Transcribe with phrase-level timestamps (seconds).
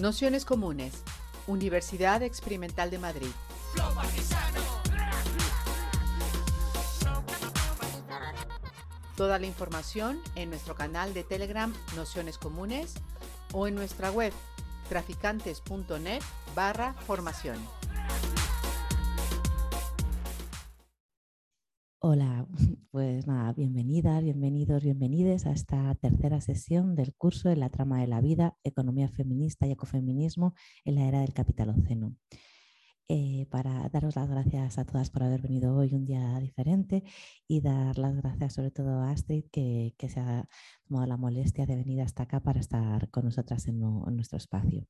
[0.00, 1.02] Nociones Comunes,
[1.48, 3.30] Universidad Experimental de Madrid.
[9.16, 12.94] Toda la información en nuestro canal de Telegram Nociones Comunes
[13.52, 14.32] o en nuestra web
[14.88, 16.22] traficantes.net
[16.54, 17.58] barra formación.
[22.10, 22.46] Hola,
[22.90, 28.06] pues nada, bienvenidas, bienvenidos, bienvenides a esta tercera sesión del curso de la trama de
[28.06, 30.54] la vida, economía feminista y ecofeminismo
[30.86, 32.16] en la era del capitaloceno.
[33.08, 37.04] Eh, para daros las gracias a todas por haber venido hoy un día diferente
[37.46, 40.48] y dar las gracias sobre todo a Astrid que, se ha
[40.86, 44.86] tomado la molestia de venir hasta acá para estar con nosotras en nuestro espacio.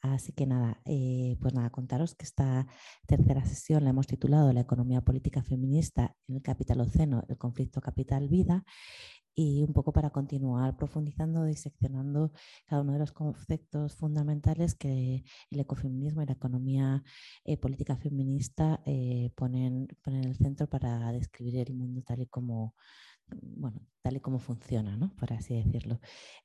[0.00, 2.66] Así que nada, eh, pues nada, contaros que esta
[3.06, 8.64] tercera sesión la hemos titulado La economía política feminista en el capitaloceno, el conflicto capital-vida
[9.34, 12.32] y un poco para continuar profundizando, diseccionando
[12.66, 17.04] cada uno de los conceptos fundamentales que el ecofeminismo y la economía
[17.44, 22.26] eh, política feminista eh, ponen, ponen en el centro para describir el mundo tal y
[22.26, 22.74] como
[23.42, 25.14] bueno, tal y como funciona, ¿no?
[25.16, 26.00] por así decirlo.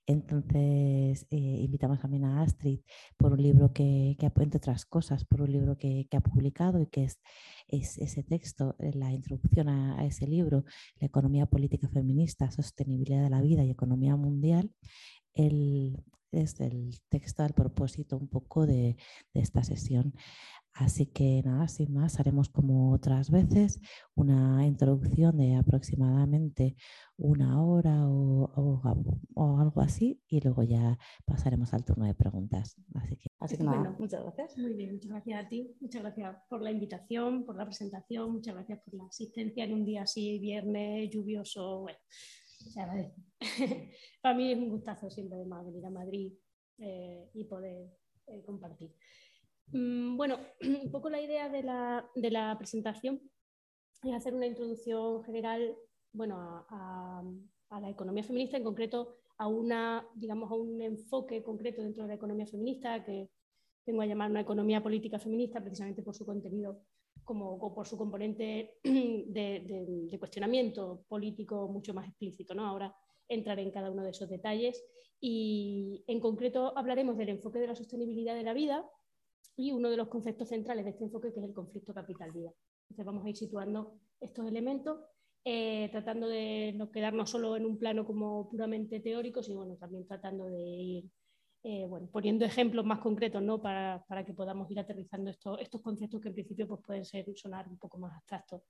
[0.05, 2.81] Entonces, eh, invitamos también a Astrid
[3.17, 6.81] por un libro que, que, entre otras cosas, por un libro que, que ha publicado
[6.81, 7.19] y que es,
[7.67, 10.65] es, ese texto, eh, la introducción a, ese libro,
[10.99, 14.71] La economía política feminista, sostenibilidad de la vida y economía mundial.
[15.33, 18.97] El, es el texto al propósito un poco de,
[19.33, 20.13] de esta sesión.
[20.73, 23.79] Así que nada, sin más, haremos como otras veces
[24.15, 26.75] una introducción de aproximadamente
[27.15, 28.81] una hora o,
[29.59, 32.75] algo así y luego ya pasaremos al turno de preguntas.
[32.95, 33.95] Así que, así que nada.
[33.99, 34.57] muchas gracias.
[34.57, 35.75] Muy bien, muchas gracias a ti.
[35.79, 39.85] Muchas gracias por la invitación, por la presentación, muchas gracias por la asistencia en un
[39.85, 41.81] día así, viernes, lluvioso.
[41.81, 41.99] Bueno,
[42.71, 43.21] se agradece.
[44.21, 46.33] Para mí es un gustazo siempre además venir a Madrid
[46.79, 47.91] eh, y poder
[48.27, 48.91] eh, compartir.
[49.67, 50.39] Mm, bueno,
[50.83, 53.21] un poco la idea de la, presentación
[54.03, 55.75] es hacer una introducción general
[56.11, 57.23] bueno, a,
[57.81, 62.15] la economía feminista, en concreto a, una, digamos, a un enfoque concreto dentro de la
[62.15, 63.29] economía feminista que
[63.83, 66.83] tengo a llamar una economía política feminista precisamente por su contenido
[67.23, 72.53] como, por su componente de, cuestionamiento político mucho más explícito.
[72.53, 72.65] ¿no?
[72.65, 72.95] Ahora
[73.27, 74.83] entraré en cada uno de esos detalles
[75.19, 78.85] y en concreto hablaremos del enfoque de la sostenibilidad de la vida,
[79.55, 82.51] y uno de los conceptos centrales de este enfoque que es el conflicto capital-vida.
[82.83, 84.99] Entonces vamos a ir situando estos elementos,
[85.45, 90.07] eh, tratando de no quedarnos solo en un plano como puramente teórico, sino bueno, también
[90.07, 91.05] tratando de ir
[91.65, 93.61] eh, bueno, poniendo ejemplos más concretos ¿no?
[93.61, 97.69] para, para, que podamos ir aterrizando estos, conceptos que en principio pues, pueden ser, sonar
[97.69, 98.63] un poco más abstractos.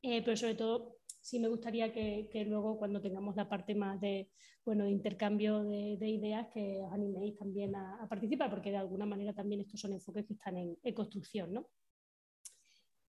[0.00, 4.30] Eh, pero sobre todo sí me gustaría que, luego cuando tengamos la parte más de,
[4.64, 9.06] bueno, de intercambio de, de ideas, que os animéis también a, participar, porque de alguna
[9.06, 11.52] manera también estos son enfoques que están en, construcción.
[11.52, 11.68] ¿no?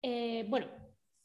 [0.01, 0.67] Eh, bueno,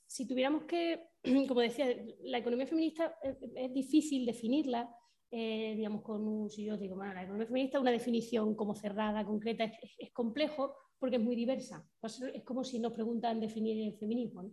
[0.06, 1.10] si tuviéramos que,
[1.46, 1.86] como decía,
[2.24, 4.92] la economía feminista es, es difícil definirla,
[5.30, 9.24] eh, digamos, con un, si yo digo, bueno, la economía feminista, una definición como cerrada,
[9.24, 11.88] concreta, es, es, es complejo porque es muy diversa.
[12.34, 14.42] Es como si nos preguntan definir el feminismo.
[14.42, 14.50] ¿no?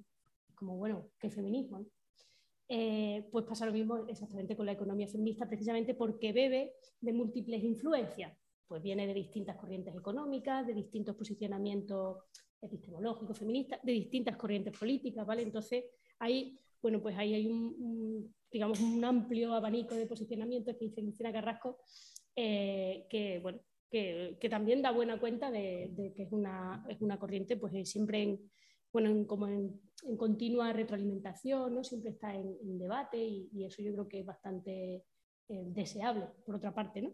[0.60, 1.86] como, bueno, ¿qué feminismo?
[2.72, 7.64] Eh, pues pasa lo mismo exactamente con la economía feminista, precisamente porque bebe de múltiples
[7.64, 8.38] influencias.
[8.68, 12.18] Pues viene de distintas corrientes económicas, de distintos posicionamientos
[12.62, 15.42] epistemológicos, feministas, de distintas corrientes políticas, ¿vale?
[15.42, 15.86] Entonces,
[16.20, 21.80] ahí, bueno, pues hay un, digamos, un amplio abanico de posicionamientos que dice Cristina Carrasco,
[22.36, 23.60] eh, que, bueno,
[23.90, 27.90] que, que, también da buena cuenta de, de que es una, es una corriente, pues
[27.90, 28.52] siempre en,
[28.92, 29.80] bueno, como en,
[30.18, 31.84] continua retroalimentación, ¿no?
[31.84, 35.04] siempre está en, debate y, eso yo creo que es bastante
[35.48, 37.02] eh, deseable, por otra parte.
[37.02, 37.14] ¿no?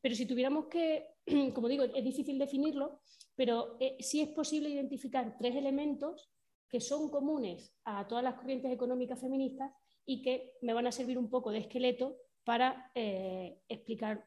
[0.00, 1.06] Pero si tuviéramos que,
[1.54, 3.00] como digo, es difícil definirlo,
[3.34, 6.30] pero eh, sí es posible identificar tres elementos
[6.68, 9.72] que son comunes a todas las corrientes económicas feministas
[10.06, 14.26] y que me van a servir un poco de esqueleto para eh, explicar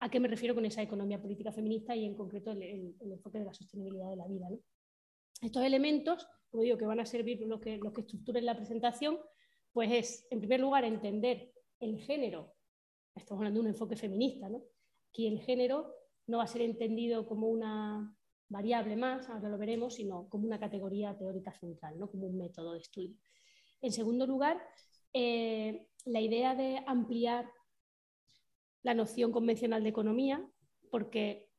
[0.00, 3.38] a qué me refiero con esa economía política feminista y en concreto el, el enfoque
[3.38, 4.48] de la sostenibilidad de la vida.
[4.50, 4.58] ¿no?
[5.40, 9.18] Estos elementos, como digo, que van a servir los que, estructuren la presentación,
[9.72, 12.54] pues es, en primer lugar, entender el género.
[13.14, 14.62] Estamos hablando de un enfoque feminista, ¿no?
[15.08, 15.94] Aquí el género
[16.26, 18.14] no va a ser entendido como una
[18.48, 22.10] variable más, ahora lo veremos, sino como una categoría teórica central, ¿no?
[22.10, 23.16] como un método de estudio.
[23.80, 24.60] En segundo lugar,
[25.12, 27.48] eh, la idea de ampliar
[28.82, 30.44] la noción convencional de economía,
[30.90, 31.49] porque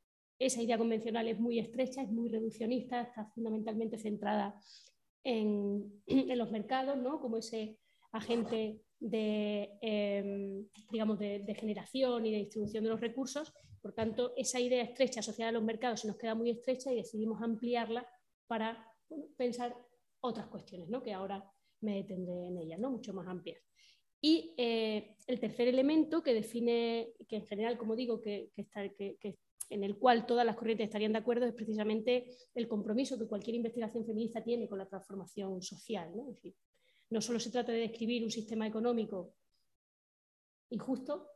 [0.46, 4.60] esa idea convencional es muy estrecha, es muy reduccionista, está fundamentalmente centrada
[5.24, 6.02] en,
[6.36, 7.20] los mercados, ¿no?
[7.20, 7.78] como ese
[8.12, 13.54] agente de, em, digamos, de, generación y de distribución de los recursos.
[13.82, 16.98] Por tanto, esa idea estrecha asociada a los mercados se nos queda muy estrecha y
[16.98, 18.08] decidimos ampliarla
[18.48, 18.86] para
[19.38, 19.76] pensar
[20.22, 21.02] otras cuestiones, ¿no?
[21.02, 21.44] que ahora
[21.82, 22.92] me detendré en ellas, ¿no?
[22.92, 23.62] mucho más amplias.
[24.24, 29.18] Y eh, el tercer elemento que define, que en general, como digo, que, está, que,
[29.72, 33.56] en el cual todas las corrientes estarían de acuerdo, es precisamente el compromiso que cualquier
[33.56, 36.12] investigación feminista tiene con la transformación social.
[36.16, 36.30] ¿no?
[36.30, 36.56] Es decir,
[37.10, 39.34] no solo se trata de describir un sistema económico
[40.70, 41.28] injusto,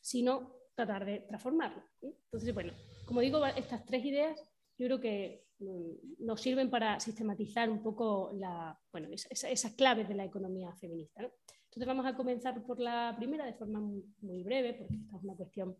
[0.00, 1.82] sino tratar de transformarlo.
[2.00, 2.72] Entonces, bueno,
[3.04, 4.42] como digo, estas tres ideas
[4.78, 10.14] yo creo que mm, nos sirven para sistematizar un poco la, bueno, esas claves de
[10.14, 11.20] la economía feminista.
[11.20, 15.36] Entonces vamos a comenzar por la primera de forma muy, breve, porque esta es una
[15.36, 15.76] cuestión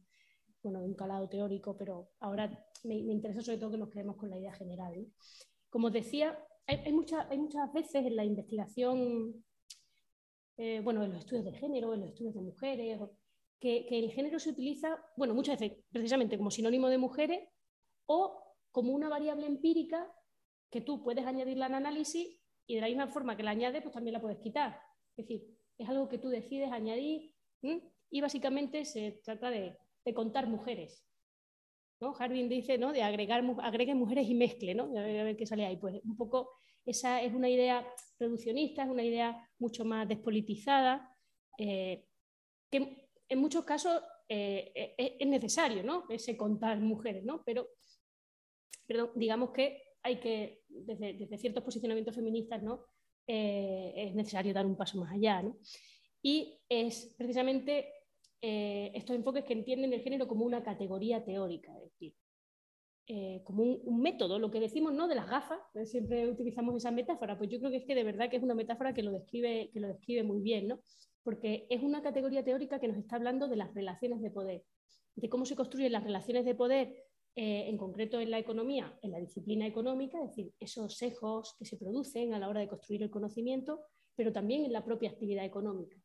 [0.62, 2.50] bueno, de un calado teórico, pero ahora
[2.84, 5.06] me, interesa sobre todo que nos quedemos con la idea general.
[5.68, 9.44] Como os decía, hay, hay, muchas veces en la investigación,
[10.56, 13.00] eh, bueno, en los estudios de género, en los estudios de mujeres,
[13.58, 17.48] que, que, el género se utiliza, bueno, muchas veces precisamente como sinónimo de mujeres
[18.06, 20.10] o como una variable empírica
[20.70, 23.94] que tú puedes añadirla al análisis y de la misma forma que la añades, pues
[23.94, 24.80] también la puedes quitar.
[25.16, 25.46] Es decir,
[25.78, 27.34] es algo que tú decides añadir
[28.10, 29.76] y básicamente se trata de,
[30.14, 31.06] contar mujeres.
[32.00, 32.12] ¿no?
[32.12, 32.92] Harding dice ¿no?
[32.92, 34.84] de agregar mujeres y mezcle, ¿no?
[34.84, 35.76] a, ver, qué sale ahí.
[35.76, 36.50] Pues un poco
[36.84, 37.86] esa es una idea
[38.18, 41.08] reduccionista, es una idea mucho más despolitizada,
[41.58, 42.04] eh,
[42.70, 46.06] que en muchos casos eh, eh, es necesario, ¿no?
[46.08, 47.42] Ese contar mujeres, ¿no?
[47.44, 47.68] Pero,
[48.86, 52.86] pero digamos que hay que, desde, ciertos posicionamientos feministas, ¿no?
[53.26, 55.44] Eh, es necesario dar un paso más allá.
[56.22, 57.92] Y es precisamente
[58.42, 62.14] eh, estos enfoques que entienden el género como una categoría teórica, es decir,
[63.06, 65.08] eh, como un, método, lo que decimos ¿no?
[65.08, 68.30] de las gafas, siempre utilizamos esa metáfora, pues yo creo que es que de verdad
[68.30, 70.80] que es una metáfora que lo describe, que lo describe muy bien, ¿no?
[71.22, 74.64] porque es una categoría teórica que nos está hablando de las relaciones de poder,
[75.14, 76.94] de cómo se construyen las relaciones de poder
[77.34, 81.64] eh, en concreto en la economía, en la disciplina económica, es decir, esos sesgos que
[81.64, 83.80] se producen a la hora de construir el conocimiento,
[84.14, 85.96] pero también en la propia actividad económica.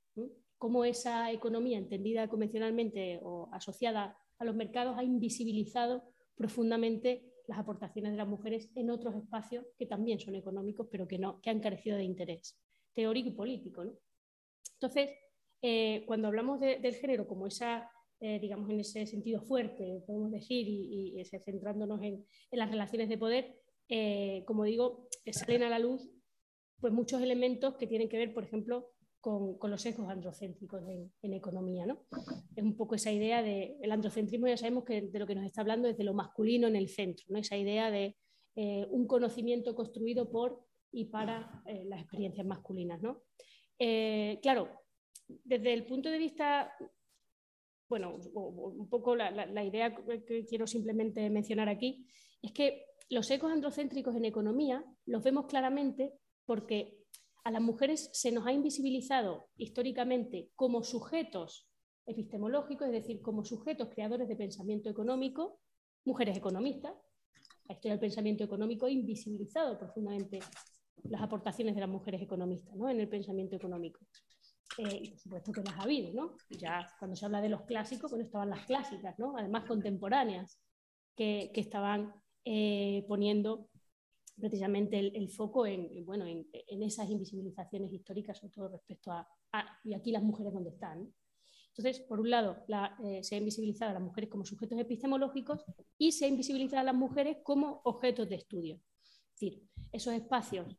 [0.58, 6.04] Cómo esa economía entendida convencionalmente o asociada a los mercados ha invisibilizado
[6.36, 11.18] profundamente las aportaciones de las mujeres en otros espacios que también son económicos, pero que,
[11.18, 12.60] no, han carecido de interés
[12.94, 13.84] teórico y político.
[14.74, 15.12] Entonces,
[15.62, 17.90] eh, cuando hablamos del género como esa
[18.20, 23.56] eh, digamos, en ese sentido fuerte, podemos decir, y, centrándonos en, las relaciones de poder,
[23.90, 26.10] eh, como digo, salen a la luz
[26.80, 28.90] pues, muchos elementos que tienen que ver, por ejemplo,
[29.60, 31.86] con, los sesgos androcéntricos en, economía.
[31.86, 32.06] ¿no?
[32.56, 35.46] Es un poco esa idea de, el androcentrismo ya sabemos que de lo que nos
[35.46, 37.38] está hablando es de lo masculino en el centro, ¿no?
[37.38, 38.16] esa idea de
[38.56, 43.02] eh, un conocimiento construido por y para las experiencias masculinas.
[43.02, 43.24] ¿no?
[44.42, 44.70] claro,
[45.28, 46.72] desde el punto de vista
[47.90, 49.96] bueno, un poco la, idea
[50.26, 52.06] que quiero simplemente mencionar aquí,
[52.42, 56.14] es que los ecos androcéntricos en economía los vemos claramente
[56.46, 56.98] porque
[57.44, 61.68] a las mujeres se nos ha invisibilizado históricamente como sujetos
[62.06, 65.60] epistemológicos, es decir, como sujetos creadores de pensamiento económico,
[66.06, 66.94] mujeres economistas.
[67.68, 70.40] La historia del pensamiento económico ha invisibilizado profundamente
[71.04, 72.90] las aportaciones de las mujeres economistas ¿no?
[72.90, 74.00] en el pensamiento económico.
[74.78, 76.36] Eh, y por supuesto que las ha habido, ¿no?
[76.50, 79.36] Ya cuando se habla de los clásicos, cuando estaban las clásicas, ¿no?
[79.36, 80.60] Además contemporáneas,
[81.16, 82.14] que, que estaban
[82.46, 83.70] eh, poniendo
[84.40, 86.48] precisamente el, foco en, bueno, en,
[86.84, 89.28] esas invisibilizaciones históricas, sobre todo respecto a,
[89.84, 91.14] y aquí las mujeres donde están.
[91.76, 95.64] Entonces, por un lado, la, eh, se ha invisibilizado a las mujeres como sujetos epistemológicos
[95.98, 98.82] y se ha invisibilizado a las mujeres como objetos de estudio.
[99.04, 100.76] Es decir, esos espacios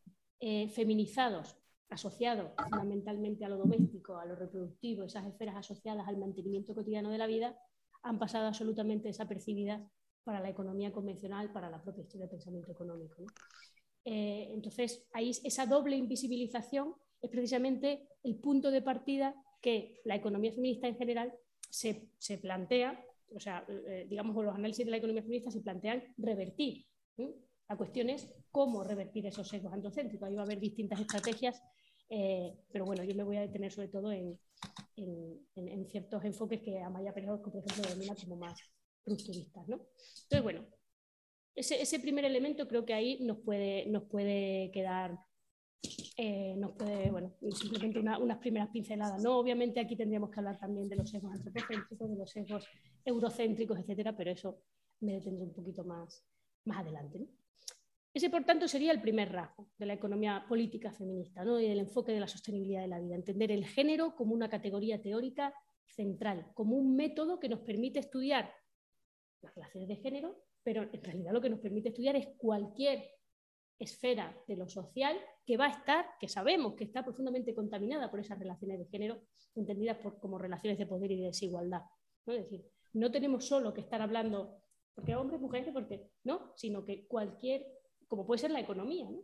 [0.73, 1.57] feminizados
[1.91, 7.19] asociado fundamentalmente a lo doméstico, a lo reproductivo, esas esferas asociadas al mantenimiento cotidiano de
[7.19, 7.59] la vida,
[8.03, 9.83] han pasado absolutamente desapercibidas
[10.25, 13.25] para la economía convencional, para la propia historia del pensamiento económico.
[14.05, 20.53] Eh, entonces, ahí esa doble invisibilización es precisamente el punto de partida que la economía
[20.53, 21.33] feminista en general
[21.69, 22.09] se,
[22.41, 26.87] plantea, o sea, eh, digamos, los análisis de la economía feminista se plantean revertir.
[27.69, 30.29] La cuestión es cómo revertir esos sesgos androcéntricos.
[30.29, 31.63] Ahí va a haber distintas estrategias
[32.11, 34.39] eh, pero bueno, yo me voy a detener sobre todo en,
[35.87, 38.59] ciertos enfoques que Amaya Pérez, por ejemplo, denomina como más
[39.07, 39.69] rupturistas.
[39.69, 39.77] ¿no?
[39.77, 40.67] Entonces, bueno,
[41.55, 45.19] ese, primer elemento creo que ahí nos puede, nos puede quedar,
[46.17, 49.23] eh, nos puede, bueno, simplemente unas primeras pinceladas.
[49.23, 49.39] ¿no?
[49.39, 52.67] Obviamente aquí tendríamos que hablar también de los sesgos antropocéntricos, de los sesgos
[53.05, 54.63] eurocéntricos, etcétera, pero eso
[55.01, 56.25] me detendré un poquito más,
[56.65, 57.27] más adelante.
[58.15, 61.61] Ese, por tanto, sería el primer rasgo de la economía política feminista ¿no?
[61.61, 63.15] y el enfoque de la sostenibilidad de la vida.
[63.15, 65.55] Entender el género como una categoría teórica
[65.87, 68.53] central, como un método que nos permite estudiar
[69.43, 73.11] las relaciones de género, pero en realidad lo que nos permite estudiar es cualquier
[73.79, 75.17] esfera de lo social
[75.47, 79.23] que va a estar, que sabemos que está profundamente contaminada por esas relaciones de género,
[79.55, 81.83] entendidas como relaciones de poder y de desigualdad.
[82.27, 82.33] ¿no?
[82.35, 82.65] Es decir,
[82.95, 84.61] no tenemos solo que estar hablando,
[84.95, 87.67] porque hombres, mujeres, porque no, sino que cualquier,
[88.09, 89.23] como puede ser la economía, ¿no?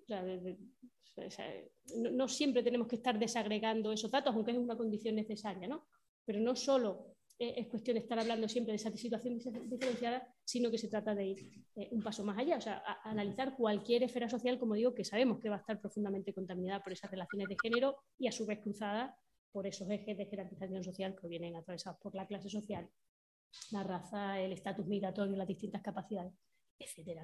[2.12, 5.87] no, siempre tenemos que estar desagregando esos datos, aunque es una condición necesaria, ¿no?
[6.25, 10.79] Pero no solo es cuestión de estar hablando siempre de esa situación diferenciada, sino que
[10.79, 14.59] se trata de ir eh, un paso más allá, o sea, analizar cualquier esfera social,
[14.59, 17.97] como digo, que sabemos que va a estar profundamente contaminada por esas relaciones de género
[18.19, 19.19] y a su vez cruzada
[19.50, 22.88] por esos ejes de jerarquización social que vienen atravesados por la clase social,
[23.73, 26.33] la raza, el estatus migratorio, las distintas capacidades,
[26.79, 27.21] etc.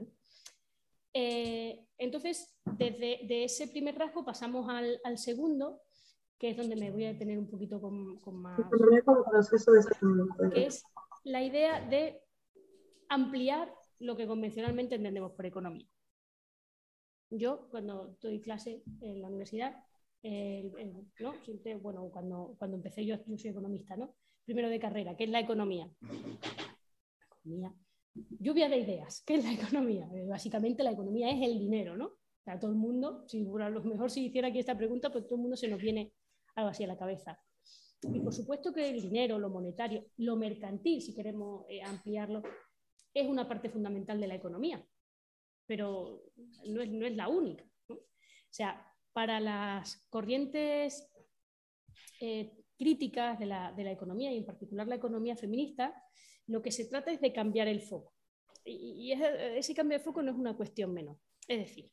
[1.13, 5.83] Eh, entonces, desde de ese primer rasgo pasamos al segundo,
[6.41, 8.59] que es donde me voy a detener un poquito con, más...
[10.55, 10.83] Que es
[11.23, 12.23] la idea de
[13.11, 15.87] ampliar lo que convencionalmente entendemos por economía.
[17.29, 19.85] Yo, cuando doy clase en la universidad,
[20.23, 21.35] ¿no?
[21.83, 24.15] bueno, cuando, cuando empecé yo, yo soy economista, ¿no?
[24.47, 25.91] Primero de carrera, ¿qué es la economía?
[27.43, 27.75] economía.
[28.15, 30.09] Lluvia de ideas, ¿qué es la economía?
[30.15, 32.07] Eh, básicamente la economía es el dinero, ¿no?
[32.47, 35.37] O todo el mundo, si a lo mejor si hiciera aquí esta pregunta, pues todo
[35.37, 36.15] el mundo se nos viene
[36.69, 37.39] algo la cabeza.
[38.03, 42.43] Y por supuesto que el dinero, lo monetario, lo mercantil, si queremos eh, ampliarlo,
[43.13, 44.85] es una parte fundamental de la economía,
[45.67, 46.23] pero
[46.67, 47.65] no es, no es la única.
[47.89, 47.99] O
[48.53, 51.11] sea, para las corrientes
[52.21, 55.95] eh, críticas de la, de la, economía y en particular la economía feminista,
[56.47, 58.15] lo que se trata es de cambiar el foco.
[58.65, 61.19] Y ese cambio de foco no es una cuestión menor.
[61.49, 61.91] Es decir,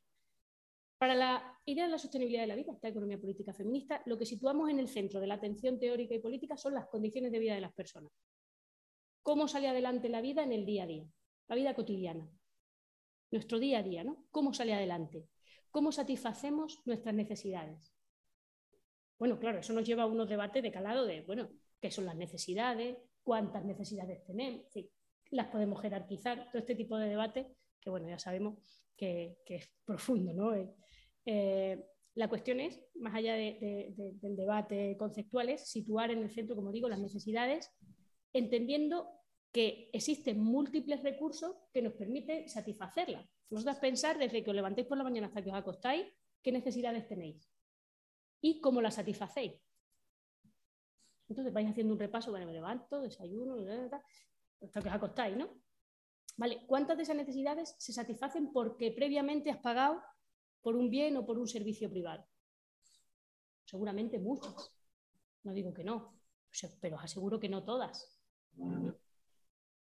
[0.98, 4.25] para la idea de la sostenibilidad de la vida, esta economía política feminista, lo que
[4.25, 7.54] situamos en el centro de la atención teórica y política son las condiciones de vida
[7.54, 8.12] de las personas.
[9.22, 11.06] ¿Cómo sale adelante la vida en el día a día?
[11.48, 12.27] La vida cotidiana.
[13.30, 14.25] Nuestro día a día, ¿no?
[14.32, 15.27] ¿Cómo sale adelante?
[15.70, 17.94] ¿Cómo satisfacemos nuestras necesidades?
[19.20, 21.50] Bueno, claro, eso nos lleva a unos debates de calado de, bueno,
[21.80, 22.98] ¿qué son las necesidades?
[23.24, 24.66] ¿Cuántas necesidades tenemos?
[25.32, 27.48] las podemos jerarquizar, todo este tipo de debate
[27.82, 28.58] que, bueno, ya sabemos
[28.96, 30.54] que, que es profundo, ¿no?
[31.30, 36.88] Eh, la cuestión es, más allá del debate conceptual, situar en el centro, como digo,
[36.88, 37.70] las necesidades,
[38.34, 39.10] entendiendo
[39.52, 43.30] que existen múltiples recursos que nos permiten satisfacerlas.
[43.50, 46.08] Vosotras pensar desde que os levantéis por la mañana hasta que os acostáis,
[46.42, 47.52] qué necesidades tenéis
[48.42, 49.54] y cómo las satisfacéis.
[51.28, 53.58] Entonces vais haciendo un repaso, bueno, me levanto, desayuno,
[54.62, 55.50] hasta que os acostáis, ¿no?
[56.38, 60.02] Vale, ¿cuántas de esas necesidades se satisfacen porque previamente has pagado
[60.62, 62.26] por un bien o por un servicio privado.
[63.66, 64.72] Seguramente muchas.
[65.44, 66.20] No digo que no,
[66.82, 68.20] pero os aseguro que no todas.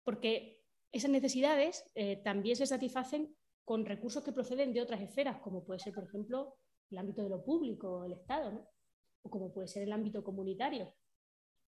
[0.03, 5.63] Porque esas necesidades eh, también se satisfacen con recursos que proceden de otras esferas, como
[5.63, 6.57] puede ser, por ejemplo,
[6.89, 8.67] el ámbito de lo público, el Estado,
[9.21, 10.93] o como puede ser el ámbito comunitario,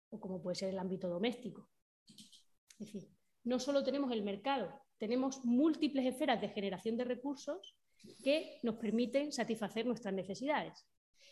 [0.09, 1.69] o como puede ser el ámbito doméstico.
[2.07, 3.09] Es decir,
[3.43, 7.75] no solo tenemos el mercado, tenemos múltiples esferas de generación de recursos
[8.23, 10.85] que nos permiten satisfacer nuestras necesidades.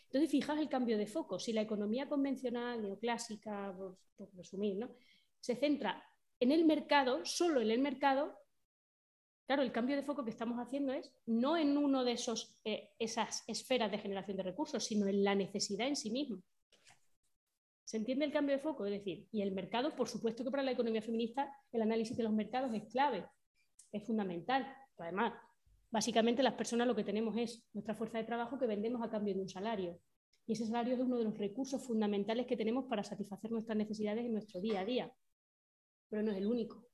[0.06, 1.38] Entonces, fijaos el cambio de foco.
[1.38, 3.98] Si la economía convencional, neoclásica, por,
[4.34, 4.94] resumir, ¿no?
[5.40, 6.02] se centra
[6.40, 8.38] en el mercado, solo en el mercado,
[9.46, 12.90] claro, el cambio de foco que estamos haciendo es no en uno de esos, eh,
[12.98, 16.42] esas esferas de generación de recursos, sino en la necesidad en sí mismo.
[17.84, 18.84] ¿Se entiende el cambio de foco?
[18.84, 22.24] Es decir, y el mercado, por supuesto que para la economía feminista el análisis de
[22.24, 23.24] los mercados es clave,
[23.92, 24.66] es fundamental.
[24.98, 25.34] Además,
[25.96, 29.32] Básicamente las personas lo que tenemos es nuestra fuerza de trabajo que vendemos a cambio
[29.32, 29.98] de un salario.
[30.46, 34.26] Y ese salario es uno de los recursos fundamentales que tenemos para satisfacer nuestras necesidades
[34.26, 35.10] en nuestro día a día.
[36.10, 36.86] Pero no es el único.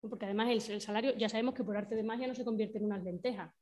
[0.00, 2.86] Porque además el, salario ya sabemos que por arte de magia no se convierte en
[2.86, 3.54] unas lentejas,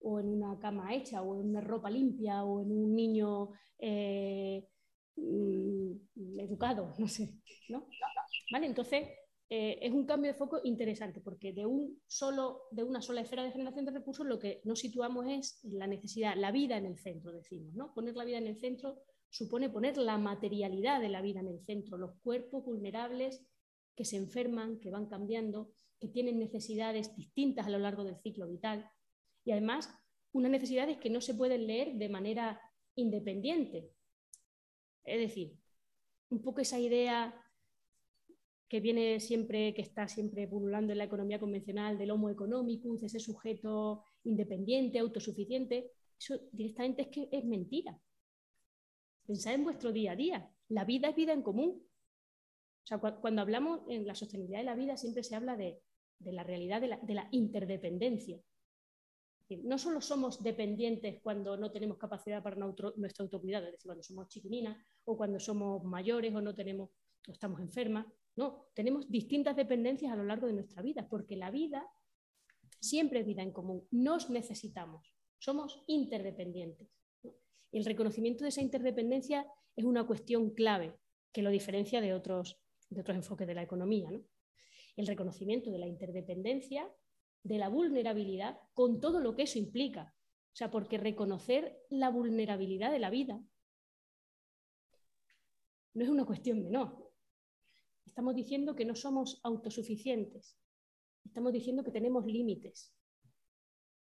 [0.00, 4.66] o en una cama hecha, o en una ropa limpia, o en un niño eh,
[5.14, 7.36] mm, educado, no sé.
[7.68, 7.86] ¿no?
[8.50, 8.66] ¿Vale?
[8.66, 9.10] Entonces,
[9.50, 13.42] eh, es un cambio de foco interesante porque de, un solo, de una sola esfera
[13.42, 16.98] de generación de recursos lo que nos situamos es la necesidad, la vida en el
[16.98, 17.74] centro, decimos.
[17.74, 17.92] ¿no?
[17.92, 21.60] Poner la vida en el centro supone poner la materialidad de la vida en el
[21.60, 23.44] centro, los cuerpos vulnerables
[23.94, 28.46] que se enferman, que van cambiando, que tienen necesidades distintas a lo largo del ciclo
[28.46, 28.90] vital
[29.44, 29.90] y además
[30.32, 32.60] unas necesidades que no se pueden leer de manera
[32.96, 33.90] independiente.
[35.04, 35.58] Es decir,
[36.30, 37.34] un poco esa idea
[38.68, 43.20] que viene siempre, que está siempre pululando en la economía convencional del homo economicus, ese
[43.20, 47.98] sujeto independiente, autosuficiente, eso directamente es que es mentira.
[49.26, 50.50] Pensad en vuestro día a día.
[50.68, 51.82] La vida es vida en común.
[52.84, 55.80] O sea, cuando hablamos en la sostenibilidad de la vida, siempre se habla de,
[56.20, 58.38] la realidad de la, interdependencia.
[59.62, 64.28] No solo somos dependientes cuando no tenemos capacidad para nuestro autocuidado, es decir, cuando somos
[64.28, 66.90] chiquininas o cuando somos mayores o no tenemos
[67.26, 68.06] o estamos enfermas.
[68.36, 71.86] No, tenemos distintas dependencias a lo largo de nuestra vida, porque la vida
[72.80, 73.86] siempre es vida en común.
[73.90, 76.88] Nos necesitamos, somos interdependientes.
[77.70, 80.96] El reconocimiento de esa interdependencia es una cuestión clave
[81.32, 84.10] que lo diferencia de otros, de otros enfoques de la economía.
[84.96, 86.88] El reconocimiento de la interdependencia,
[87.42, 90.14] de la vulnerabilidad, con todo lo que eso implica.
[90.52, 93.42] O sea, porque reconocer la vulnerabilidad de la vida
[95.94, 97.03] no es una cuestión menor.
[98.06, 100.56] Estamos diciendo que no somos autosuficientes.
[101.24, 102.94] Estamos diciendo que tenemos límites,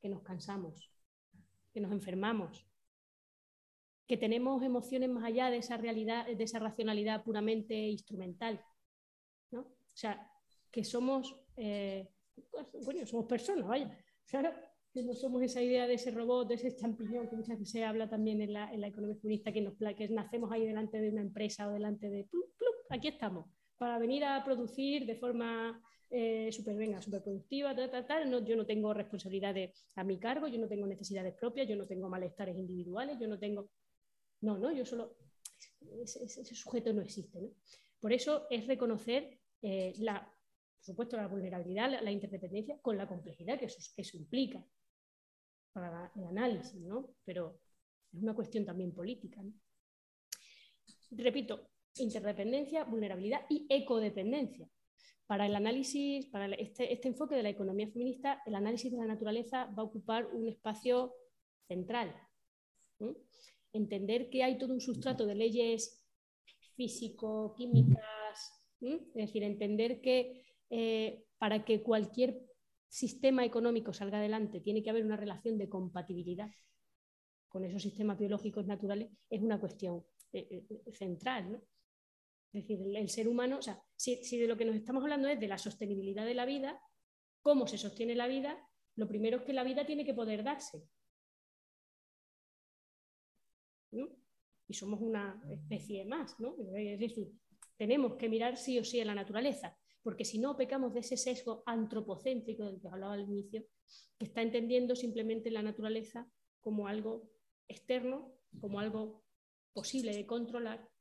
[0.01, 0.91] que nos cansamos,
[1.71, 2.67] que nos enfermamos,
[4.07, 8.63] que tenemos emociones más allá de esa realidad, de esa racionalidad puramente instrumental.
[9.51, 9.61] ¿no?
[9.61, 10.29] O sea,
[10.71, 12.09] que somos, eh,
[12.83, 13.97] bueno, somos personas, vaya.
[14.91, 17.83] que no somos esa idea de ese robot, de ese champiñón que muchas veces se
[17.83, 21.09] habla también en la, en la economía feminista, que, nos, que nacemos ahí delante de
[21.09, 22.27] una empresa o delante de,
[22.89, 25.81] aquí estamos, para venir a producir de forma
[26.15, 30.47] eh, super, venga, super productiva, tal, tal, No, yo no tengo responsabilidades a mi cargo,
[30.47, 33.71] yo no tengo necesidades propias, yo no tengo malestares individuales, yo no tengo...
[34.41, 35.17] No, no, yo solo...
[36.03, 37.39] Ese, sujeto no existe.
[37.99, 43.57] Por eso es reconocer eh, la, por supuesto, la vulnerabilidad, la, interdependencia, con la complejidad
[43.57, 44.63] que eso, implica
[45.71, 47.15] para el análisis, ¿no?
[47.25, 47.59] Pero
[48.11, 49.41] es una cuestión también política.
[51.09, 54.67] Repito, interdependencia, vulnerabilidad y ecodependencia.
[55.25, 59.05] Para el análisis, para este, este, enfoque de la economía feminista, el análisis de la
[59.05, 61.13] naturaleza va a ocupar un espacio
[61.67, 62.13] central.
[63.71, 66.05] Entender que hay todo un sustrato de leyes
[66.75, 72.41] físico-químicas, es decir, entender que eh, para que cualquier
[72.87, 76.51] sistema económico salga adelante tiene que haber una relación de compatibilidad
[77.47, 81.51] con esos sistemas biológicos naturales, es una cuestión eh, eh, central.
[81.51, 81.61] ¿no?
[82.53, 85.39] Es decir, el, ser humano, o sea, si, de lo que nos estamos hablando es
[85.39, 86.79] de la sostenibilidad de la vida,
[87.41, 90.83] cómo se sostiene la vida, lo primero es que la vida tiene que poder darse.
[93.91, 96.55] Y somos una especie más, ¿no?
[96.75, 97.31] Es decir,
[97.75, 101.17] tenemos que mirar sí o sí a la naturaleza, porque si no pecamos de ese
[101.17, 103.65] sesgo antropocéntrico del que hablaba al inicio,
[104.19, 107.31] que está entendiendo simplemente la naturaleza como algo
[107.67, 109.23] externo, como algo
[109.73, 110.92] posible de controlar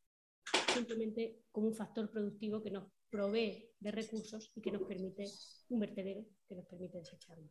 [0.73, 5.27] simplemente como un factor productivo que nos provee de recursos y que nos permite
[5.69, 7.51] un vertedero que nos permite desecharlos.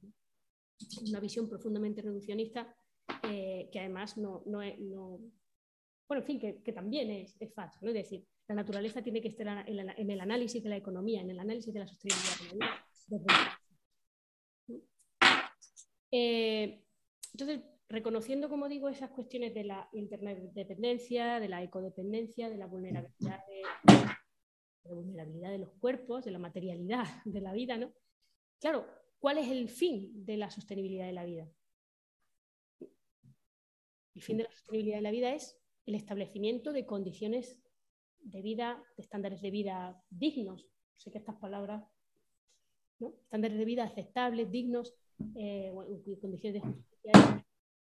[1.07, 2.75] Una visión profundamente reduccionista
[3.23, 5.19] eh, que además no, no, es, no,
[6.07, 7.77] bueno, en fin, que, también es, es, falso.
[7.81, 7.89] ¿no?
[7.89, 11.39] Es decir, la naturaleza tiene que estar en, el análisis de la economía, en el
[11.39, 12.67] análisis de la sostenibilidad.
[16.13, 16.83] Eh,
[17.31, 23.45] entonces, reconociendo, como digo, esas cuestiones de la interdependencia, de la ecodependencia, de la vulnerabilidad
[23.47, 23.61] de,
[24.83, 27.93] la vulnerabilidad de los cuerpos, de la materialidad de la vida, ¿no?
[28.59, 28.87] Claro,
[29.19, 31.49] ¿cuál es el fin de la sostenibilidad de la vida?
[34.15, 37.61] El fin de la sostenibilidad de la vida es el establecimiento de condiciones
[38.19, 40.67] de vida, de estándares de vida dignos.
[40.95, 41.83] Sé que estas palabras,
[42.99, 43.13] ¿no?
[43.21, 44.93] estándares de vida aceptables, dignos,
[45.35, 45.73] eh,
[46.21, 46.63] condiciones
[47.03, 47.11] de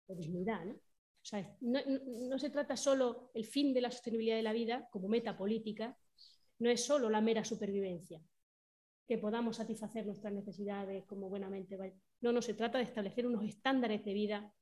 [0.09, 0.65] dignidad.
[0.65, 0.75] ¿no?
[1.61, 5.97] no, se trata solo el fin de la sostenibilidad de la vida como meta política,
[6.59, 8.21] no es solo la mera supervivencia,
[9.07, 11.79] que podamos satisfacer nuestras necesidades como buenamente
[12.21, 14.55] No, no, se trata de establecer unos estándares de vida,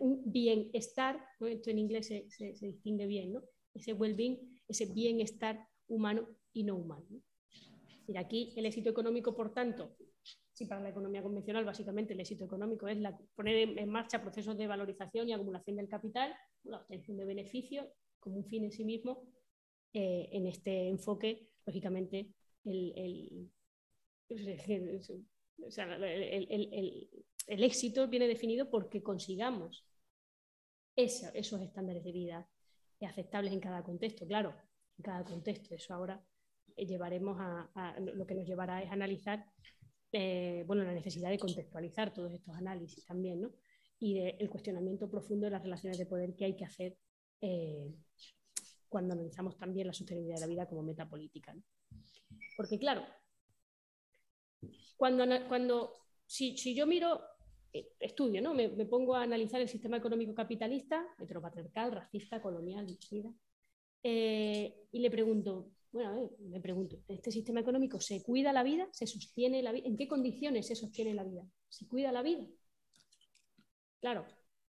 [0.00, 3.42] un bienestar, esto en inglés se, distingue bien, ¿no?
[3.74, 7.06] ese well-being, ese bienestar humano y no humano.
[8.06, 9.96] Y aquí el éxito económico, por tanto,
[10.58, 12.98] si para la economía convencional básicamente el éxito económico es
[13.36, 17.86] poner en marcha procesos de valorización y acumulación del capital, la obtención de beneficios
[18.18, 19.22] como un fin en sí mismo,
[19.92, 22.32] eh, en este enfoque, lógicamente,
[22.64, 23.52] el,
[27.46, 29.86] éxito viene definido porque consigamos
[30.96, 32.48] esos estándares de vida
[33.00, 34.56] aceptables en cada contexto, claro,
[34.98, 35.76] en cada contexto.
[35.76, 36.20] Eso ahora
[36.76, 39.46] llevaremos a, lo que nos llevará es analizar
[40.12, 43.52] eh, bueno, la necesidad de contextualizar todos estos análisis también, ¿no?
[44.00, 46.96] Y el cuestionamiento profundo de las relaciones de poder que hay que hacer
[47.40, 47.92] eh,
[48.88, 51.54] cuando analizamos también la sostenibilidad de la vida como meta política.
[52.56, 53.04] Porque claro,
[54.96, 55.92] cuando, cuando
[56.26, 57.20] si, si, yo miro
[57.72, 58.54] eh, estudio, ¿no?
[58.54, 62.86] Me, pongo a analizar el sistema económico capitalista, heteropatriarcal, racista, colonial,
[64.00, 68.88] y le pregunto, bueno, me pregunto, ¿este sistema económico se cuida la vida?
[68.92, 69.86] ¿Se sostiene la vida?
[69.86, 71.42] ¿En qué condiciones se sostiene la vida?
[71.68, 72.44] ¿Se cuida la vida?
[74.00, 74.26] Claro,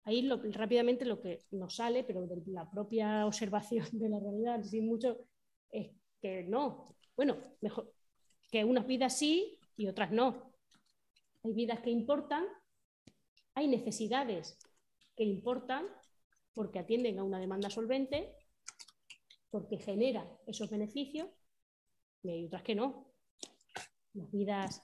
[0.05, 4.87] ahí rápidamente lo que nos sale, pero de la propia observación de la realidad, sin
[4.87, 5.19] mucho,
[5.71, 6.97] es que no.
[7.17, 7.93] Bueno, mejor
[8.53, 10.53] que unas vidas sí y otras no.
[11.43, 12.45] Hay vidas que importan,
[13.55, 14.59] hay necesidades
[15.17, 15.87] que importan
[16.55, 18.35] porque atienden a una demanda solvente,
[19.53, 21.29] porque genera esos beneficios,
[22.23, 23.13] y hay otras que no.
[24.15, 24.83] Las vidas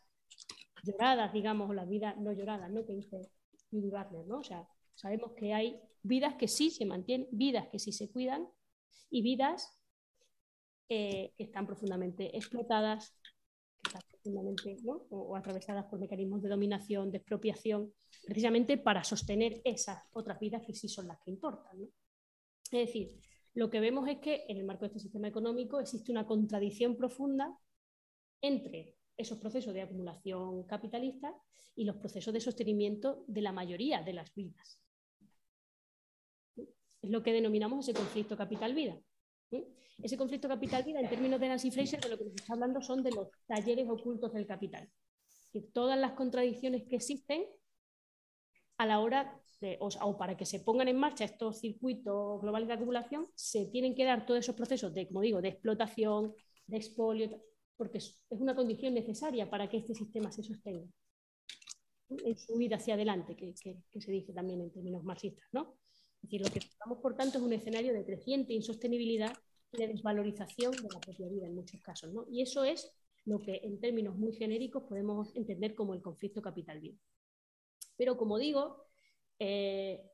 [0.85, 2.85] lloradas, digamos, o las vidas no lloradas, ¿no?
[2.85, 3.31] Que dice
[3.71, 4.41] Judy Wagner, ¿no?
[4.41, 8.47] O sea, sabemos que hay vidas que sí se mantienen, vidas que sí se cuidan
[9.11, 9.75] y vidas
[10.91, 13.15] eh, que están profundamente explotadas,
[13.83, 15.07] que están profundamente, ¿no?
[15.09, 17.95] o, atravesadas por mecanismos de dominación, de expropiación,
[18.27, 21.79] precisamente para sostener esas otras vidas que sí son las que importan.
[21.81, 21.87] ¿no?
[22.71, 23.19] Es decir,
[23.59, 26.97] lo que vemos es que en el marco de este sistema económico existe una contradicción
[26.97, 27.59] profunda
[28.41, 31.35] entre esos procesos de acumulación capitalista
[31.75, 34.81] y los procesos de sostenimiento de la mayoría de las vidas.
[36.57, 38.97] Es lo que denominamos ese conflicto capital-vida.
[40.05, 43.03] Ese conflicto capital-vida, en términos de Nancy Fraser, de lo que nos está hablando son
[43.03, 44.89] de los talleres ocultos del capital.
[45.53, 47.45] Que todas las contradicciones que existen
[48.77, 52.75] a la hora de, o, para que se pongan en marcha estos circuitos globales de
[52.75, 56.35] acumulación, se tienen que dar todos esos procesos de, como digo, de explotación,
[56.67, 57.43] de expolio,
[57.77, 60.87] porque es una condición necesaria para que este sistema se sostenga
[62.09, 65.47] en su vida hacia adelante, que, que se dice también en términos marxistas.
[65.53, 65.79] ¿no?
[66.23, 69.33] Es decir, lo que estamos, por tanto, es un escenario de creciente insostenibilidad
[69.73, 72.13] y de desvalorización de la propia vida en muchos casos.
[72.13, 72.27] ¿no?
[72.31, 72.93] Y eso es
[73.25, 76.97] lo que, en términos muy genéricos, podemos entender como el conflicto capital-vida.
[77.97, 78.88] Pero, como digo,
[79.39, 80.11] eh,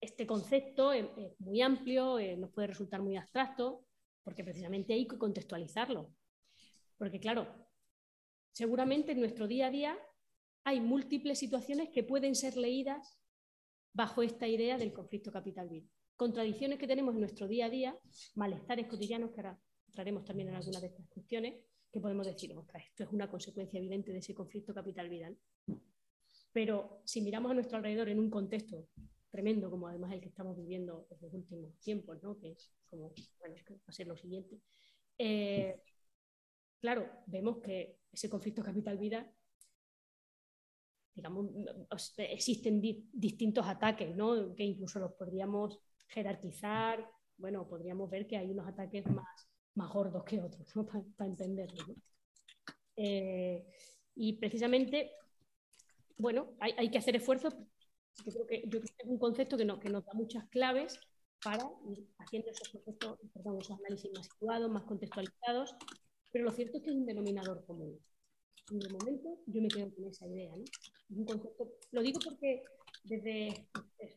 [0.00, 1.06] este concepto es,
[1.38, 3.84] muy amplio, eh, nos puede resultar muy abstracto,
[4.22, 6.12] porque precisamente hay que contextualizarlo.
[6.98, 7.46] Porque, claro,
[8.52, 9.98] seguramente en nuestro día a día
[10.64, 13.18] hay múltiples situaciones que pueden ser leídas
[13.92, 15.88] bajo esta idea del conflicto capital-vida.
[16.16, 17.98] Contradicciones que tenemos en nuestro día a día,
[18.34, 21.54] malestares cotidianos, que ahora entraremos también en algunas de estas cuestiones,
[21.92, 25.32] que podemos decir, esto es una consecuencia evidente de ese conflicto capital-vida.
[26.56, 28.88] Pero si miramos a nuestro alrededor en un contexto
[29.30, 32.38] tremendo, como además el que estamos viviendo en los últimos tiempos, ¿no?
[32.38, 34.58] que es como, bueno, va a ser lo siguiente,
[35.18, 35.82] eh,
[36.80, 39.30] claro, vemos que ese conflicto capital-vida
[41.14, 41.50] digamos,
[42.16, 44.54] existen distintos ataques, ¿no?
[44.54, 50.40] que incluso los podríamos jerarquizar, bueno, podríamos ver que hay unos ataques más, gordos que
[50.40, 50.72] otros,
[51.18, 51.84] para entenderlo.
[52.96, 53.66] Eh,
[54.14, 55.12] y precisamente,
[56.18, 57.54] bueno, hay, hay, que hacer esfuerzos,
[58.24, 60.98] yo creo que, yo creo que es un concepto que, que nos da muchas claves
[61.42, 65.74] para ir haciendo esos, procesos, perdón, esos análisis más situados, más contextualizados,
[66.32, 67.98] pero lo cierto es que es un denominador común.
[68.70, 70.50] El momento yo me quedo con esa idea.
[70.56, 70.64] ¿no?
[71.10, 72.64] un concepto, lo digo porque
[73.04, 73.68] desde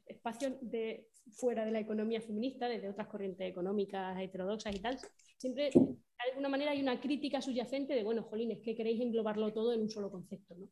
[0.07, 4.97] espacios de, fuera de la economía feminista, desde otras corrientes económicas heterodoxas y tal,
[5.37, 9.53] siempre de alguna manera hay una crítica subyacente de, bueno, Jolín, es que queréis englobarlo
[9.53, 10.55] todo en un solo concepto.
[10.55, 10.67] ¿no?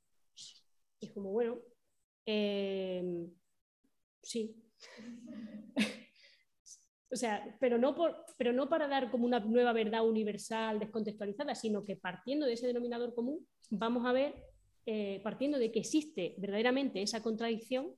[1.00, 1.60] Es como, bueno,
[2.26, 3.28] eh,
[4.22, 4.56] sí.
[7.10, 11.56] O sea, pero no, por, pero no para dar como una nueva verdad universal descontextualizada,
[11.56, 14.36] sino que partiendo de ese denominador común, vamos a ver,
[14.86, 17.96] eh, partiendo de que existe verdaderamente esa contradicción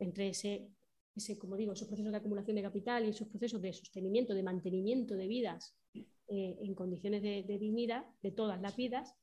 [0.00, 0.68] entre ese,
[1.14, 4.42] ese, como digo, esos procesos de acumulación de capital y esos procesos de sostenimiento, de
[4.42, 9.14] mantenimiento de vidas eh, en condiciones de, dignidad de todas las vidas,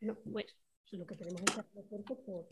[0.00, 0.46] no, pues
[0.98, 2.46] lo que tenemos que hacer por,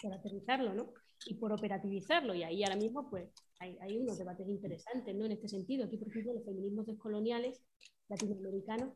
[0.00, 0.92] por aterrizarlo, ¿no?
[1.24, 2.34] y por operativizarlo.
[2.34, 5.24] Y ahí ahora mismo pues, hay, unos debates interesantes ¿no?
[5.24, 5.84] en este sentido.
[5.84, 7.62] Aquí, por ejemplo, los feminismos descoloniales
[8.08, 8.94] latinoamericanos,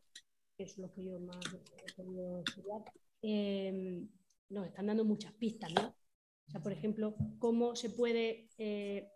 [0.57, 2.85] que son los que yo más he podido estudiar,
[3.23, 4.03] eh,
[4.51, 5.73] nos están dando muchas pistas.
[5.73, 5.89] ¿no?
[5.89, 8.49] O sea, por ejemplo, cómo se puede...
[8.59, 9.09] Eh,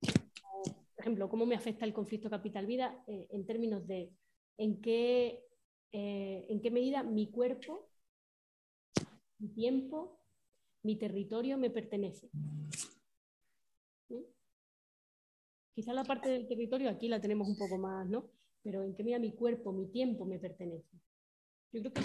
[0.00, 4.12] por ejemplo, cómo me afecta el conflicto capital-vida eh, en términos de
[4.58, 5.44] en qué,
[5.90, 7.88] en qué medida mi cuerpo,
[9.42, 10.20] mi tiempo,
[10.84, 12.30] mi territorio me pertenece.
[15.74, 18.30] Quizá la parte del territorio aquí la tenemos un poco más, ¿no?
[18.62, 20.96] Pero en qué medida mi cuerpo, mi tiempo me pertenece.
[21.72, 22.02] Yo creo que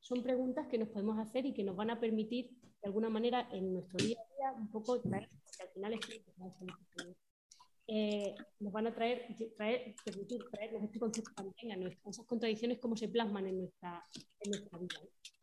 [0.00, 2.50] son preguntas que nos podemos hacer y que nos van a permitir,
[2.82, 6.00] de alguna manera, en nuestro día a día, un poco traer, porque al final es
[7.86, 12.96] eh, nos van a traer, traer permitir traernos este concepto también a esas contradicciones, cómo
[12.96, 14.02] se plasman en nuestra,
[14.40, 15.00] en nuestra vida.
[15.02, 15.33] Eh,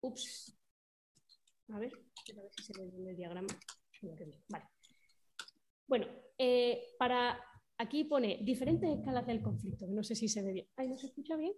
[0.00, 0.56] Ups.
[1.68, 3.48] A ver, a ver si se ve en el diagrama.
[4.48, 4.64] Vale.
[5.86, 6.06] Bueno,
[6.38, 7.40] eh, para
[7.78, 9.86] aquí pone diferentes escalas del conflicto.
[9.86, 10.68] No sé si se ve bien.
[10.76, 11.52] Ay, ¿no se escucha bien?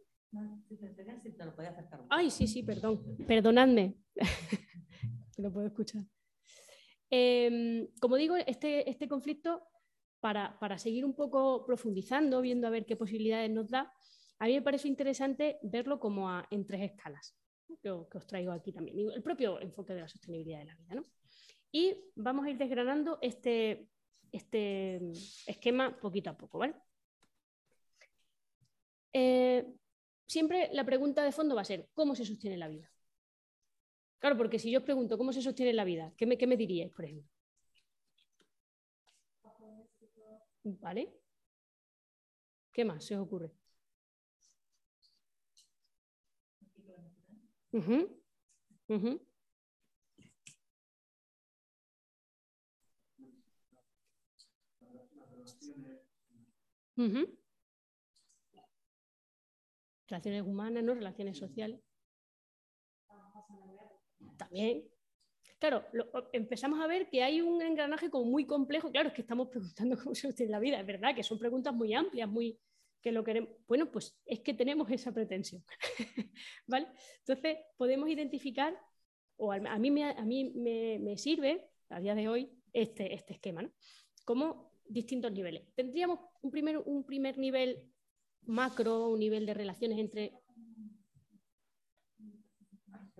[2.10, 3.16] Ay, sí, sí, perdón.
[3.26, 3.96] Perdonadme.
[5.38, 6.02] lo puedo escuchar.
[7.10, 9.62] Em, como digo, este, este conflicto,
[10.20, 13.92] para, para, seguir un poco profundizando, viendo a ver qué posibilidades nos da,
[14.38, 17.34] a mí me parece interesante verlo como en tres escalas,
[17.82, 20.94] que, os traigo aquí también, el propio enfoque de la sostenibilidad de la vida.
[20.94, 21.02] ¿no?
[21.72, 23.88] Y vamos a ir desgranando este,
[24.32, 25.00] este
[25.46, 26.58] esquema poquito a poco.
[26.58, 26.74] ¿vale?
[29.12, 29.66] Eh,
[30.26, 32.90] siempre la pregunta de fondo va a ser, ¿cómo se sostiene la vida?
[34.18, 36.12] Claro, porque si yo os pregunto, ¿cómo se sostiene la vida?
[36.16, 37.30] ¿Qué me, qué me diríais, por ejemplo?
[40.64, 41.14] ¿Vale?
[42.72, 43.52] ¿Qué más se os ocurre?
[47.72, 48.16] Uh -huh.
[60.08, 60.94] Relaciones humanas, ¿no?
[60.94, 61.80] Relaciones sociales.
[64.36, 64.84] También.
[65.58, 65.84] Claro,
[66.32, 68.90] empezamos a ver que hay un engranaje como muy complejo.
[68.90, 70.80] Claro, es que estamos preguntando cómo se sostiene la vida.
[70.80, 72.58] Es verdad que son preguntas muy amplias, muy
[73.12, 73.50] lo queremos.
[73.66, 75.64] Bueno, pues es que tenemos esa pretensión.
[76.66, 76.88] ¿Vale?
[77.18, 78.78] Entonces, podemos identificar,
[79.36, 83.62] o a mí, me, a mí me, sirve a día de hoy este, este esquema,
[83.62, 83.72] ¿no?
[84.24, 85.64] Como distintos niveles.
[85.74, 87.82] Tendríamos un primer, un primer nivel
[88.42, 90.32] macro, un nivel de relaciones entre...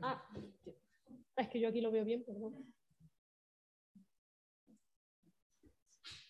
[0.03, 0.23] Ah,
[1.37, 2.73] es que yo aquí lo veo bien, perdón.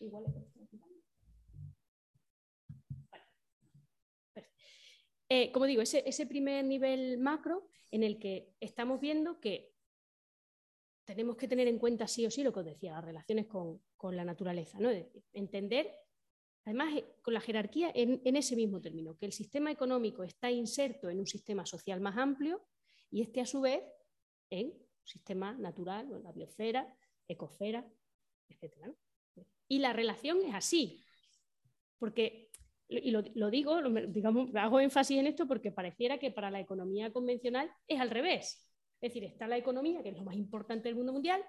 [0.00, 0.24] Igual
[5.28, 9.72] eh, como digo, ese, primer nivel macro en el que estamos viendo que
[11.04, 13.80] tenemos que tener en cuenta sí o sí lo que os decía, las relaciones con,
[13.96, 14.90] con la naturaleza, ¿no?
[15.32, 15.90] entender,
[16.64, 20.50] además eh, con la jerarquía en, en, ese mismo término, que el sistema económico está
[20.50, 22.66] inserto en un sistema social más amplio
[23.10, 23.82] y este a su vez
[24.50, 26.92] en un sistema natural, la biosfera,
[27.28, 27.86] ecosfera,
[28.48, 28.94] etc.
[29.68, 31.04] Y la relación es así,
[31.98, 32.45] porque,
[32.88, 36.60] y lo, lo digo, lo, digamos, hago énfasis en esto porque pareciera que para la
[36.60, 38.66] economía convencional es al revés.
[39.00, 41.44] Es decir, está la economía, que es lo más importante del mundo mundial,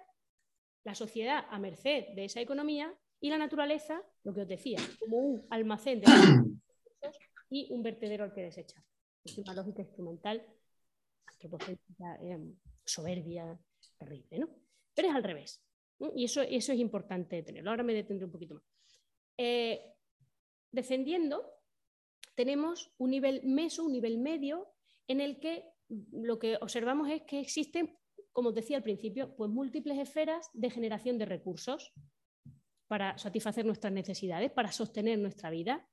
[0.84, 5.17] la sociedad a merced de esa economía y la naturaleza, lo que os decía, como
[5.17, 6.58] un almacén de recursos
[7.50, 8.84] y un vertedero al que desechar.
[9.23, 10.45] Es una lógica instrumental,
[11.41, 12.54] eh,
[12.86, 13.60] soberbia,
[13.97, 14.50] terrible, ¿no?
[14.93, 15.63] Pero es al revés.
[16.15, 17.69] Y eso, eso es importante tenerlo.
[17.69, 18.63] Ahora me detendré un poquito más.
[19.38, 19.96] Eh,
[20.71, 21.45] descendiendo,
[22.36, 24.73] tenemos un nivel meso, un nivel medio,
[25.08, 25.65] en el que
[26.12, 27.97] lo que observamos es que existen,
[28.32, 31.93] como os decía al principio, pues múltiples esferas de generación de recursos
[32.88, 35.88] para satisfacer nuestras necesidades, para sostener nuestra vida.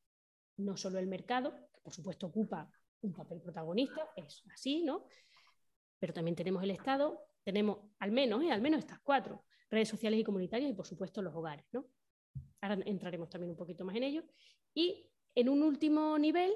[0.56, 5.06] No solo el mercado, que por supuesto ocupa un papel protagonista, es así, ¿no?
[5.98, 8.50] Pero también tenemos el Estado, tenemos al menos, ¿eh?
[8.50, 11.86] al menos estas cuatro, redes sociales y comunitarias y por supuesto los hogares, ¿no?
[12.64, 14.24] Ahora entraremos también un poquito más en ello.
[14.72, 16.50] Y en un último nivel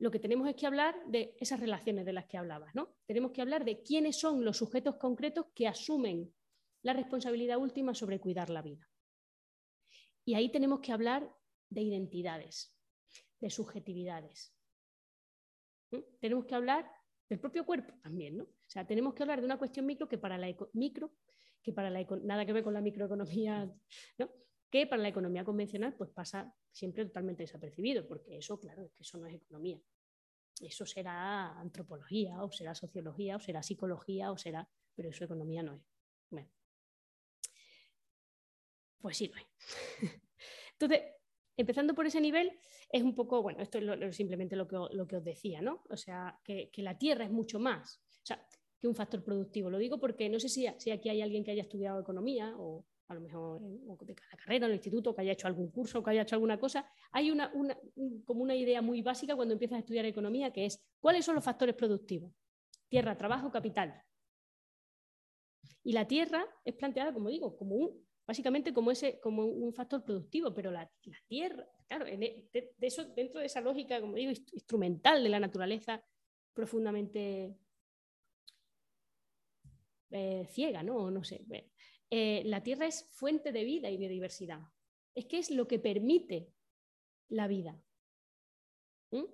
[0.00, 2.96] lo que tenemos es que hablar de esas relaciones de las que hablabas, ¿no?
[3.06, 6.34] Tenemos que hablar de quiénes son los sujetos concretos que asumen
[6.82, 8.90] la responsabilidad última sobre cuidar la vida.
[10.24, 11.32] Y ahí tenemos que hablar
[11.70, 12.76] de identidades,
[13.38, 14.52] de subjetividades.
[16.20, 16.90] Tenemos que hablar
[17.28, 18.44] del propio cuerpo también, ¿no?
[18.44, 21.12] O sea, tenemos que hablar de una cuestión micro que para la micro,
[21.62, 23.72] que para la nada que ver con la microeconomía,
[24.18, 24.43] ¿no?
[24.74, 29.04] Que para la economía convencional pues pasa siempre totalmente desapercibido, porque eso, claro, es que
[29.04, 29.80] eso no es economía.
[30.60, 35.76] Eso será antropología, o será sociología, o será psicología, o será, pero eso economía no
[35.76, 36.48] es.
[38.98, 39.46] Pues sí lo es.
[40.72, 41.02] Entonces,
[41.56, 42.58] empezando por ese nivel,
[42.90, 45.84] es un poco, bueno, esto es simplemente lo que, lo que, os decía, ¿no?
[45.88, 48.44] O sea, que, que, la tierra es mucho más, o sea,
[48.80, 49.70] que un factor productivo.
[49.70, 52.84] Lo digo porque no sé si, si aquí hay alguien que haya estudiado economía o,
[53.08, 56.10] a lo mejor de cada carrera, en el instituto, que haya hecho algún curso, que
[56.10, 57.52] haya hecho alguna cosa, hay una,
[58.24, 61.44] como una idea muy básica cuando empiezas a estudiar economía, que es cuáles son los
[61.44, 62.32] factores productivos.
[62.88, 64.02] Tierra, trabajo, capital.
[65.82, 67.90] Y la tierra es planteada, como digo, como
[68.26, 70.90] básicamente como, ese, como un factor productivo, pero la,
[71.28, 76.02] tierra, claro, e, de, eso, dentro de esa lógica, como digo, instrumental de la naturaleza
[76.54, 77.54] profundamente
[80.10, 81.10] eh, ciega, ¿no?
[81.10, 81.44] No sé.
[82.10, 84.60] Eh, la Tierra es fuente de vida y biodiversidad.
[85.14, 86.52] Es que es lo que permite
[87.28, 87.80] la vida.
[89.10, 89.24] ¿Mm?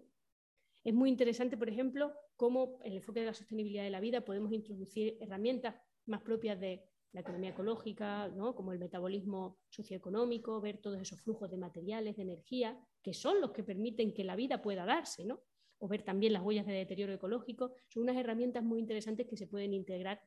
[0.84, 4.24] Es muy interesante, por ejemplo, cómo en el enfoque de la sostenibilidad de la vida
[4.24, 11.00] podemos introducir herramientas más propias de la economía ecológica, como el metabolismo socioeconómico, ver todos
[11.00, 14.84] esos flujos de materiales, de energía, que son los que permiten que la vida pueda
[14.84, 15.42] darse, ¿no?
[15.78, 19.46] o ver también las huellas de deterioro ecológico, son unas herramientas muy interesantes que se
[19.46, 20.22] pueden integrar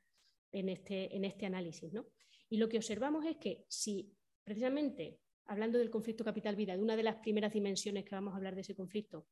[0.52, 1.94] en este, en este análisis.
[1.94, 2.08] ¿no?
[2.54, 4.14] Y lo que observamos es que si
[4.44, 8.54] precisamente, hablando del conflicto capital-vida, de una de las primeras dimensiones que vamos a hablar
[8.54, 9.26] de ese conflicto,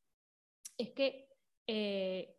[0.76, 1.28] es que
[1.68, 2.36] eh,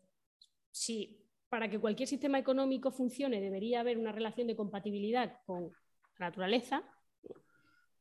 [0.73, 5.71] si para que cualquier sistema económico funcione debería haber una relación de compatibilidad con
[6.18, 6.83] la naturaleza,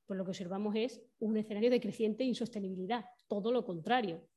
[0.07, 4.27] pues lo que observamos es un escenario de creciente insostenibilidad, todo lo contrario.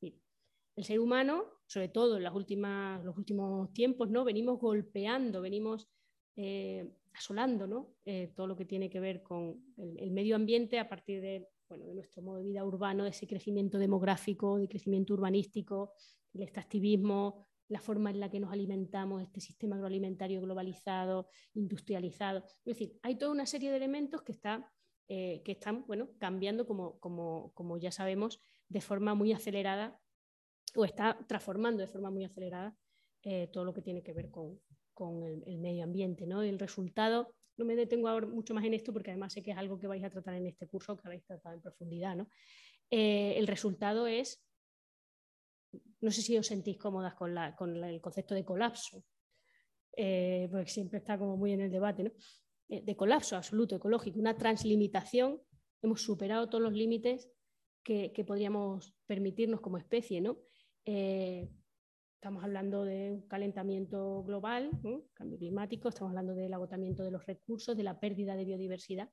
[0.00, 4.24] El ser humano, sobre todo en las últimas, los últimos tiempos, ¿no?
[4.24, 5.88] venimos golpeando, venimos
[6.36, 7.94] eh, asolando ¿no?
[8.06, 11.84] Eh, todo lo que tiene que ver con el, medio ambiente a partir de, bueno,
[11.84, 15.92] de nuestro modo de vida urbano, de ese crecimiento demográfico, de crecimiento urbanístico,
[16.32, 22.44] el extractivismo, la forma en la que nos alimentamos, este sistema agroalimentario globalizado, industrializado.
[22.64, 24.72] Es decir, hay toda una serie de elementos que, está,
[25.08, 30.00] eh, que están bueno, cambiando, como, como, como, ya sabemos, de forma muy acelerada
[30.74, 32.74] o está transformando de forma muy acelerada
[33.52, 34.58] todo lo que tiene que ver con,
[34.94, 36.26] con el, medio ambiente.
[36.26, 36.42] ¿no?
[36.42, 39.56] el resultado, no me detengo ahora mucho más en esto porque además sé que es
[39.56, 42.16] algo que vais a tratar en este curso, que habéis tratado en profundidad.
[42.16, 42.28] ¿no?
[42.90, 44.42] Eh, el resultado es
[46.00, 47.36] no sé si os sentís cómodas con,
[47.84, 49.04] el concepto de colapso,
[49.96, 52.12] eh, porque siempre está como muy en el debate, ¿no?
[52.68, 55.40] Eh, de colapso absoluto ecológico, una translimitación,
[55.82, 57.30] hemos superado todos los límites
[57.82, 60.38] que, podríamos permitirnos como especie, ¿no?
[62.22, 64.70] Estamos hablando de un calentamiento global,
[65.12, 69.10] cambio climático, estamos hablando del agotamiento de los recursos, de la pérdida de biodiversidad.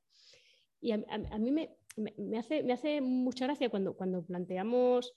[0.80, 0.98] Y a,
[1.40, 1.76] mí me,
[2.38, 5.12] hace, mucha gracia cuando, planteamos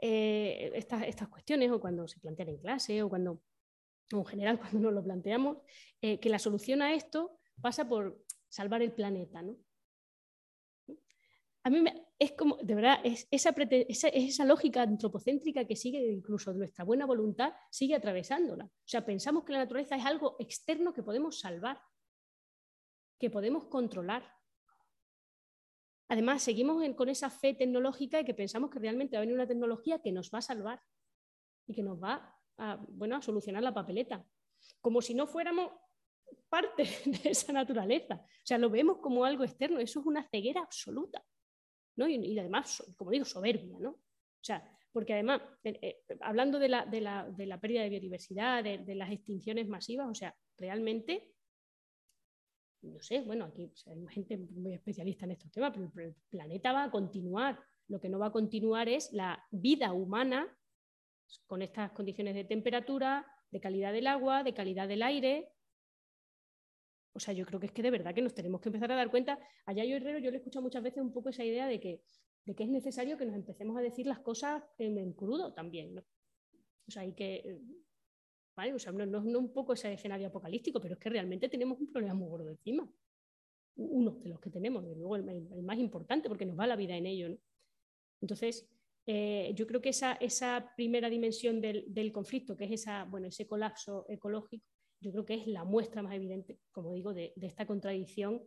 [0.00, 5.04] eh, estas, cuestiones o cuando se plantean en clase o en general, cuando nos lo
[5.04, 5.58] planteamos,
[6.00, 9.42] eh, que la solución a esto pasa por salvar el planeta.
[9.42, 9.54] ¿no?
[11.64, 11.84] A mí
[12.18, 17.52] es como, de verdad, es esa, esa, lógica antropocéntrica que sigue, incluso nuestra buena voluntad,
[17.70, 18.64] sigue atravesándola.
[18.64, 21.80] O sea, pensamos que la naturaleza es algo externo que podemos salvar,
[23.18, 24.24] que podemos controlar.
[26.08, 29.46] Además, seguimos con esa fe tecnológica y que pensamos que realmente va a venir una
[29.46, 30.82] tecnología que nos va a salvar
[31.66, 34.24] y que nos va a, bueno, a solucionar la papeleta,
[34.80, 35.72] como si no fuéramos
[36.48, 38.14] parte de esa naturaleza.
[38.14, 41.22] O sea, lo vemos como algo externo, eso es una ceguera absoluta.
[42.06, 43.78] Y, además, como digo, soberbia.
[43.80, 43.90] ¿no?
[43.90, 47.90] O sea, porque además, eh, eh, hablando de la, de, la, de la, pérdida de
[47.90, 51.32] biodiversidad, de, las extinciones masivas, o sea, realmente
[52.82, 56.84] no sé, bueno, aquí hay gente muy especialista en estos temas, pero el planeta va
[56.84, 57.58] a continuar.
[57.88, 60.46] Lo que no va a continuar es la vida humana
[61.46, 65.50] con estas condiciones de temperatura, de calidad del agua, de calidad del aire.
[67.18, 68.94] O sea, yo creo que es que de verdad que nos tenemos que empezar a
[68.94, 69.40] dar cuenta.
[69.66, 72.00] Allá yo Herrero, yo le he escuchado muchas veces un poco esa idea de que,
[72.44, 75.96] de que es necesario que nos empecemos a decir las cosas en, crudo también.
[75.96, 76.02] ¿no?
[76.86, 77.58] O sea, hay que
[78.56, 82.28] no, es un poco ese escenario apocalíptico, pero es que realmente tenemos un problema muy
[82.28, 82.88] gordo encima.
[83.74, 86.96] Uno de los que tenemos, y luego el, más importante, porque nos va la vida
[86.96, 87.36] en ello.
[88.20, 88.68] Entonces,
[89.06, 93.44] eh, yo creo que esa, esa primera dimensión del, conflicto, que es esa, bueno, ese
[93.44, 94.64] colapso ecológico,
[95.00, 98.42] yo creo que es la muestra más evidente, como digo, de, de esta contradicción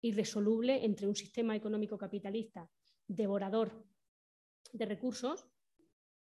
[0.00, 2.70] irresoluble entre un sistema económico capitalista
[3.08, 3.84] devorador
[4.72, 5.48] de recursos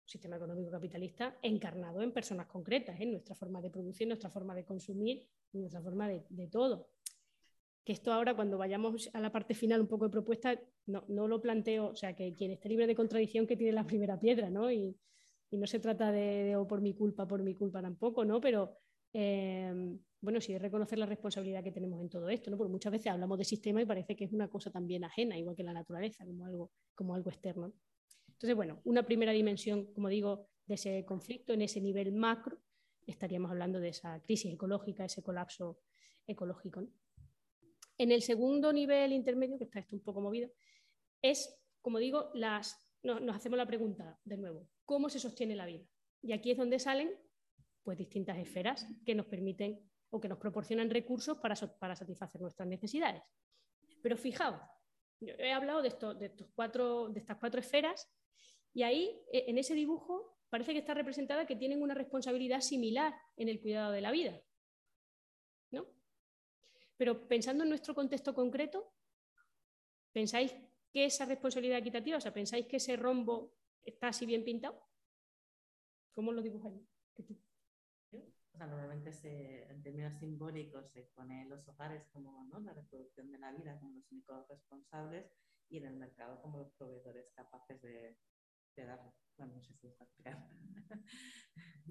[0.06, 4.64] sistema económico capitalista encarnado en personas concretas, en nuestra forma de producir, nuestra forma de
[4.64, 6.90] consumir, nuestra forma de, todo.
[7.84, 11.42] Que esto ahora, cuando vayamos a la parte final un poco de propuesta, no, lo
[11.42, 14.72] planteo, o sea, que quien esté libre de contradicción que tiene la primera piedra, ¿no?
[14.72, 14.96] Y,
[15.52, 18.42] no se trata de, o por mi culpa, por mi culpa tampoco, ¿no?
[18.42, 18.78] Pero
[19.18, 22.58] eh, bueno, sí es reconocer la responsabilidad que tenemos en todo esto, ¿no?
[22.58, 25.56] Porque muchas veces hablamos de sistema y parece que es una cosa también ajena, igual
[25.56, 27.72] que la naturaleza, como algo, como algo externo.
[28.28, 32.60] Entonces, bueno, una primera dimensión, como digo, de ese conflicto en ese nivel macro,
[33.08, 35.80] estaríamos hablando de esa crisis ecológica, ese colapso
[36.28, 36.86] ecológico.
[37.98, 40.52] En el segundo nivel intermedio, que está esto un poco movido,
[41.22, 45.86] es, como digo, las, nos hacemos la pregunta de nuevo, ¿cómo se sostiene la vida?
[46.22, 47.12] Y aquí es donde salen
[47.86, 49.80] pues, distintas esferas que nos permiten
[50.10, 53.22] o que nos proporcionan recursos para, para satisfacer nuestras necesidades.
[54.02, 54.60] Pero fijaos,
[55.22, 58.10] he hablado de, estos cuatro, de estas cuatro esferas
[58.74, 63.14] y ahí, e, en ese dibujo, parece que está representada que tienen una responsabilidad similar
[63.38, 64.42] en el cuidado de la vida.
[65.72, 65.86] ¿no?
[66.98, 68.94] Pero pensando en nuestro contexto concreto,
[70.12, 70.56] ¿pensáis
[70.92, 74.82] que esa responsabilidad equitativa, o sea, pensáis que ese rombo está así bien pintado?
[76.14, 76.82] ¿Cómo lo dibujáis?
[78.56, 82.62] O sea, normalmente se, en términos simbólicos se pone los hogares como ¿no?
[82.62, 85.30] la reproducción de la vida como los únicos responsables
[85.68, 88.18] y en el mercado como los proveedores capaces de,
[88.78, 89.14] de darlo.
[89.36, 90.08] Bueno, no sé si está.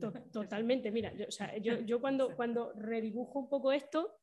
[0.33, 4.19] Totalmente, mira, yo, o sea, yo, yo, cuando, cuando redibujo un poco esto,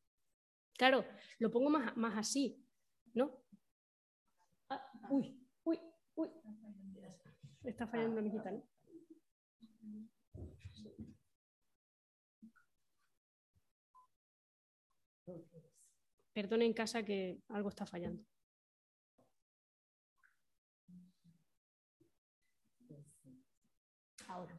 [0.76, 1.06] claro,
[1.38, 2.66] lo pongo más, más así,
[3.14, 3.44] ¿no?
[4.68, 5.80] Ah, uy, uy,
[6.16, 6.32] uy.
[7.64, 8.71] Está fallando mi ¿no?
[16.34, 18.24] Perdone en casa que algo está fallando.
[24.28, 24.58] Ahora.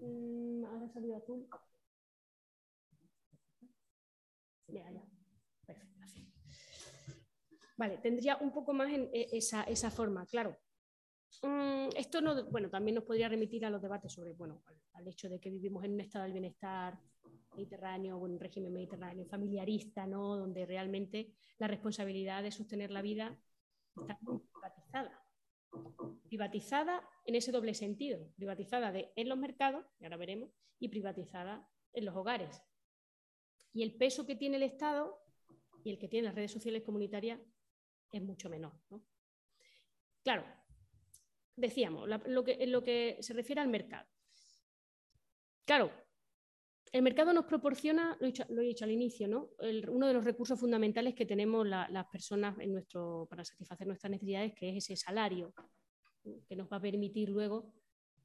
[0.00, 1.48] Mm, ahora salido azul.
[4.68, 5.02] Ya, ya.
[5.66, 5.94] Perfecto.
[7.76, 10.56] Vale, tendría un poco más en e, esa, esa forma, claro.
[11.42, 14.62] Mm, esto no, bueno, también nos podría remitir a los debates sobre, bueno,
[14.94, 16.98] al, hecho de que vivimos en un estado del bienestar
[17.54, 20.36] mediterráneo un régimen mediterráneo familiarista, ¿no?
[20.36, 23.38] Donde realmente la responsabilidad de sostener la vida
[23.96, 25.24] está privatizada.
[26.28, 31.68] Privatizada en ese doble sentido, privatizada de, en los mercados, y ahora veremos, y privatizada
[31.92, 32.62] en los hogares.
[33.72, 35.20] Y el peso que tiene el Estado
[35.84, 37.40] y el que tienen las redes sociales comunitarias
[38.10, 38.72] es mucho menor.
[40.22, 40.44] Claro,
[41.56, 44.08] decíamos, lo, que, en lo que se refiere al mercado.
[45.64, 45.90] Claro,
[46.92, 49.50] el mercado nos proporciona, lo he dicho, al inicio, ¿no?
[49.88, 54.52] uno de los recursos fundamentales que tenemos las personas en nuestro, para satisfacer nuestras necesidades,
[54.54, 55.52] que es ese salario,
[56.46, 57.72] que nos va a permitir luego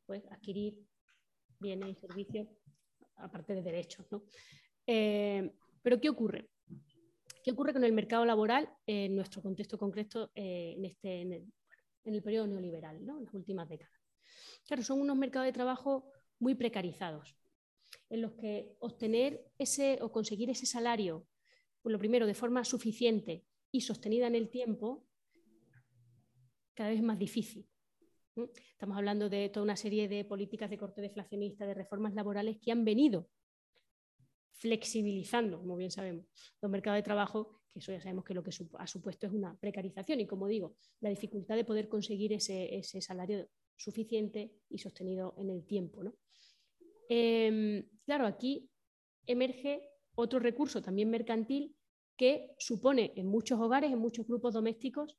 [0.05, 0.77] pues, adquirir
[1.59, 2.47] bienes y servicios,
[3.15, 4.05] aparte de derechos.
[4.11, 4.23] ¿no?
[4.85, 5.51] Eh,
[5.81, 6.49] pero ¿qué ocurre?
[7.43, 11.51] ¿Qué ocurre con el mercado laboral en nuestro contexto concreto eh, en, este, en,
[12.23, 13.17] periodo neoliberal, ¿no?
[13.17, 13.99] en las últimas décadas?
[14.65, 17.35] Claro, son unos mercados de trabajo muy precarizados,
[18.09, 21.27] en los que obtener ese o conseguir ese salario,
[21.81, 25.05] por lo primero, de forma suficiente y sostenida en el tiempo,
[26.73, 27.67] cada vez es más difícil.
[28.71, 32.71] Estamos hablando de toda una serie de políticas de corte deflacionista, de reformas laborales que
[32.71, 33.29] han venido
[34.59, 36.25] flexibilizando, como bien sabemos,
[36.61, 39.57] los mercados de trabajo, que eso ya sabemos que lo que ha supuesto es una
[39.57, 43.47] precarización y, como digo, la dificultad de poder conseguir ese, salario
[43.77, 46.03] suficiente y sostenido en el tiempo.
[47.07, 48.69] Em, claro, aquí
[49.25, 51.75] emerge otro recurso también mercantil
[52.17, 55.17] que supone en muchos hogares, en muchos grupos domésticos,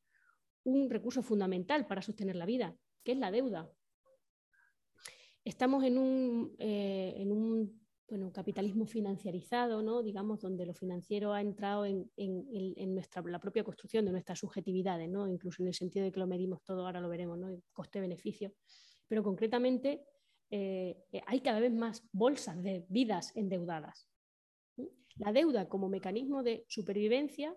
[0.64, 3.72] un recurso fundamental para sostener la vida, que es la deuda.
[5.42, 7.79] Estamos en un, eh, en un
[8.10, 10.02] bueno, capitalismo financiarizado, ¿no?
[10.02, 12.10] digamos, donde lo financiero ha entrado en,
[12.92, 15.28] nuestra, la propia construcción de nuestras subjetividades, ¿no?
[15.28, 17.62] incluso en el sentido de que lo medimos todo, ahora lo veremos, ¿no?
[17.72, 18.52] coste-beneficio.
[19.06, 20.04] Pero concretamente
[20.50, 24.08] eh, hay cada vez más bolsas de vidas endeudadas.
[25.16, 27.56] La deuda como mecanismo de supervivencia,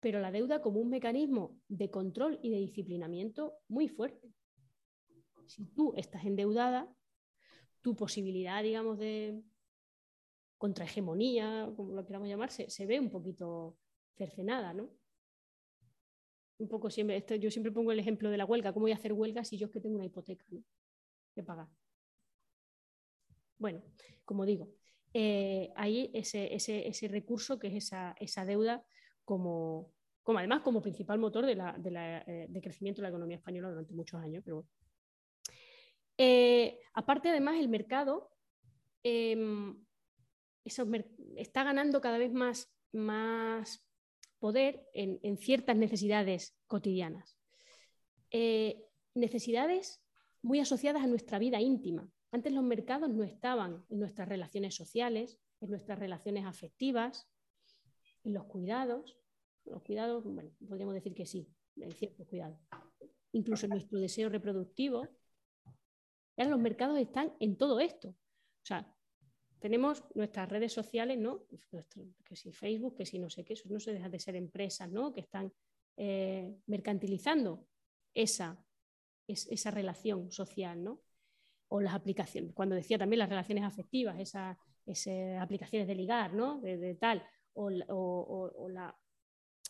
[0.00, 4.32] pero la deuda como un mecanismo de control y de disciplinamiento muy fuerte.
[5.46, 6.92] Si tú estás endeudada,
[7.82, 9.42] tu posibilidad, digamos, de
[10.58, 13.78] contrahegemonía, como lo queramos llamar, se, ve un poquito
[14.16, 14.90] cercenada, ¿no?
[16.58, 19.12] Un poco siempre, yo siempre pongo el ejemplo de la huelga, ¿cómo voy a hacer
[19.12, 20.44] huelga si yo es que tengo una hipoteca
[21.34, 21.68] que pagar?
[23.58, 23.82] Bueno,
[24.24, 24.74] como digo,
[25.14, 28.84] eh, hay ese, recurso que es esa, esa deuda
[29.24, 33.70] como, como, además como principal motor de, la, de, eh, crecimiento de la economía española
[33.70, 34.66] durante muchos años, pero
[36.18, 38.30] eh, aparte, además, el mercado
[39.04, 39.82] em,
[41.36, 43.88] está ganando cada vez más, más
[44.38, 47.38] poder en, ciertas necesidades cotidianas.
[48.30, 50.02] Eh, necesidades
[50.42, 52.10] muy asociadas a nuestra vida íntima.
[52.30, 57.28] Antes los mercados no estaban en nuestras relaciones sociales, en nuestras relaciones afectivas,
[58.24, 59.16] en los cuidados.
[59.64, 62.58] Los cuidados, bueno, podríamos decir que sí, en ciertos cuidados.
[63.32, 65.08] Incluso en nuestro deseo reproductivo,
[66.38, 68.08] Ahora los mercados están en todo esto.
[68.10, 68.94] O sea,
[69.58, 71.46] tenemos nuestras redes sociales, ¿no?
[72.24, 74.88] que si Facebook, que si no sé qué, eso no se deja de ser empresas,
[74.90, 75.12] ¿no?
[75.12, 75.52] Que están
[75.96, 77.66] eh, mercantilizando
[78.14, 78.64] esa,
[79.26, 81.02] esa relación social, ¿no?
[81.68, 84.56] O las aplicaciones, cuando decía también las relaciones afectivas, esas,
[85.40, 86.60] aplicaciones de ligar, ¿no?
[86.60, 87.22] De, tal,
[87.54, 87.68] o,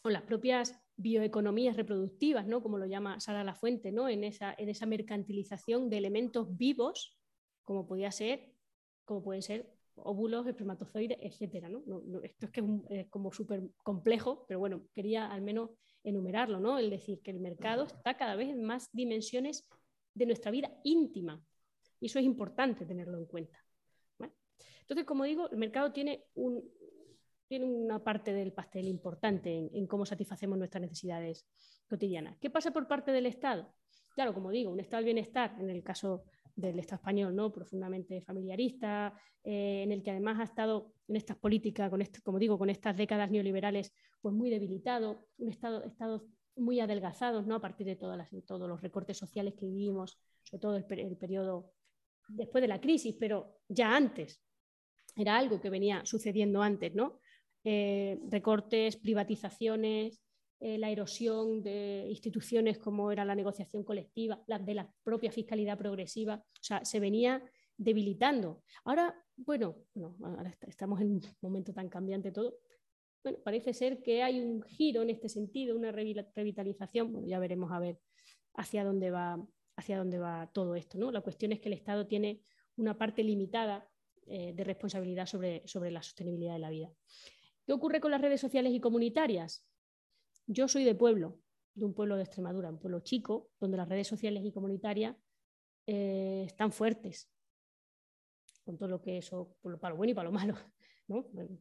[0.04, 2.62] o las propias bioeconomías reproductivas, ¿no?
[2.62, 4.08] como lo llama Sara Lafuente, ¿no?
[4.08, 7.16] en, esa, en esa mercantilización de elementos vivos,
[7.62, 8.52] como podía ser,
[9.04, 11.68] como pueden ser óvulos, espermatozoides, etcétera.
[11.68, 11.82] ¿no?
[12.22, 15.70] esto es que es, como súper complejo, pero bueno, quería al menos
[16.04, 16.78] enumerarlo, ¿no?
[16.78, 19.66] El decir que el mercado está cada vez en más dimensiones
[20.14, 21.42] de nuestra vida íntima.
[22.00, 23.58] Y eso es importante tenerlo en cuenta.
[24.80, 26.64] Entonces, como digo, el mercado tiene, un,
[27.48, 31.46] tiene una parte del pastel importante en, cómo satisfacemos nuestras necesidades
[31.88, 32.36] cotidianas.
[32.38, 33.72] ¿Qué pasa por parte del Estado?
[34.14, 36.24] Claro, como digo, un estado del bienestar, en el caso
[36.54, 37.50] del Estado español, ¿no?
[37.50, 42.38] profundamente familiarista, eh, en el que además ha estado en estas políticas, con este, como
[42.38, 46.22] digo, con estas décadas neoliberales, pues muy debilitado, un Estado, estados
[46.56, 47.54] muy adelgazados ¿no?
[47.54, 51.16] a partir de todas las, todos los recortes sociales que vivimos, sobre todo el, el
[51.16, 51.72] periodo
[52.28, 54.42] después de la crisis, pero ya antes,
[55.16, 57.20] era algo que venía sucediendo antes, ¿no?
[57.70, 60.22] Eh, recortes, privatizaciones,
[60.58, 66.36] eh, la erosión de instituciones como era la negociación colectiva, de la propia fiscalidad progresiva,
[66.36, 67.42] o sea, se venía
[67.76, 68.62] debilitando.
[68.84, 69.84] Ahora, bueno,
[70.22, 72.56] ahora estamos en un momento tan cambiante todo.
[73.22, 77.26] Bueno, parece ser que hay un giro en este sentido, una revitalización.
[77.26, 78.00] Ya veremos a ver
[78.54, 79.46] hacia dónde va,
[79.76, 80.96] hacia dónde va todo esto.
[80.96, 81.12] ¿no?
[81.12, 82.40] La cuestión es que el Estado tiene
[82.76, 83.86] una parte limitada
[84.26, 86.90] eh, de responsabilidad sobre, sobre la sostenibilidad de la vida.
[87.68, 89.62] ¿Qué ocurre con las redes sociales y comunitarias?
[90.46, 91.38] Yo soy de pueblo,
[91.74, 95.14] de un pueblo de Extremadura, un pueblo chico, donde las redes sociales y comunitarias
[95.86, 97.30] eh, están fuertes,
[98.64, 100.54] con todo lo que eso, para lo bueno y para lo malo,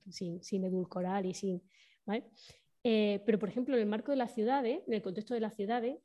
[0.09, 1.61] sin, edulcorar y sin...
[2.85, 5.57] Eh, pero, por ejemplo, en el marco de las ciudades, en el contexto de las
[5.57, 5.99] ciudades,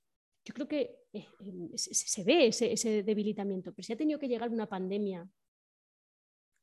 [0.44, 1.28] yo creo que eh,
[1.76, 5.30] se, ve ese, ese, debilitamiento, pero si ha tenido que llegar una pandemia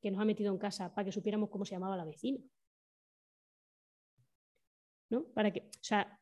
[0.02, 2.44] que nos ha metido en casa para que supiéramos cómo se llamaba la vecina.
[5.10, 5.26] ¿No?
[5.26, 6.20] Para que, sea,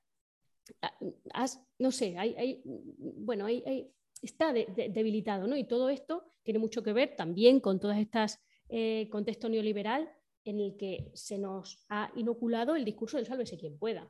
[1.79, 5.55] no sé, hay, bueno, hay, está debilitado, ¿no?
[5.55, 10.09] Y todo esto tiene mucho que ver también con todas estas eh, contexto neoliberal
[10.43, 14.09] en el que se nos ha inoculado el discurso del sálvese quien pueda,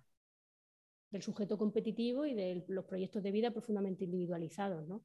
[1.09, 5.03] del sujeto competitivo y de los proyectos de vida profundamente individualizados, ¿no?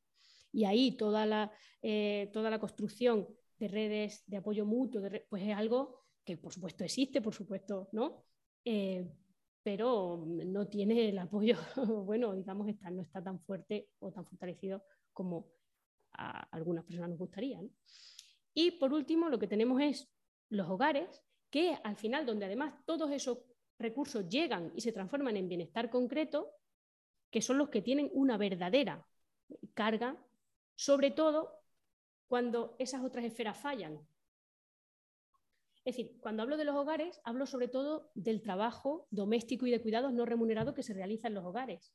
[0.52, 3.26] Y ahí toda la, eh, toda la construcción
[3.58, 8.24] de redes de apoyo mutuo, pues es algo que por supuesto existe, por supuesto, ¿no?
[8.64, 9.08] Eh,
[9.62, 11.56] pero no tiene el apoyo,
[12.04, 14.82] bueno, digamos, está, no está tan fuerte o tan fortalecido
[15.12, 15.46] como
[16.12, 17.60] a algunas personas nos gustaría.
[18.54, 20.08] Y por último, lo que tenemos es
[20.48, 23.38] los hogares, que al final, donde además todos esos
[23.78, 26.50] recursos llegan y se transforman en bienestar concreto,
[27.30, 29.06] que son los que tienen una verdadera
[29.74, 30.16] carga,
[30.74, 31.62] sobre todo
[32.28, 33.98] cuando esas otras esferas fallan,
[35.84, 39.80] es decir, cuando hablo de los hogares, hablo sobre todo del trabajo doméstico y de
[39.80, 41.92] cuidados no remunerado que se realiza en los hogares.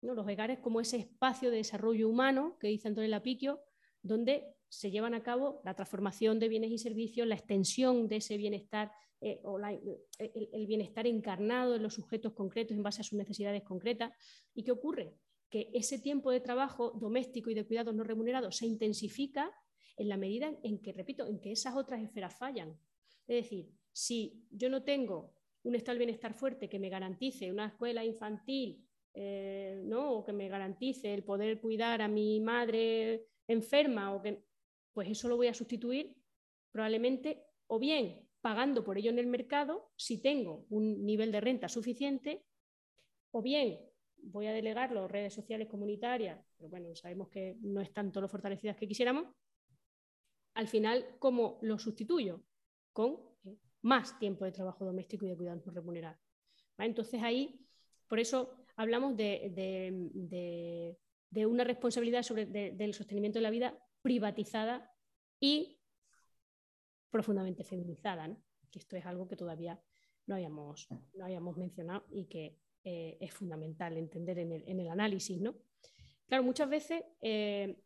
[0.00, 3.60] Los hogares como ese espacio de desarrollo humano que dice Antonio Lapiquio,
[4.02, 8.36] donde se llevan a cabo la transformación de bienes y servicios, la extensión de ese
[8.36, 13.62] bienestar eh, o el, bienestar encarnado en los sujetos concretos en base a sus necesidades
[13.62, 14.12] concretas.
[14.54, 15.14] ¿Y qué ocurre?
[15.50, 19.52] Que ese tiempo de trabajo doméstico y de cuidados no remunerados se intensifica
[19.96, 22.78] en la medida en que, repito, en que esas otras esferas fallan.
[23.26, 27.66] Es decir, si yo no tengo un estado del bienestar fuerte que me garantice una
[27.66, 30.12] escuela infantil, eh, ¿no?
[30.12, 34.44] o que me garantice el poder cuidar a mi madre enferma, o que,
[34.92, 36.14] pues eso lo voy a sustituir
[36.70, 41.68] probablemente o bien pagando por ello en el mercado si tengo un nivel de renta
[41.68, 42.44] suficiente,
[43.32, 43.80] o bien
[44.18, 48.28] voy a delegar las redes sociales comunitarias, pero bueno, sabemos que no están todo lo
[48.28, 49.26] fortalecidas que quisiéramos,
[50.54, 52.42] al final, ¿cómo lo sustituyo?
[52.96, 53.18] Con
[53.82, 56.16] más tiempo de trabajo doméstico y de cuidados no remunerado.
[56.78, 57.60] Entonces ahí,
[58.08, 60.96] por eso hablamos de,
[61.30, 64.90] una responsabilidad sobre del sostenimiento de la vida privatizada
[65.38, 65.78] y
[67.10, 68.34] profundamente feminizada,
[68.70, 69.78] que esto es algo que todavía
[70.26, 75.38] no habíamos, no habíamos mencionado y que eh, es fundamental entender en el, análisis.
[75.38, 75.54] ¿no?
[76.28, 77.76] Claro, muchas veces eh,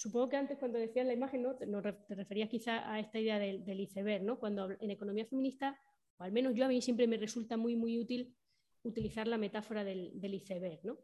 [0.00, 1.56] Supongo que antes cuando decías la imagen, ¿no?
[1.56, 4.38] te referías quizá a esta idea del, iceberg, ¿no?
[4.38, 5.78] Cuando en economía feminista,
[6.16, 8.34] o al menos yo a mí siempre me resulta muy, muy útil
[8.82, 10.96] utilizar la metáfora del, iceberg, ¿no?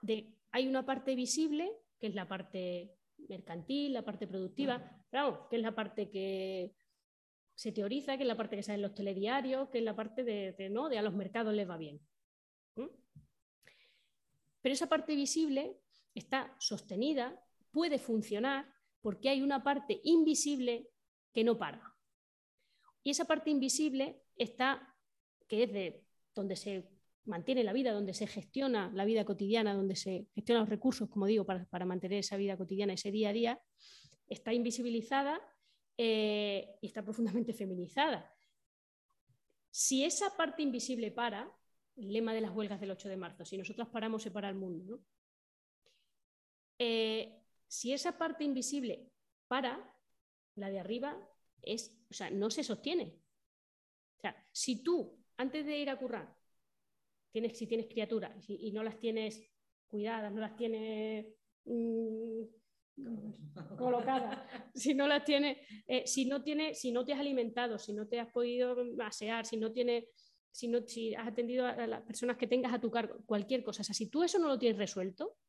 [0.00, 1.70] De, hay una parte visible,
[2.00, 2.94] que es la parte
[3.28, 6.74] mercantil, la parte productiva, claro, que es la parte que
[7.54, 10.24] se teoriza, que es la parte que sale en los telediarios, que es la parte
[10.24, 10.88] de, ¿no?
[10.88, 12.00] de a los mercados les va bien.
[12.74, 15.76] Pero esa parte visible
[16.14, 17.38] está sostenida
[17.74, 18.72] puede funcionar
[19.02, 20.88] porque hay una parte invisible
[21.34, 21.94] que no para.
[23.02, 24.96] Y esa parte invisible está,
[25.46, 26.04] que es de
[26.34, 26.88] donde se
[27.26, 31.26] mantiene la vida, donde se gestiona la vida cotidiana, donde se gestionan los recursos, como
[31.26, 33.62] digo, para, mantener esa vida cotidiana, ese día a día,
[34.28, 35.40] está invisibilizada
[35.98, 38.32] eh, y está profundamente feminizada.
[39.70, 41.50] Si esa parte invisible para,
[41.96, 44.54] el lema de las huelgas del 8 de marzo, si nosotros paramos, se para el
[44.54, 45.00] mundo.
[46.78, 49.10] Eh, si esa parte invisible
[49.48, 49.94] para,
[50.56, 51.18] la de arriba
[51.62, 53.20] es, o sea, no se sostiene.
[54.18, 56.34] O sea, si tú, antes de ir a currar,
[57.32, 59.42] tienes, si tienes criaturas y, no las tienes
[59.88, 61.26] cuidadas, no las tienes
[61.64, 62.42] mm,
[63.76, 64.38] colocadas,
[64.74, 68.06] si no las tienes, eh, si no tienes, si no te has alimentado, si no
[68.06, 70.04] te has podido asear, si no tienes,
[70.50, 73.82] si no, si has atendido a las personas que tengas a tu cargo, cualquier cosa.
[73.82, 75.43] O sea, si tú eso no lo tienes resuelto, es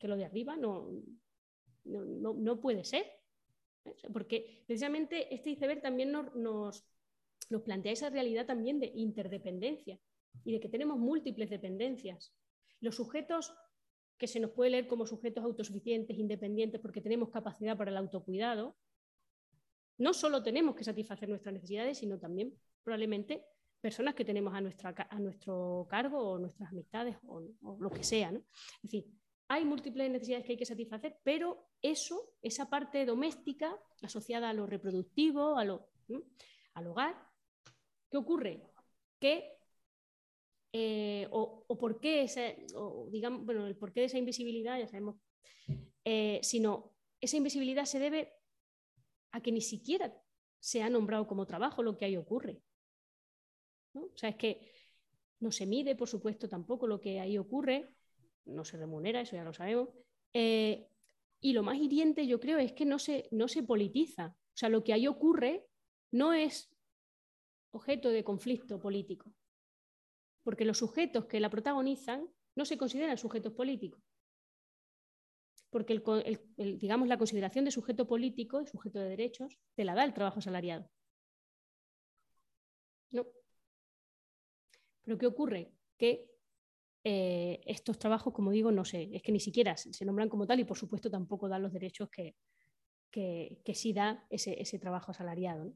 [0.00, 0.90] que lo de arriba no,
[1.84, 3.06] no, no, puede ser.
[4.12, 6.84] Porque precisamente este iceberg también nos, nos,
[7.50, 10.00] nos plantea esa realidad también de interdependencia
[10.44, 12.34] y de que tenemos múltiples dependencias.
[12.80, 13.54] Los sujetos
[14.18, 18.76] que se nos puede leer como sujetos autosuficientes, independientes, porque tenemos capacidad para el autocuidado,
[19.98, 23.44] no solo tenemos que satisfacer nuestras necesidades, sino también probablemente
[23.80, 27.42] personas que tenemos a, nuestra, a nuestro cargo o nuestras amistades o,
[27.78, 28.30] lo que sea.
[28.30, 29.06] Es decir,
[29.50, 34.64] hay múltiples necesidades que hay que satisfacer, pero eso, esa parte doméstica asociada a lo
[34.64, 35.88] reproductivo, a lo,
[36.74, 37.16] al hogar,
[38.08, 38.62] ¿qué ocurre?
[39.18, 39.58] Que
[40.72, 42.64] eh, o, por qué ese,
[43.10, 45.16] digamos, bueno, el porqué de esa invisibilidad, ya sabemos,
[46.04, 48.32] eh, sino esa invisibilidad se debe
[49.32, 50.16] a que ni siquiera
[50.60, 52.62] se ha nombrado como trabajo lo que ahí ocurre.
[53.94, 54.72] O sea, es que
[55.40, 57.96] no se mide, por supuesto, tampoco lo que ahí ocurre,
[58.50, 59.88] no se remunera, eso ya lo sabemos.
[60.32, 60.88] Eh,
[61.40, 64.36] y lo más hiriente, yo creo, es que no se, no se politiza.
[64.36, 65.66] O sea, lo que ahí ocurre
[66.12, 66.70] no es
[67.72, 69.32] objeto de conflicto político
[70.42, 74.02] porque los sujetos que la protagonizan no se consideran sujetos políticos.
[75.70, 76.00] Porque
[76.56, 80.40] digamos, la consideración de sujeto político, de sujeto de derechos, te la da el trabajo
[80.40, 80.90] asalariado.
[83.12, 83.26] No.
[85.02, 85.72] Pero ¿qué ocurre?
[85.96, 86.28] Que
[87.04, 90.60] eh, estos trabajos, como digo, no sé, es que ni siquiera se nombran como tal
[90.60, 92.36] y por supuesto tampoco dan los derechos que,
[93.10, 95.74] que, sí da ese, trabajo asalariado.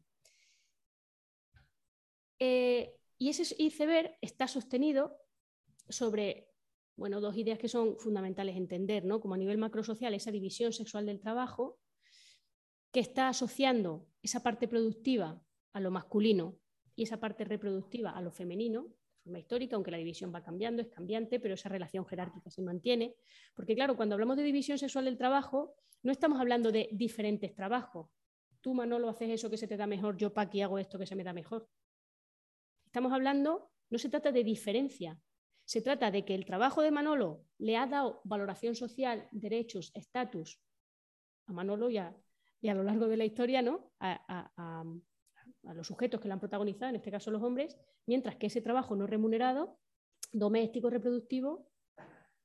[2.38, 5.16] Eh, y ese iceberg está sostenido
[5.88, 6.50] sobre
[6.96, 9.20] bueno, dos ideas que son fundamentales entender, ¿no?
[9.20, 11.80] como a nivel macrosocial, esa división sexual del trabajo,
[12.92, 16.56] que está asociando esa parte productiva a lo masculino
[16.94, 18.86] y esa parte reproductiva a lo femenino,
[19.24, 23.16] forma histórica, aunque la división va cambiando, es cambiante, pero esa relación jerárquica se mantiene.
[23.54, 28.10] Porque claro, cuando hablamos de división sexual del trabajo, no estamos hablando de diferentes trabajos.
[28.60, 31.16] Tú, Manolo, haces eso que se te da mejor, yo, Paqui, hago esto que se
[31.16, 31.68] me da mejor.
[32.86, 35.18] Estamos hablando, no se trata de diferencia,
[35.64, 40.60] se trata de que el trabajo de Manolo le ha dado valoración social, derechos, estatus
[41.46, 42.14] a Manolo y a,
[42.74, 43.92] lo largo de la historia ¿no?
[44.00, 44.84] A,
[45.72, 48.94] los sujetos que lo han protagonizado, en este caso los hombres, mientras que ese trabajo
[48.96, 49.78] no remunerado,
[50.32, 51.70] doméstico, reproductivo,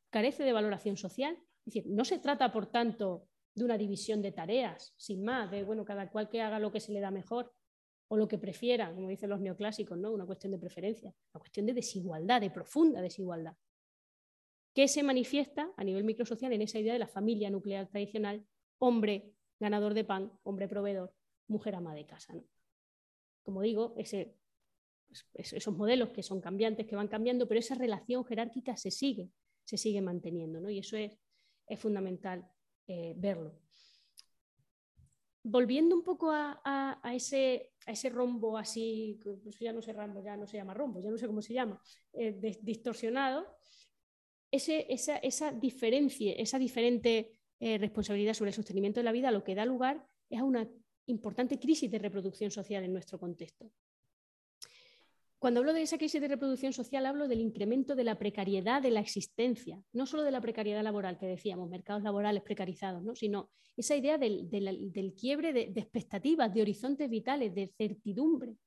[0.10, 1.36] carece de valoración social.
[1.66, 5.64] Es decir, no se trata, por tanto, de una división de tareas, sin más, de
[5.64, 7.54] bueno, cada cual que haga lo que se le da mejor,
[8.10, 10.12] o lo que prefieran, como dicen los neoclásicos, ¿no?
[10.12, 13.56] una cuestión de preferencia, una cuestión de desigualdad, de profunda desigualdad,
[14.74, 18.46] que se manifiesta a nivel microsocial en esa idea de la familia nuclear tradicional,
[18.80, 21.14] hombre ganador de pan, hombre proveedor,
[21.48, 22.34] mujer ama de casa.
[23.50, 23.96] Como digo,
[25.34, 29.32] esos modelos que son cambiantes, que van cambiando, pero esa relación jerárquica se sigue,
[29.64, 30.70] se sigue manteniendo, ¿no?
[30.70, 31.18] y eso es,
[31.66, 32.48] es fundamental
[32.86, 33.60] eh, verlo
[35.44, 37.72] volviendo un poco a, ese,
[38.12, 41.28] rombo así, pues ya no sé rombo, ya no se llama rombo, ya no sé
[41.28, 41.82] cómo se llama,
[42.14, 43.48] eh, distorsionado,
[44.52, 49.66] esa, diferencia, esa diferente eh, responsabilidad sobre el sostenimiento de la vida lo que da
[49.66, 50.68] lugar es a una
[51.10, 53.72] importante crisis de reproducción social en nuestro contexto.
[55.40, 58.92] Cuando hablo de esa crisis de reproducción social, hablo del incremento de la precariedad de
[58.92, 63.16] la existencia, no solo de la precariedad laboral que decíamos, mercados laborales precarizados, ¿no?
[63.16, 64.50] sino esa idea del,
[65.18, 68.58] quiebre de, expectativas, de horizontes vitales, de certidumbre,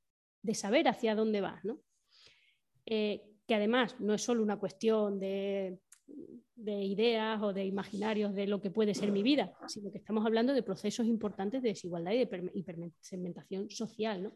[0.40, 1.62] de saber hacia dónde vas.
[2.86, 5.78] Eh, que además no es solo una cuestión de,
[6.56, 10.52] ideas o de imaginarios de lo que puede ser mi vida, sino que estamos hablando
[10.52, 14.32] de procesos importantes de desigualdad y de hipersegmentación social.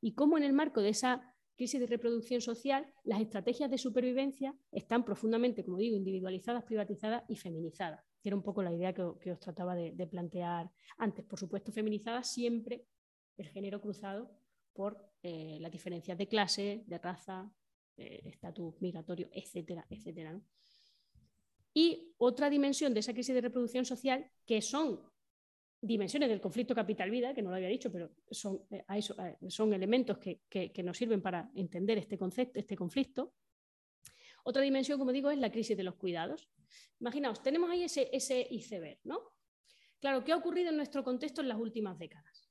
[0.00, 4.54] Y cómo en el marco de esa crisis de reproducción social, las estrategias de supervivencia
[4.70, 8.04] están profundamente, como digo, individualizadas, privatizadas y feminizadas.
[8.22, 11.24] era un poco la idea que, os trataba de, plantear antes.
[11.24, 12.84] Por supuesto, feminizadas siempre
[13.36, 14.30] el género cruzado
[14.72, 17.50] por eh, las diferencias de clase, de raza,
[17.98, 20.40] estatus migratorio, etcétera, etcétera.
[21.78, 25.00] Y otra dimensión de esa crisis de reproducción social, que son
[25.80, 28.84] dimensiones del conflicto capital-vida, que no lo había dicho, pero son, eh,
[29.48, 33.32] son elementos que, nos sirven para entender este, concepto, este conflicto.
[34.42, 36.50] Otra dimensión, como digo, es la crisis de los cuidados.
[36.98, 39.20] Imaginaos, tenemos ahí ese, ese iceberg, ¿no?
[40.00, 42.50] Claro, ¿qué ha ocurrido en nuestro contexto en las últimas décadas?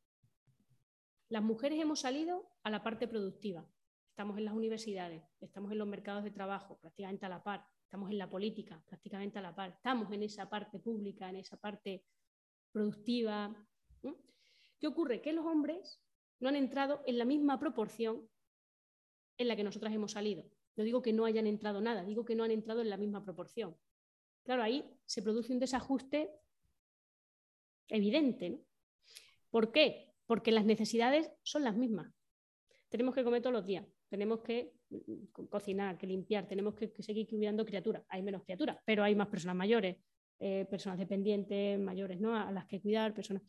[1.28, 3.70] Las mujeres hemos salido a la parte productiva.
[4.08, 8.12] Estamos en las universidades, estamos en los mercados de trabajo, prácticamente a la par, estamos
[8.12, 12.04] en la política, prácticamente a la par, estamos en esa parte pública, en esa parte
[12.70, 13.56] productiva.
[14.78, 15.22] ¿Qué ocurre?
[15.22, 16.04] Que los hombres
[16.42, 18.30] no han entrado en la misma proporción
[19.38, 20.44] en la que nosotras hemos salido.
[20.76, 23.24] No digo que no hayan entrado nada, digo que no han entrado en la misma
[23.24, 23.78] proporción.
[24.44, 26.30] Claro, ahí se produce un desajuste
[27.88, 28.66] evidente.
[29.50, 30.14] ¿Por qué?
[30.26, 32.14] Porque las necesidades son las mismas.
[32.90, 34.77] Tenemos que comer todos los días, tenemos que
[35.50, 38.04] cocinar, que limpiar, tenemos que, seguir cuidando criaturas.
[38.10, 39.98] Hay menos criaturas, pero hay más personas mayores,
[40.40, 42.36] eh, personas dependientes, mayores, ¿no?
[42.36, 43.44] A las que cuidar, personas.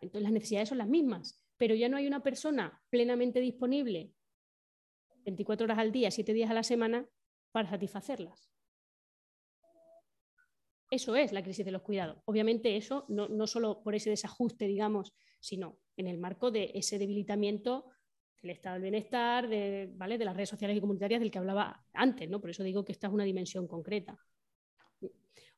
[0.00, 4.12] entonces las necesidades son las mismas, pero ya no hay una persona plenamente disponible
[5.24, 7.06] 24 horas al día, 7 días a la semana
[7.52, 8.50] para satisfacerlas.
[10.90, 12.20] Eso es la crisis de los cuidados.
[12.24, 16.98] Obviamente eso no, no solo por ese desajuste, digamos, sino en el marco de ese
[16.98, 17.86] debilitamiento
[18.42, 22.40] del estado del bienestar, de, las redes sociales y comunitarias del que hablaba antes, ¿no?
[22.40, 24.18] Por eso digo que esta es una dimensión concreta.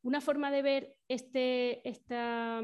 [0.02, 2.58] Una forma de ver este, esta,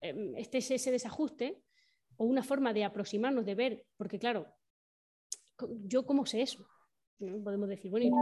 [0.00, 1.62] em, este, ese desajuste
[2.16, 4.46] o una forma de aproximarnos, de ver, porque claro,
[5.84, 6.66] yo cómo sé eso.
[7.18, 8.16] Podemos decir, bueno,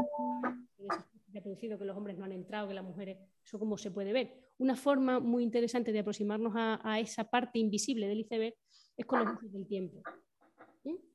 [1.38, 4.12] ha producido que los hombres no han entrado, que las mujeres, eso cómo se puede
[4.12, 4.34] ver.
[4.58, 8.54] Una forma muy interesante de aproximarnos a, esa parte invisible del iceberg
[8.96, 10.02] es con los usos del tiempo.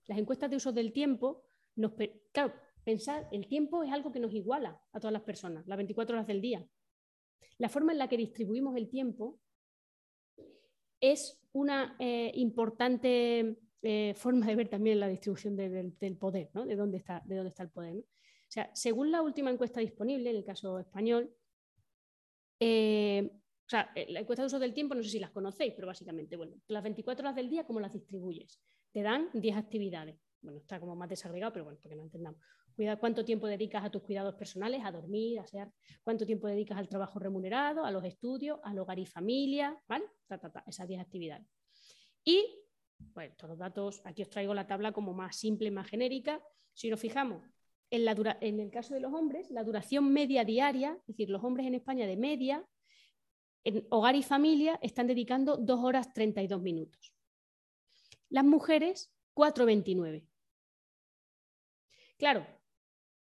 [0.07, 1.43] Las encuestas de usos del tiempo
[1.75, 1.93] nos...
[2.31, 2.53] Claro,
[2.83, 6.27] pensar, el tiempo es algo que nos iguala a todas las personas, las 24 horas
[6.27, 6.65] del día.
[7.57, 9.39] La forma en la que distribuimos el tiempo
[10.99, 16.65] es una eh, importante eh, forma de ver también la distribución del poder, ¿no?
[16.65, 17.97] de, dónde está, de dónde está el poder.
[17.97, 21.33] O sea, según la última encuesta disponible, en el caso español,
[22.59, 25.87] eh, o sea, la encuesta de uso del tiempo, no sé si las conocéis, pero
[25.87, 28.59] básicamente, bueno, las 24 horas del día, ¿cómo las distribuyes?
[28.91, 30.19] Te dan 10 actividades.
[30.41, 32.41] Bueno, está como más desagregado, pero bueno, porque no entendamos.
[32.75, 35.69] Cuida cuánto tiempo dedicas a tus cuidados personales, a dormir, a ser,
[36.03, 40.05] cuánto tiempo dedicas al trabajo remunerado, a los estudios, al hogar y familia, ¿vale?
[40.65, 41.47] esas 10 actividades.
[42.23, 42.45] Y,
[43.13, 46.41] bueno, todos los datos, aquí os traigo la tabla como más simple, más genérica.
[46.73, 47.43] Si nos fijamos,
[47.91, 51.43] en, la en el caso de los hombres, la duración media diaria, es decir, los
[51.43, 52.65] hombres en España de media,
[53.63, 57.13] en hogar y familia, están dedicando 2 horas 32 minutos.
[58.31, 60.25] Las mujeres, 4.29.
[62.17, 62.47] Claro,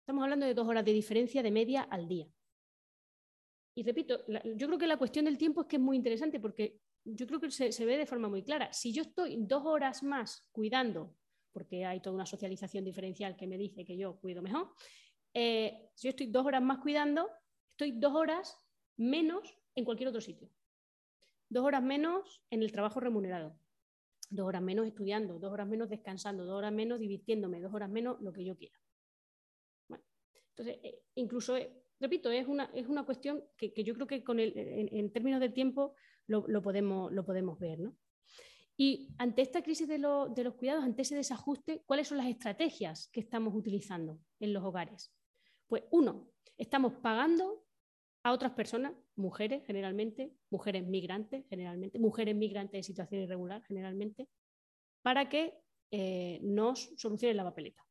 [0.06, 2.28] Estamos hablando de dos horas de diferencia de media al día.
[3.74, 6.78] Y repito, yo creo que la cuestión del tiempo es que es muy interesante porque
[7.04, 8.72] yo creo que se, ve de forma muy clara.
[8.72, 11.16] Si yo estoy dos horas más cuidando,
[11.50, 14.72] porque hay toda una socialización diferencial que me dice que yo cuido mejor,
[15.34, 17.28] eh, si yo estoy dos horas más cuidando,
[17.72, 18.56] estoy dos horas
[18.96, 20.48] menos en cualquier otro sitio.
[21.48, 23.58] Dos horas menos en el trabajo remunerado,
[24.28, 28.20] dos horas menos estudiando, dos horas menos descansando, dos horas menos divirtiéndome, dos horas menos
[28.20, 28.78] lo que yo quiera.
[30.50, 31.70] Entonces, eh, incluso, eh,
[32.00, 35.52] repito, es una, es una cuestión que, yo creo que con el, en, términos del
[35.52, 35.94] tiempo
[36.26, 37.78] lo, podemos, lo podemos ver.
[37.78, 37.96] ¿no?
[38.76, 43.08] Y ante esta crisis de, de, los cuidados, ante ese desajuste, ¿cuáles son las estrategias
[43.12, 45.12] que estamos utilizando en los hogares?
[45.66, 47.65] Pues uno, estamos pagando
[48.26, 54.28] a otras personas, mujeres generalmente, mujeres migrantes generalmente, mujeres migrantes en situación irregular generalmente,
[55.00, 55.54] para que
[55.92, 57.86] eh, nos solucionen la papeleta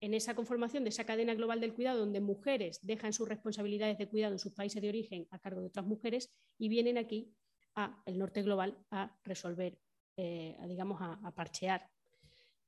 [0.00, 4.08] en esa conformación de esa cadena global del cuidado, donde mujeres dejan sus responsabilidades de
[4.08, 7.34] cuidado en sus países de origen a cargo de otras mujeres y vienen aquí
[7.74, 9.78] al norte global a resolver,
[10.16, 11.86] eh, digamos, a, parchear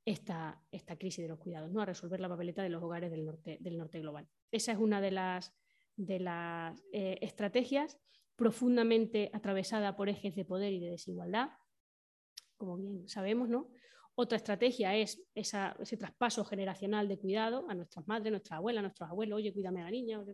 [0.04, 1.80] esta, esta, crisis de los cuidados, ¿no?
[1.80, 4.28] a resolver la papeleta de los hogares del norte, del norte global.
[4.50, 5.54] Esa es una de las,
[5.96, 7.98] de las eh, estrategias
[8.36, 11.48] profundamente atravesada por ejes de poder y de desigualdad,
[12.56, 13.70] como bien sabemos, ¿no?
[14.14, 19.36] Otra estrategia es ese traspaso generacional de cuidado a nuestras madres, nuestras abuelas, nuestros abuelos,
[19.36, 20.24] oye, cuídame a la niña.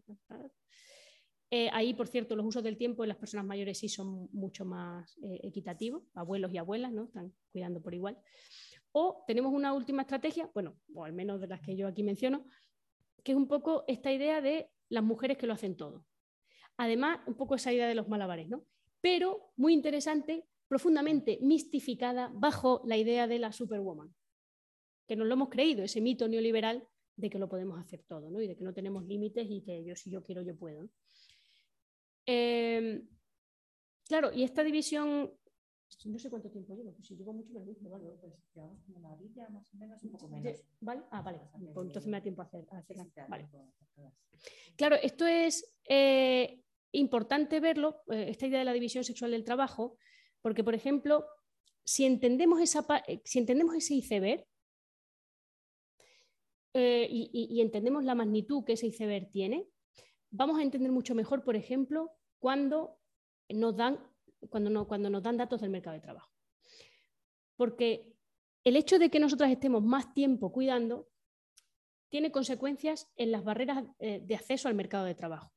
[1.50, 4.64] Eh, ahí, por cierto, los usos del tiempo en las personas mayores sí son mucho
[4.64, 7.04] más eh, equitativos, abuelos y abuelas, ¿no?
[7.04, 8.16] Están cuidando por igual.
[8.92, 12.46] O tenemos una última estrategia, bueno, o al menos de las que yo aquí menciono,
[13.24, 16.06] que es un poco esta idea de las mujeres que lo hacen todo.
[16.76, 18.64] Además, un poco esa idea de los malabares, ¿no?
[19.00, 24.14] Pero muy interesante profundamente mistificada bajo la idea de la superwoman,
[25.06, 26.86] que nos lo hemos creído, ese mito neoliberal
[27.16, 28.40] de que lo podemos hacer todo, ¿no?
[28.40, 30.88] y de que no tenemos límites y que yo si yo quiero, yo puedo.
[32.24, 33.06] Em,
[34.12, 35.32] Claro, y esta división,
[36.04, 38.16] no sé cuánto tiempo llevo, pues si llevo mucho, me lo vale.
[38.20, 40.62] Pues llevamos como una orilla, más o menos, un poco menos.
[40.80, 41.02] ¿Vale?
[41.10, 41.40] Ah, vale.
[41.52, 43.26] Pues entonces me da tiempo a, hacer, a.
[43.28, 43.48] Vale.
[44.76, 46.62] Claro, esto es eh,
[46.92, 49.96] importante verlo, eh, esta idea de la división sexual del trabajo,
[50.40, 51.24] porque, por ejemplo,
[51.84, 54.46] si entendemos, esa, eh, si entendemos ese iceberg
[56.74, 59.68] y, y, entendemos la magnitud que ese iceberg tiene,
[60.30, 62.98] vamos a entender mucho mejor, por ejemplo, cuando
[63.50, 64.00] nos dan,
[64.48, 66.30] cuando, no, cuando nos dan datos del mercado de trabajo.
[67.56, 68.12] Porque
[68.64, 71.08] el hecho de que nosotras estemos más tiempo cuidando
[72.08, 75.52] tiene consecuencias en las barreras eh, de acceso al mercado de trabajo.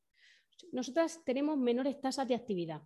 [0.71, 2.81] Nosotras tenemos menores tasas de actividad,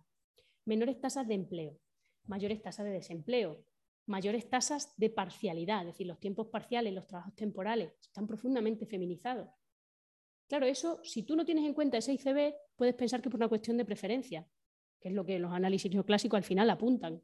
[0.64, 1.78] menores tasas de empleo,
[2.24, 3.64] mayores tasas de desempleo,
[4.06, 9.48] mayores tasas de parcialidad, es decir, los tiempos parciales, los trabajos temporales están profundamente feminizados.
[10.48, 13.48] Claro, eso, si tú no tienes en cuenta ese ICB, puedes pensar que por una
[13.48, 14.44] cuestión de preferencia,
[15.00, 17.22] que es lo que los análisis neoclásicos al final apuntan.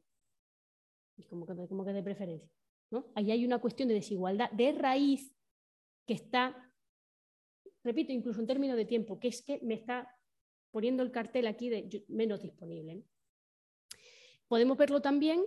[1.29, 1.45] como
[1.85, 2.49] que, de preferencia.
[2.89, 3.11] ¿no?
[3.15, 5.35] Ahí hay una cuestión de desigualdad de raíz
[6.05, 6.71] que está,
[7.83, 10.15] repito, incluso en términos de tiempo, que es que me está
[10.71, 13.03] poniendo el cartel aquí de menos disponible.
[14.47, 15.45] Podemos verlo también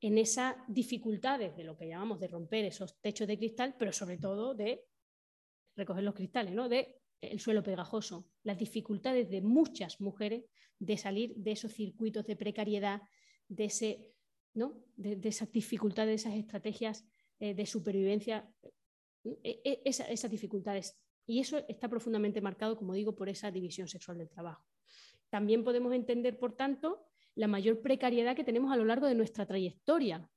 [0.00, 4.18] en esas dificultades de lo que llamamos de romper esos techos de cristal, pero sobre
[4.18, 4.84] todo de
[5.74, 6.68] recoger los cristales, ¿no?
[6.68, 10.44] de el suelo pegajoso, las dificultades de muchas mujeres
[10.78, 13.02] de salir de esos circuitos de precariedad,
[13.48, 14.12] de, ese,
[14.54, 14.84] ¿no?
[14.96, 17.06] de, esas dificultades, de esas estrategias
[17.38, 18.48] eh, de supervivencia
[19.24, 20.98] e, e, esas dificultades.
[21.26, 24.64] Y eso está profundamente marcado, como digo, por esa división sexual del trabajo.
[25.28, 27.04] También podemos entender, por tanto,
[27.34, 30.30] la mayor precariedad que tenemos a lo largo de nuestra trayectoria.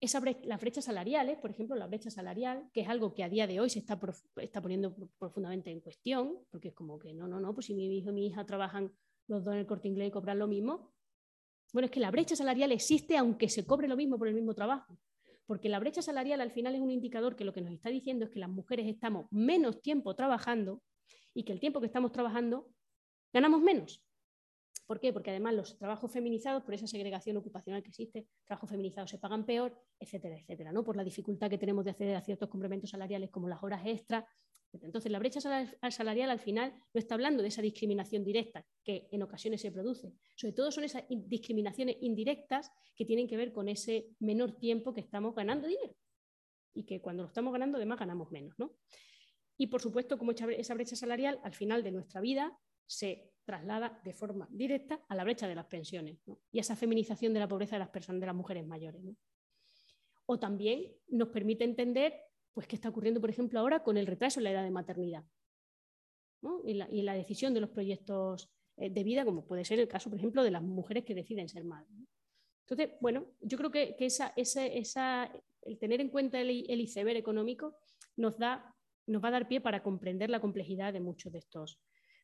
[0.00, 3.46] Esa las brechas salariales, por ejemplo, la brecha salarial, que es algo que a día
[3.46, 3.98] de hoy se está,
[4.36, 7.96] está poniendo profundamente en cuestión, porque es como que no, no, no, pues si mi
[7.96, 8.92] hijo y mi hija trabajan
[9.26, 10.92] los dos en el corte inglés y cobran lo mismo.
[11.72, 14.54] Bueno, es que la brecha salarial existe aunque se cobre lo mismo por el mismo
[14.54, 14.98] trabajo
[15.46, 18.24] porque la brecha salarial al final es un indicador que lo que nos está diciendo
[18.24, 20.82] es que las mujeres estamos menos tiempo trabajando
[21.32, 22.68] y que el tiempo que estamos trabajando
[23.32, 24.04] ganamos menos.
[24.84, 25.12] ¿Por qué?
[25.12, 29.44] Porque además los trabajos feminizados, por esa segregación ocupacional que existe, trabajos feminizados se pagan
[29.44, 30.84] peor, etcétera, etcétera, ¿no?
[30.84, 34.24] Por la dificultad que tenemos de acceder a ciertos complementos salariales como las horas extras,
[34.84, 39.22] entonces, la brecha salarial al final no está hablando de esa discriminación directa que en
[39.22, 40.12] ocasiones se produce.
[40.34, 45.00] Sobre todo son esas discriminaciones indirectas que tienen que ver con ese menor tiempo que
[45.00, 45.94] estamos ganando dinero.
[46.74, 48.54] Y que cuando lo estamos ganando, además, ganamos menos.
[49.56, 54.12] Y por supuesto, como esa brecha salarial al final de nuestra vida se traslada de
[54.12, 56.18] forma directa a la brecha de las pensiones
[56.52, 59.00] y a esa feminización de la pobreza de las personas, de las mujeres mayores.
[60.26, 62.12] O también nos permite entender
[62.56, 65.22] pues, ¿qué está ocurriendo, por ejemplo, ahora con el retraso en la edad de maternidad?
[66.64, 70.18] Y, la, decisión de los proyectos eh, de vida, como puede ser el caso, por
[70.18, 71.94] ejemplo, de las mujeres que deciden ser madres.
[72.60, 77.76] Entonces, bueno, yo creo que, esa, el tener en cuenta el, iceberg económico
[78.16, 78.74] nos, da,
[79.06, 81.78] nos va a dar pie para comprender la complejidad de muchos de estos,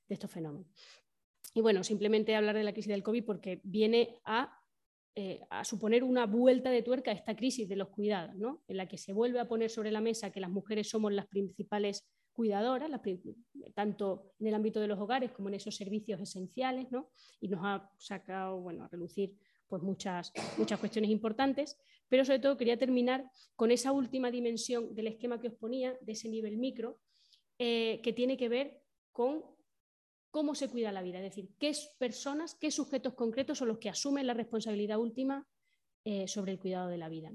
[0.09, 0.67] de estos fenómenos.
[1.55, 4.59] Y bueno, simplemente hablar de la crisis del COVID porque viene a
[5.15, 8.35] eh, a suponer una vuelta de tuerca a esta crisis de los cuidados,
[8.67, 11.27] en la que se vuelve a poner sobre la mesa que las mujeres somos las
[11.27, 12.91] principales cuidadoras,
[13.75, 16.87] tanto en el ámbito de los hogares como en esos servicios esenciales,
[17.41, 19.37] y nos ha sacado bueno, a relucir
[19.69, 21.77] pues muchas, muchas cuestiones importantes,
[22.09, 26.13] pero sobre todo quería terminar con esa última dimensión del esquema que os ponía, de
[26.13, 27.01] ese nivel micro,
[27.59, 28.83] eh, que tiene que ver
[29.13, 29.45] con
[30.33, 33.91] cómo se cuida la vida, es decir, qué personas, qué sujetos concretos son los que
[33.91, 35.47] asumen la responsabilidad última
[36.05, 37.31] eh, sobre el cuidado de la vida.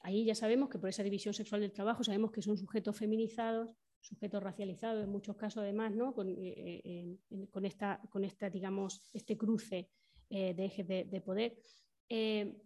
[0.00, 3.74] Ahí ya sabemos que por esa división sexual del trabajo sabemos que son sujetos feminizados,
[4.00, 6.14] sujetos racializados en muchos casos además, ¿no?
[6.14, 7.18] con, eh, eh,
[7.64, 9.90] esta, con esta, digamos, este cruce
[10.30, 11.58] de ejes de, poder.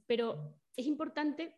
[0.05, 1.57] pero es importante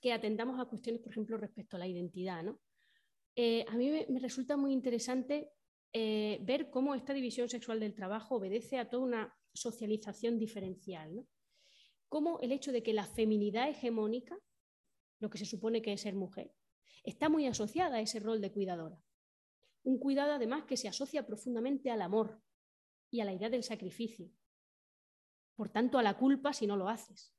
[0.00, 2.40] que atendamos a cuestiones, por ejemplo, respecto a la identidad.
[2.48, 5.52] a mí me resulta muy interesante
[5.92, 11.26] eh, ver cómo esta división sexual del trabajo obedece a toda una socialización diferencial.
[12.08, 14.38] Cómo el hecho de que la feminidad hegemónica,
[15.18, 16.54] lo que se supone que es ser mujer,
[17.02, 19.02] está muy asociada a ese rol de cuidadora.
[19.82, 22.42] Un cuidado además que se asocia profundamente al amor
[23.10, 24.30] y a la idea del sacrificio.
[25.56, 27.34] Por tanto, a la culpa si no lo haces.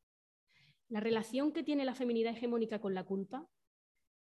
[0.90, 3.50] La relación que tiene la feminidad hegemónica con la culpa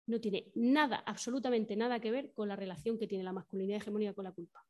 [0.07, 4.15] no tiene nada, absolutamente nada que ver con la relación que tiene la masculinidad hegemónica
[4.15, 4.67] con la culpa.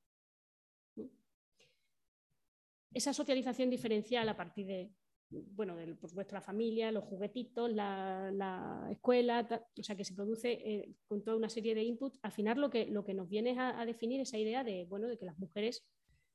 [2.93, 4.93] Esa socialización diferencial a partir de,
[5.31, 10.95] bueno, por supuesto, la familia, los juguetitos, la, escuela, o sea, que se produce eh,
[11.09, 13.81] con toda una serie de inputs, al final lo que, lo que nos viene a,
[13.81, 15.85] a definir esa idea de, bueno, de que las mujeres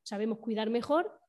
[0.04, 1.20] sabemos cuidar mejor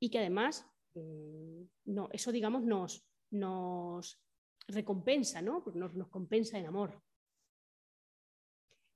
[0.00, 4.20] y que además mm, no, eso, digamos, nos, nos
[4.68, 5.64] recompensa, ¿no?
[5.74, 7.02] Nos, compensa en amor.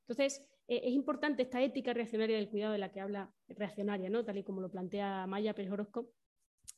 [0.07, 4.25] Entonces, e, es importante esta ética reaccionaria del cuidado de la que habla reaccionaria, ¿no?
[4.25, 6.11] tal y como lo plantea Maya Pérez Orozco,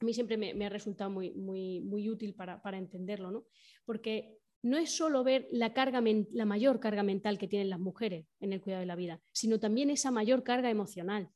[0.01, 3.47] a mí siempre me, ha resultado muy, muy, muy útil para, para, entenderlo, ¿no?
[3.84, 8.26] porque no es solo ver la, carga, la mayor carga mental que tienen las mujeres
[8.41, 11.30] en el cuidado de la vida, sino también esa mayor carga emocional,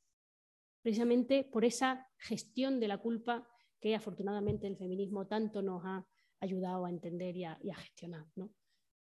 [0.81, 3.47] precisamente por esa gestión de la culpa
[3.79, 6.05] que afortunadamente el feminismo tanto nos ha
[6.43, 8.51] ayudado a entender y a, gestionar, ¿no?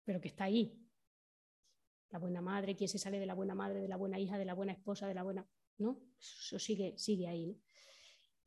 [0.04, 0.78] pero que está ahí,
[2.10, 4.46] la buena madre, quién se sale de la buena madre, de la buena hija, de
[4.46, 6.02] la buena esposa, de la buena, ¿no?
[6.20, 7.58] Eso sigue, sigue ahí.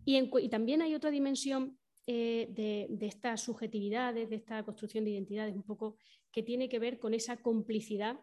[0.05, 5.63] Y, también hay otra dimensión eh, de, estas subjetividades, de esta construcción de identidades, un
[5.63, 5.97] poco
[6.31, 8.21] que tiene que ver con esa complicidad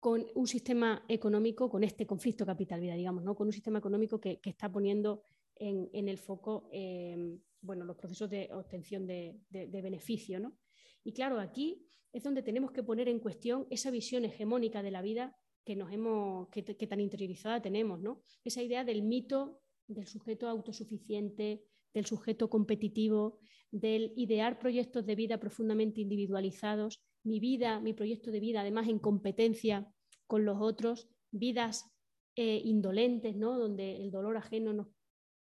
[0.00, 3.34] con un sistema económico, con este conflicto capital-vida, digamos, ¿no?
[3.34, 5.22] con un sistema económico que, está poniendo
[5.56, 10.40] en, el foco eh, bueno, los procesos de obtención de, beneficio.
[10.40, 10.56] ¿no?
[11.04, 15.02] Y claro, aquí es donde tenemos que poner en cuestión esa visión hegemónica de la
[15.02, 18.22] vida que, nos hemos, que, tan interiorizada tenemos, ¿no?
[18.44, 23.38] Esa idea del mito del sujeto autosuficiente, del sujeto competitivo,
[23.70, 28.98] del idear proyectos de vida profundamente individualizados, mi vida, mi proyecto de vida, además en
[28.98, 29.92] competencia
[30.26, 31.90] con los otros, vidas
[32.36, 33.58] eh, indolentes, ¿no?
[33.58, 34.72] donde el dolor ajeno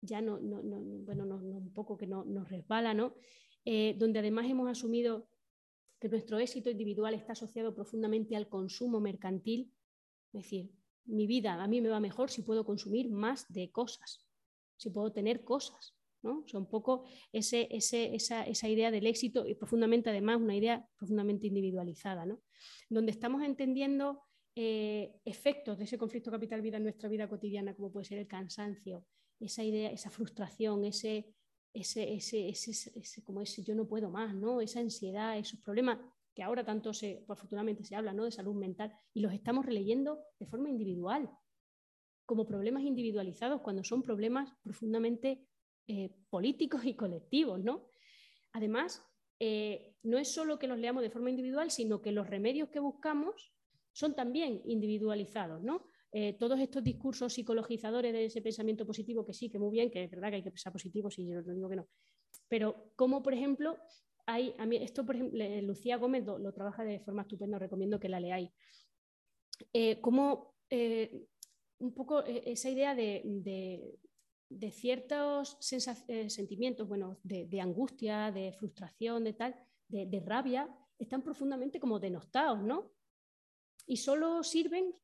[0.02, 3.14] ya no, bueno, un poco que nos resbala, ¿no?
[3.64, 5.28] Eh, donde además hemos asumido
[6.00, 9.72] que nuestro éxito individual está asociado profundamente al consumo mercantil,
[10.32, 10.70] es decir,
[11.04, 14.26] mi vida a mí me va mejor si puedo consumir más de cosas,
[14.76, 15.94] si puedo tener cosas.
[16.22, 16.44] ¿no?
[16.52, 22.42] un poco ese, esa, idea del éxito y profundamente además una idea profundamente individualizada, ¿no?
[22.90, 24.20] donde estamos entendiendo
[24.54, 29.06] eh, efectos de ese conflicto capital-vida en nuestra vida cotidiana, como puede ser el cansancio,
[29.40, 31.34] esa idea, esa frustración, ese,
[31.72, 34.60] ese, ese, ese, como ese yo no puedo más, ¿no?
[34.60, 35.98] esa ansiedad, esos problemas
[36.34, 38.24] que ahora tanto se, afortunadamente se habla ¿no?
[38.24, 41.30] de salud mental y los estamos releyendo de forma individual,
[42.26, 45.48] como problemas individualizados cuando son problemas profundamente
[45.88, 47.58] eh, políticos y colectivos.
[47.58, 47.88] ¿no?
[48.52, 49.02] Además,
[49.40, 52.78] eh, no es solo que los leamos de forma individual, sino que los remedios que
[52.78, 53.52] buscamos
[53.92, 55.62] son también individualizados.
[55.62, 55.86] ¿no?
[56.12, 60.04] Eh, todos estos discursos psicologizadores de ese pensamiento positivo, que sí, que muy bien, que
[60.04, 61.88] es verdad que hay que pensar positivo, sí, yo no digo que no.
[62.48, 63.78] Pero como, por ejemplo,
[64.26, 68.08] hay, a mí, esto, por ejemplo, Lucía Gómez lo, trabaja de forma estupenda, recomiendo que
[68.08, 68.50] la leáis.
[69.72, 71.26] Eh, como eh,
[71.78, 73.22] un poco esa idea de,
[74.48, 79.54] de, ciertos sentimientos, bueno, de, angustia, de frustración, de tal,
[79.88, 82.92] de, rabia, están profundamente como denostados, ¿no?
[83.86, 84.94] Y solo sirven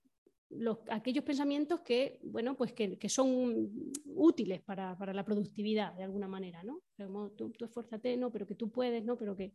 [0.90, 3.70] aquellos pensamientos que, bueno, pues que, son
[4.04, 6.82] útiles para, la productividad de alguna manera, ¿no?
[6.96, 9.16] Como tú, esfuérzate, no, pero que tú puedes, ¿no?
[9.16, 9.54] Pero que,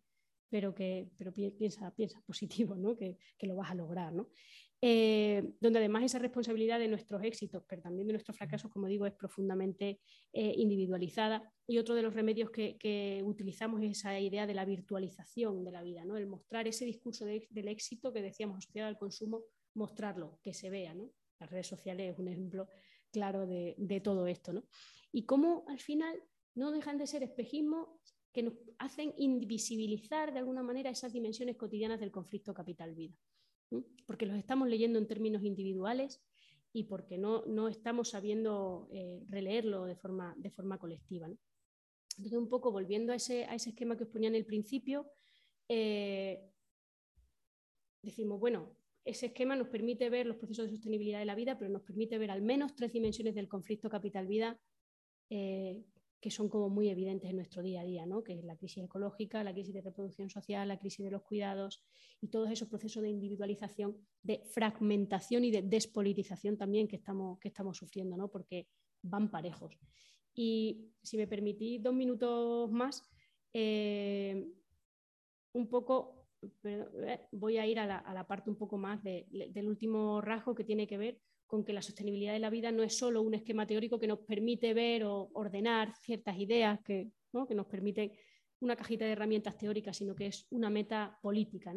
[0.49, 2.97] pero que pero piensa, piensa positivo, ¿no?
[2.97, 4.29] Que, lo vas a lograr, ¿no?
[4.83, 9.05] Eh, donde además esa responsabilidad de nuestros éxitos, pero también de nuestros fracasos, como digo,
[9.05, 9.99] es profundamente
[10.33, 11.53] eh, individualizada.
[11.67, 15.83] Y otro de los remedios que, utilizamos es esa idea de la virtualización de la
[15.83, 16.17] vida, ¿no?
[16.17, 19.43] el mostrar ese discurso del éxito que decíamos asociado al consumo
[19.74, 20.93] mostrarlo, que se vea.
[20.93, 21.11] ¿no?
[21.39, 22.67] Las redes sociales es un ejemplo
[23.11, 24.53] claro de, todo esto.
[24.53, 24.63] ¿no?
[25.11, 26.22] Y cómo al final
[26.55, 27.88] no dejan de ser espejismos
[28.32, 33.15] que nos hacen invisibilizar de alguna manera esas dimensiones cotidianas del conflicto capital-vida.
[34.05, 36.22] Porque los estamos leyendo en términos individuales
[36.74, 41.28] y porque no, no estamos sabiendo eh, releerlo de forma, de forma colectiva.
[42.17, 45.09] Entonces, un poco volviendo a ese, a ese esquema que os ponía en el principio,
[45.67, 46.51] eh,
[48.01, 51.71] decimos, bueno, ese esquema nos permite ver los procesos de sostenibilidad de la vida, pero
[51.71, 54.59] nos permite ver al menos tres dimensiones del conflicto capital-vida
[55.29, 55.83] eh,
[56.21, 58.23] que son como muy evidentes en nuestro día a día, ¿no?
[58.23, 61.83] que es la crisis ecológica, la crisis de reproducción social, la crisis de los cuidados
[62.21, 67.47] y todos esos procesos de individualización, de fragmentación y de despolitización también que estamos, que
[67.47, 68.29] estamos sufriendo, ¿no?
[68.29, 68.67] porque
[69.01, 69.79] van parejos.
[70.35, 73.01] Y si me permitís dos minutos más,
[73.51, 74.47] eh,
[75.53, 76.20] un poco
[77.31, 80.97] voy a ir a la, parte un poco más del último rasgo que tiene que
[80.97, 84.07] ver con que la sostenibilidad de la vida no es solo un esquema teórico que
[84.07, 87.11] nos permite ver o ordenar ciertas ideas, que,
[87.47, 88.17] que nos permite
[88.61, 91.73] una cajita de herramientas teóricas, sino que es una meta política,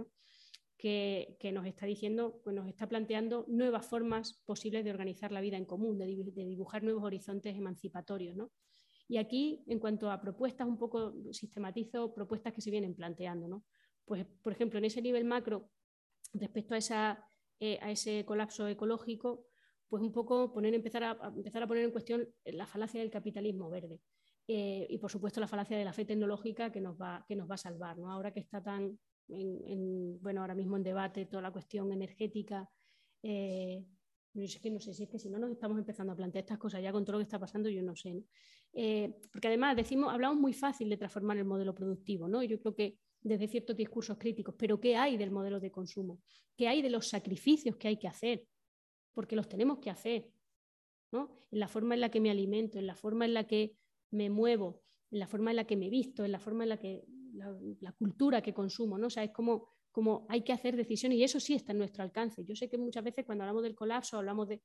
[0.84, 5.56] que, nos está diciendo, pues nos está planteando nuevas formas posibles de organizar la vida
[5.56, 8.36] en común, de, dibujar nuevos horizontes emancipatorios.
[9.08, 13.48] Y aquí, en cuanto a propuestas, un poco sistematizo propuestas que se vienen planteando.
[13.48, 13.64] ¿no?
[14.04, 15.70] Pues, por ejemplo, en ese nivel macro,
[16.32, 17.24] respecto a, esa,
[17.60, 19.46] eh, a ese colapso ecológico,
[19.88, 23.70] pues un poco poner, empezar, a, empezar a poner en cuestión la falacia del capitalismo
[23.70, 24.00] verde.
[24.46, 27.48] Eh, y por supuesto la falacia de la fe tecnológica que nos va, que nos
[27.48, 27.96] va a salvar.
[27.98, 28.10] ¿no?
[28.10, 28.98] Ahora que está tan,
[29.28, 32.68] en, bueno, ahora mismo en debate toda la cuestión energética,
[33.22, 33.84] eh,
[34.34, 36.58] es que no sé si es que si no nos estamos empezando a plantear estas
[36.58, 38.24] cosas ya con todo lo que está pasando, yo no sé.
[38.72, 42.42] Eh, porque además decimos, hablamos muy fácil de transformar el modelo productivo, ¿no?
[42.42, 46.20] Yo creo que desde ciertos discursos críticos, pero ¿qué hay del modelo de consumo?
[46.56, 48.46] ¿Qué hay de los sacrificios que hay que hacer?
[49.14, 50.30] Porque los tenemos que hacer,
[51.10, 51.30] ¿no?
[51.50, 53.76] En la forma en la que me alimento, en la forma en la que
[54.10, 56.78] me muevo, en la forma en la que me visto, en la forma en la
[56.78, 57.02] que
[57.80, 59.06] la, cultura que consumo, ¿no?
[59.06, 62.44] O sea, es como hay que hacer decisiones y eso sí está en nuestro alcance.
[62.44, 64.60] Yo sé que muchas veces cuando hablamos del colapso hablamos de,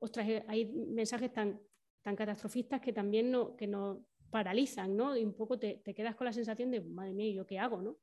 [0.00, 1.60] ostras, eh, hay mensajes tan,
[2.02, 3.98] tan catastrofistas que también no, que nos
[4.34, 5.16] paralizan, ¿no?
[5.16, 7.80] Y un poco te, quedas con la sensación de, madre mía, ¿y yo qué hago,
[7.80, 7.98] no?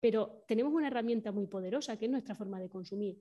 [0.00, 3.20] Pero tenemos una herramienta muy poderosa que es nuestra forma de consumir.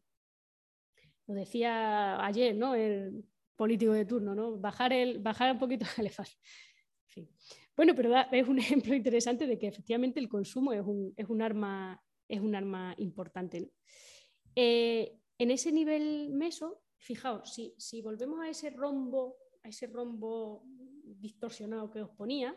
[1.26, 2.74] Lo decía ayer, ¿no?
[2.74, 3.26] El
[3.58, 4.58] político de turno, ¿no?
[4.58, 6.38] Bajar, el, bajar un poquito el elefante.
[7.76, 11.42] Bueno, pero es un ejemplo interesante de que efectivamente el consumo es un, es un
[11.42, 13.72] arma es un arma importante.
[14.56, 20.66] Eh, en ese nivel meso, fijaos, si, si, volvemos a ese rombo, a ese rombo
[21.20, 22.56] distorsionado que os ponía,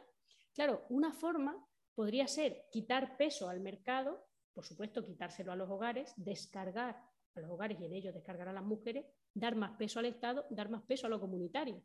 [0.52, 6.12] claro, una forma podría ser quitar peso al mercado, por supuesto, quitárselo a los hogares,
[6.16, 7.02] descargar
[7.34, 10.46] a los hogares y en ellos descargar a las mujeres, dar más peso al Estado,
[10.50, 11.82] dar más peso a lo comunitario.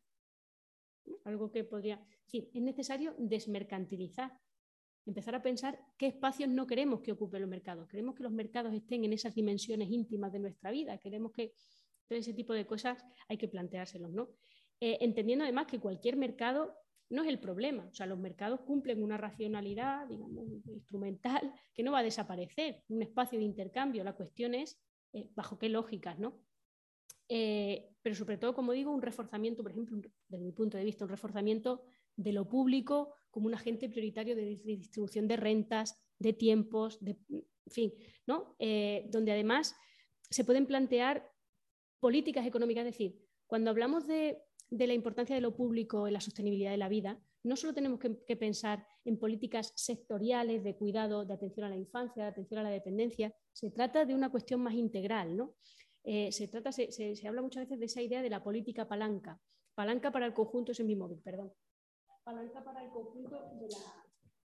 [1.24, 2.04] Algo que podría.
[2.32, 4.32] es necesario desmercantilizar
[5.06, 7.88] empezar a pensar qué espacios no queremos que ocupen los mercados.
[7.88, 10.98] Queremos que los mercados estén en esas dimensiones íntimas de nuestra vida.
[10.98, 11.54] Queremos que
[12.08, 14.30] todo ese tipo de cosas hay que planteárselos, ¿no?
[14.82, 16.76] Eh, entendiendo además que cualquier mercado
[17.10, 17.88] no es el problema.
[17.90, 23.02] O sea, los mercados cumplen una racionalidad, digamos, instrumental, que no va a desaparecer, un
[23.02, 24.04] espacio de intercambio.
[24.04, 24.82] La cuestión es
[25.14, 26.42] eh, bajo qué lógicas, ¿no?
[27.30, 29.98] Eh, pero sobre todo, como digo, un reforzamiento, por ejemplo,
[30.28, 31.84] desde mi punto de vista, un reforzamiento
[32.16, 37.72] de lo público como un agente prioritario de distribución de rentas, de tiempos, de, en
[37.72, 37.94] fin,
[38.26, 38.56] ¿no?
[39.10, 39.76] Donde además
[40.30, 41.30] se pueden plantear
[42.00, 44.42] políticas económicas, es decir, cuando hablamos de,
[44.78, 48.36] la importancia de lo público en la sostenibilidad de la vida, no solo tenemos que,
[48.36, 52.70] pensar en políticas sectoriales de cuidado, de atención a la infancia, de atención a la
[52.70, 55.38] dependencia, se trata de una cuestión más integral.
[55.38, 55.54] ¿no?
[56.04, 59.40] Eh, se, trata, se, habla muchas veces de esa idea de la política palanca,
[59.74, 61.54] palanca para el conjunto es en mi perdón
[62.26, 64.04] palanca para el conjunto de la,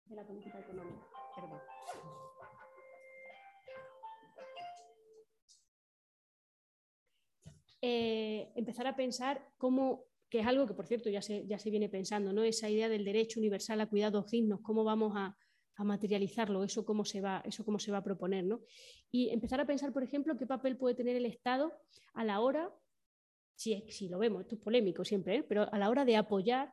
[0.04, 1.06] de la política económica.
[7.80, 11.68] Eh, empezar a pensar cómo, que es algo que por cierto ya se, ya se
[11.68, 12.42] viene pensando, ¿no?
[12.42, 15.36] esa idea del derecho universal a cuidados dignos, cómo vamos a,
[15.76, 18.42] a materializarlo, eso cómo se va, eso cómo se va a proponer.
[18.46, 18.62] ¿no?
[19.10, 21.70] Y empezar a pensar, por ejemplo, qué papel puede tener el Estado
[22.14, 22.74] a la hora,
[23.56, 25.42] si, si lo vemos, esto es polémico siempre, ¿eh?
[25.46, 26.72] pero a la hora de apoyar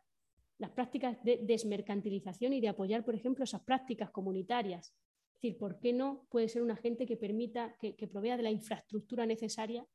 [0.58, 4.88] las prácticas de desmercantilización y de apoyar, por ejemplo, esas prácticas comunitarias.
[4.88, 8.52] Es decir, ¿por qué no puede ser un agente que permita, que, provea de la
[8.52, 9.86] infraestructura necesaria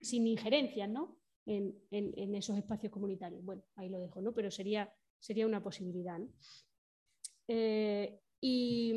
[0.00, 1.18] sin injerencias ¿no?
[1.46, 3.44] En, esos espacios comunitarios?
[3.44, 4.32] Bueno, ahí lo dejo, ¿no?
[4.32, 6.20] pero sería, sería una posibilidad.
[7.48, 8.94] Eh, y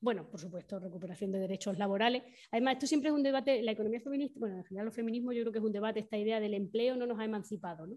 [0.00, 2.22] bueno, por supuesto, recuperación de derechos laborales.
[2.50, 5.42] Además, esto siempre es un debate, la economía feminista, bueno, en general los feminismos yo
[5.42, 7.96] creo que es un debate, esta idea del empleo no nos ha emancipado, ¿no?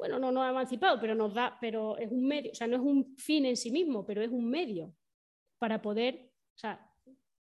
[0.00, 2.76] bueno, no nos ha emancipado, pero nos da, pero es un medio, o sea, no
[2.76, 4.94] es un fin en sí mismo, pero es un medio
[5.58, 6.90] para poder, o sea,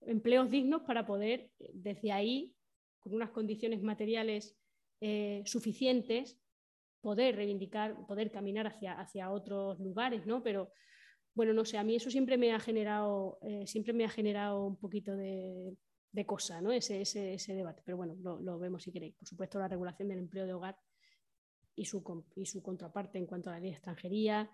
[0.01, 2.57] empleos dignos para poder desde ahí,
[2.99, 4.58] con unas condiciones materiales
[5.01, 6.39] eh, suficientes,
[7.01, 10.43] poder reivindicar, poder caminar hacia, hacia otros lugares, ¿no?
[10.43, 10.73] Pero
[11.39, 14.67] bueno, no sé, a mí eso siempre me ha generado, eh, siempre me ha generado
[14.67, 15.77] un poquito de,
[16.27, 16.73] cosa, ¿no?
[16.73, 17.81] Ese, ese, debate.
[17.85, 19.15] Pero bueno, lo, vemos si queréis.
[19.15, 20.77] Por supuesto, la regulación del empleo de hogar
[21.77, 24.51] y su, contraparte en cuanto a la ley de extranjería,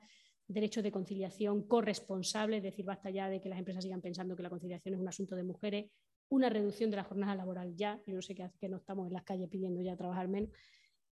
[0.46, 4.42] derechos de conciliación corresponsable, es decir, basta ya de que las empresas sigan pensando que
[4.42, 5.90] la conciliación es un asunto de mujeres,
[6.28, 9.12] una reducción de la jornada laboral ya, yo no sé qué que no estamos en
[9.12, 10.50] las calles pidiendo ya trabajar menos,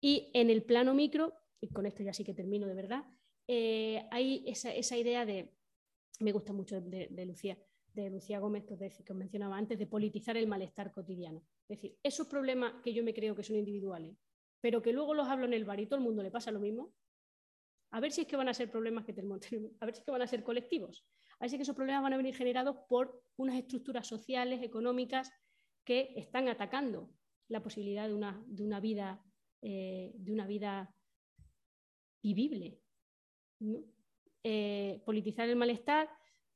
[0.00, 3.04] y en el plano micro, y con esto ya sí que termino de verdad,
[3.48, 5.52] eh, hay esa, idea de,
[6.20, 7.58] me gusta mucho de, Lucía,
[7.94, 11.42] de Lucía Gómez, que, que os mencionaba antes, de politizar el malestar cotidiano.
[11.68, 14.16] Es decir, esos problemas que yo me creo que son individuales,
[14.60, 16.60] pero que luego los hablo en el bar y todo el mundo le pasa lo
[16.60, 16.92] mismo,
[17.90, 19.40] a ver si es que van a ser problemas que tenemos,
[19.80, 21.04] a ver si es que van a ser colectivos,
[21.38, 24.62] a ver si es que esos problemas van a venir generados por unas estructuras sociales,
[24.62, 25.30] económicas,
[25.84, 27.10] que están atacando
[27.48, 29.22] la posibilidad de una, de una vida,
[29.62, 30.94] eh, de una vida
[32.22, 32.80] vivible.
[34.42, 36.08] Eh, politizar el malestar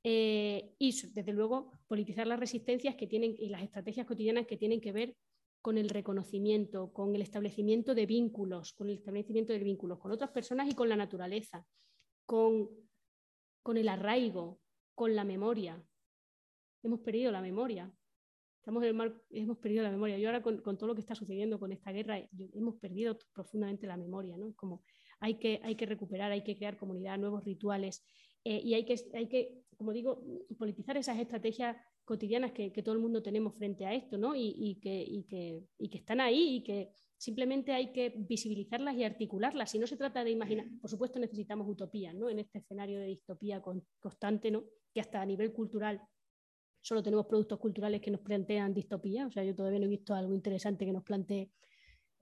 [0.03, 4.81] eh, y, desde luego, politizar las resistencias que tienen y las estrategias cotidianas que tienen
[4.81, 5.17] que ver
[5.61, 10.31] con el reconocimiento, con el establecimiento de vínculos, con el establecimiento de vínculos con otras
[10.31, 11.67] personas y con la naturaleza,
[12.25, 12.71] con,
[13.63, 14.60] con el arraigo,
[15.01, 15.83] con la memoria.
[16.83, 17.91] Hemos perdido la memoria.
[18.59, 20.19] Estamos en el mar, hemos perdido la memoria.
[20.19, 22.19] Yo ahora con, todo lo que está sucediendo con esta guerra,
[22.53, 24.37] hemos perdido profundamente la memoria.
[24.37, 24.53] ¿no?
[24.57, 24.83] Como
[25.19, 28.05] hay que, hay que recuperar, hay que crear comunidad, nuevos rituales
[28.45, 30.23] eh, y hay que, hay que, como digo,
[30.59, 34.35] politizar esas estrategias cotidianas que, todo el mundo tenemos frente a esto, ¿no?
[34.37, 39.71] Y, que, que, que, están ahí y que simplemente hay que visibilizarlas y articularlas.
[39.71, 42.29] Si no se trata de imaginar, por supuesto necesitamos utopía, ¿no?
[42.29, 44.51] En este escenario de distopía constante.
[44.93, 46.01] Que hasta a nivel cultural
[46.81, 49.27] solo tenemos productos culturales que nos plantean distopía.
[49.27, 51.51] O sea, yo todavía no he visto algo interesante que nos plantee,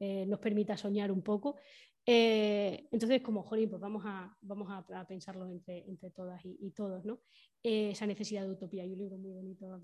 [0.01, 1.57] eh, nos permita soñar un poco.
[2.05, 7.05] Eh, entonces, como, jolín, pues vamos a, vamos a, pensarlo entre, entre todas y, todos,
[7.05, 7.21] ¿no?
[7.63, 8.83] Eh, esa necesidad de utopía.
[8.83, 9.81] Hay un libro muy bonito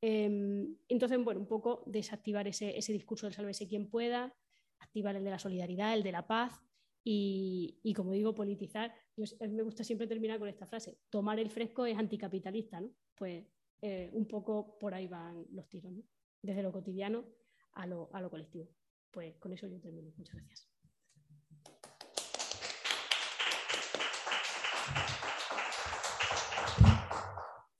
[0.00, 4.34] em, entonces, bueno, un poco desactivar ese, ese discurso del sálvese quien pueda,
[4.80, 6.60] activar el de la solidaridad, el de la paz
[7.04, 8.92] y, y como digo, politizar.
[9.16, 12.90] Yo, me gusta siempre terminar con esta frase, tomar el fresco es anticapitalista, ¿no?
[13.14, 13.44] Pues
[13.80, 16.02] eh, un poco por ahí van los tiros, ¿no?
[16.42, 17.24] Desde lo cotidiano
[17.72, 18.68] a lo colectivo.
[19.10, 20.12] Pues con eso yo termino.
[20.16, 20.73] Muchas gracias.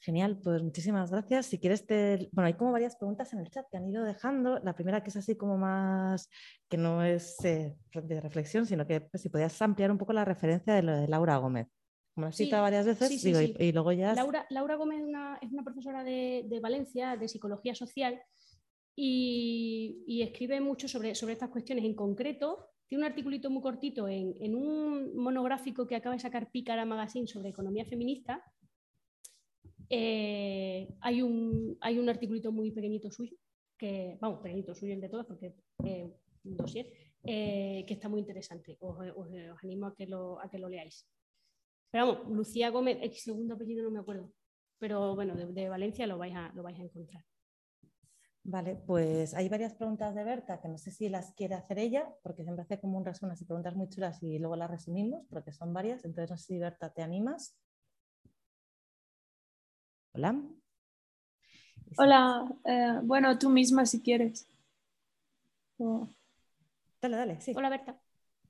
[0.05, 1.47] Genial, pues muchísimas gracias.
[1.47, 2.29] Si quieres, te...
[2.33, 4.59] bueno, hay como varias preguntas en el chat que han ido dejando.
[4.59, 6.29] La primera que es así como más,
[6.69, 10.27] que no es eh, de reflexión, sino que pues, si podías ampliar un poco la
[10.27, 11.69] referencia de lo de Laura Gómez.
[12.15, 14.13] Como has citado varias veces, y, luego ya...
[14.15, 18.21] Laura, Laura Gómez es una, es una profesora de, de, Valencia, de psicología social,
[18.95, 21.85] y, y, escribe mucho sobre, sobre estas cuestiones.
[21.85, 26.51] En concreto, tiene un articulito muy cortito en, en un monográfico que acaba de sacar
[26.51, 28.45] Pícara Magazine sobre economía feminista,
[29.91, 33.37] eh, hay, un, hay un articulito muy pequeñito suyo,
[33.77, 35.55] que, vamos, pequeñito suyo el de todas, porque
[35.85, 36.11] es
[36.45, 36.87] un dossier,
[37.23, 38.77] eh, que está muy interesante.
[38.81, 38.97] Os,
[39.63, 41.07] animo a que, lo, a que lo leáis.
[41.91, 44.33] Pero vamos, Lucía Gómez, el segundo apellido no me acuerdo,
[44.79, 47.25] pero bueno, de, Valencia lo vais, a, lo vais a encontrar.
[48.47, 52.15] Vale, pues hay varias preguntas de Berta que no sé si las quiere hacer ella,
[52.23, 55.51] porque siempre hace como un resumen y preguntas muy chulas y luego las resumimos, porque
[55.53, 56.05] son varias.
[56.05, 57.57] Entonces, no sé si Berta te animas.
[60.17, 60.37] Hola.
[61.99, 64.47] Hola, eh, bueno, tú misma si quieres.
[67.03, 67.53] Dale, dale, sí.
[67.57, 67.97] Hola, Berta.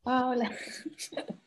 [0.04, 0.50] Ah, hola.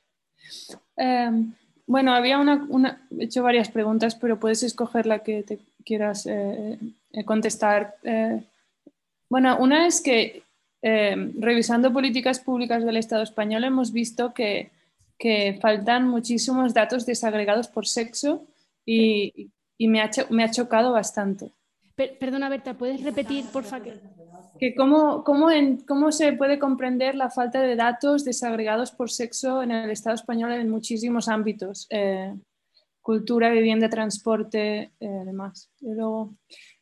[0.96, 1.54] Em,
[1.86, 6.80] bueno, había una, he hecho varias preguntas, pero puedes escoger la que te quieras eh,
[7.12, 7.96] eh, contestar.
[9.30, 10.44] bueno, una es que
[10.82, 14.72] em, revisando políticas públicas del Estado español hemos visto que,
[15.20, 18.48] que faltan muchísimos datos desagregados por sexo
[18.86, 21.52] y, y me ha, me ha chocado bastante.
[21.96, 23.94] perdona, Berta, ¿puedes repetir, por favor?
[24.60, 29.62] Que cómo, cómo, en, cómo se puede comprender la falta de datos desagregados por sexo
[29.62, 32.34] en el Estado español en muchísimos ámbitos, eh,
[33.02, 35.72] cultura, vivienda, transporte, eh, demás.
[35.80, 36.36] Luego,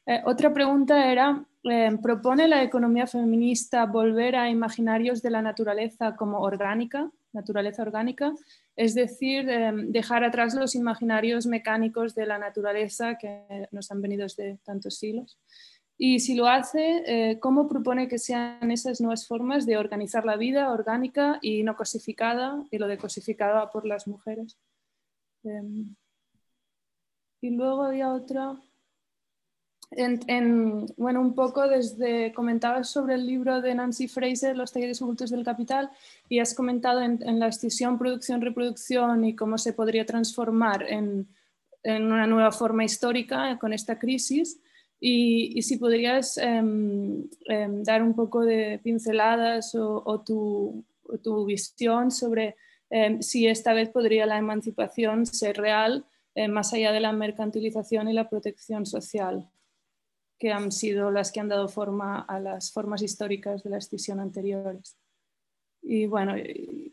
[0.05, 6.15] eh, otra pregunta era, eh, ¿propone la economía feminista volver a imaginarios de la naturaleza
[6.15, 8.33] como orgánica, naturaleza orgánica?
[8.75, 14.23] Es decir, em, dejar atrás los imaginarios mecánicos de la naturaleza que nos han venido
[14.23, 15.37] desde tantos siglos.
[15.97, 20.35] Y si lo hace, eh, ¿cómo propone que sean esas nuevas formas de organizar la
[20.35, 24.57] vida orgánica y no cosificada, y lo de cosificada por las mujeres?
[25.43, 25.95] Em,
[27.41, 28.59] y luego había otra
[29.97, 35.29] en, bueno, un poco desde, comentabas sobre el libro de Nancy Fraser, Los talleres ocultos
[35.29, 35.89] del capital,
[36.29, 41.27] y has comentado en, la escisión, producción, reproducción y cómo se podría transformar en,
[41.83, 44.59] en una nueva forma histórica con esta crisis.
[44.99, 50.83] Y, si podrías em, em, dar un poco de pinceladas o, tu,
[51.21, 52.55] tu, visión sobre
[52.89, 58.07] em, si esta vez podría la emancipación ser real eh, más allá de la mercantilización
[58.09, 59.47] y la protección social
[60.37, 64.19] que han sido las que han dado forma a las formas históricas de la escisión
[64.19, 64.97] anteriores.
[65.81, 66.35] Y bueno,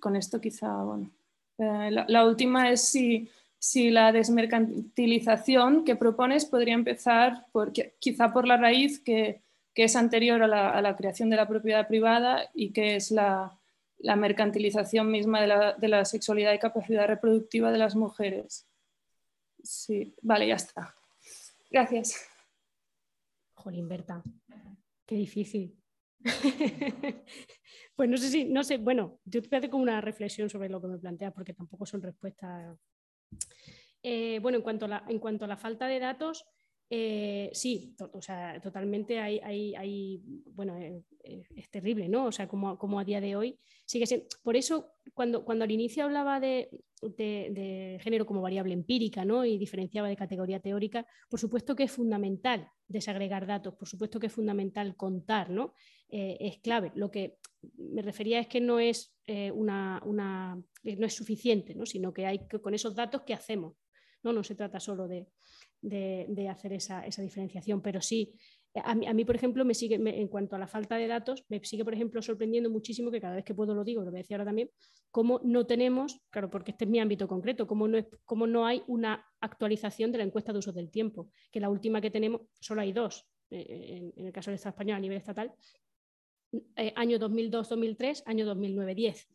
[0.01, 1.11] con esto quizá, bueno,
[1.59, 8.47] eh, la, última es si, si, la desmercantilización que propones podría empezar por, quizá por
[8.47, 9.41] la raíz que,
[9.75, 13.11] que es anterior a la, a la, creación de la propiedad privada y que es
[13.11, 13.59] la,
[13.99, 18.67] la mercantilización misma de la, de la, sexualidad y capacidad reproductiva de las mujeres.
[19.63, 20.95] Sí, vale, ya está.
[21.71, 22.32] Gracias.
[23.63, 24.23] Jolín, Berta,
[25.07, 25.79] qué difícil.
[27.97, 30.81] pues no sé si, no sé, bueno, yo te hacer como una reflexión sobre lo
[30.81, 32.77] que me planteas, porque tampoco son respuestas.
[34.03, 36.45] Eh, bueno, en cuanto, a la, en cuanto a la falta de datos,
[36.95, 42.27] eh, sí, o sea, totalmente hay, hay, bueno, eh, eh, es terrible, ¿no?
[42.27, 44.27] O sea, como, como, a día de hoy sigue siendo.
[44.43, 46.69] Por eso, cuando, cuando al inicio hablaba de,
[47.03, 49.45] de, género como variable empírica, ¿no?
[49.45, 54.29] Y diferenciaba de categoría teórica, por supuesto que es fundamental desagregar datos, por supuesto que
[54.29, 55.75] es fundamental contar, ¿no?
[56.15, 56.93] es clave.
[56.95, 57.39] Lo que
[57.79, 59.17] me refería es que no es
[59.55, 61.87] una, una, no es suficiente, ¿no?
[61.87, 63.77] Sino que hay que, con esos datos, ¿qué hacemos?
[64.23, 65.27] No, no se trata solo de,
[65.83, 68.35] de, hacer esa, diferenciación, pero sí,
[68.75, 71.85] a mí, por ejemplo, me sigue, en cuanto a la falta de datos, me sigue,
[71.85, 74.35] por ejemplo, sorprendiendo muchísimo que cada vez que puedo lo digo, lo voy a decir
[74.35, 74.71] ahora también,
[75.11, 78.83] cómo no tenemos, claro, porque este es mi ámbito concreto, cómo no, cómo no hay
[78.87, 82.81] una actualización de la encuesta de uso del tiempo, que la última que tenemos, solo
[82.81, 85.53] hay dos, eh, en, el caso del Estado español a nivel estatal,
[86.77, 89.27] eh, año 2002-2003, año 2009-10.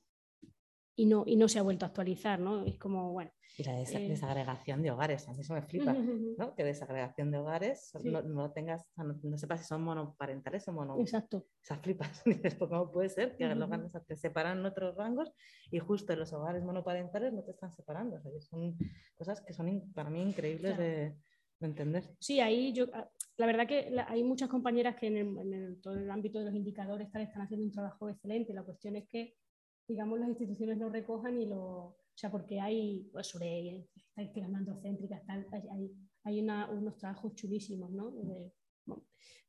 [0.98, 2.66] Y no, y no se ha vuelto a actualizar, ¿no?
[2.66, 4.08] Es como, bueno, y la eh.
[4.08, 6.54] desagregación de hogares, a mí eso me flipa, ¿no?
[6.54, 11.00] Que desagregación de hogares no, tengas, no, sepas si son monoparentales o mono.
[11.00, 11.48] Exacto.
[11.64, 12.24] Esas flipas.
[12.26, 13.70] Dices, pues, ¿cómo puede ser que los
[14.06, 15.32] te separan en otros rangos
[15.72, 18.18] y justo en los hogares monoparentales no te están separando?
[18.18, 18.78] O sea, son
[19.16, 21.16] cosas que son para mí increíbles de,
[21.60, 22.04] entender.
[22.20, 26.38] Sí, ahí yo, ah, la verdad que hay muchas compañeras que en, todo el ámbito
[26.38, 28.54] de los indicadores están haciendo un trabajo excelente.
[28.54, 29.34] La cuestión es que,
[29.88, 35.22] digamos, las instituciones lo recojan y lo o sea, porque hay, pues sobre estadísticas androcéntricas,
[35.30, 35.92] hay,
[36.24, 38.12] hay unos trabajos chulísimos, ¿no?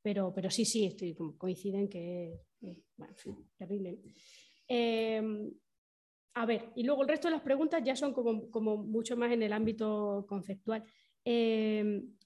[0.02, 3.14] pero, pero sí, sí, estoy, coinciden que es bueno,
[3.56, 3.98] terrible.
[4.66, 5.50] Em,
[6.34, 9.32] a ver, y luego el resto de las preguntas ya son como, como mucho más
[9.32, 10.84] en el ámbito conceptual.
[11.24, 12.16] Em,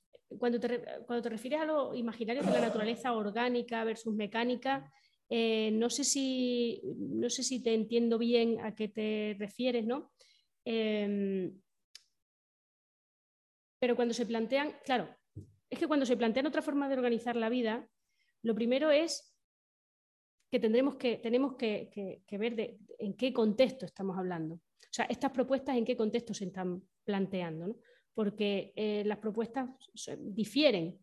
[0.41, 4.91] cuando, te, cuando te refieres a lo imaginario de la naturaleza orgánica versus mecánica,
[5.35, 10.13] eh, no, sé si, no sé si te entiendo bien a qué te refieres, ¿no?
[10.63, 11.59] Em,
[13.81, 15.09] pero cuando se plantean, claro,
[15.71, 17.89] es que cuando se plantean otra forma de organizar la vida,
[18.43, 19.35] lo primero es
[20.51, 24.57] que tendremos que, tenemos que, ver en qué contexto estamos hablando.
[24.57, 24.61] O
[24.91, 27.79] sea, estas propuestas en qué contexto se están planteando,
[28.13, 29.71] porque eh, las propuestas
[30.19, 30.99] difieren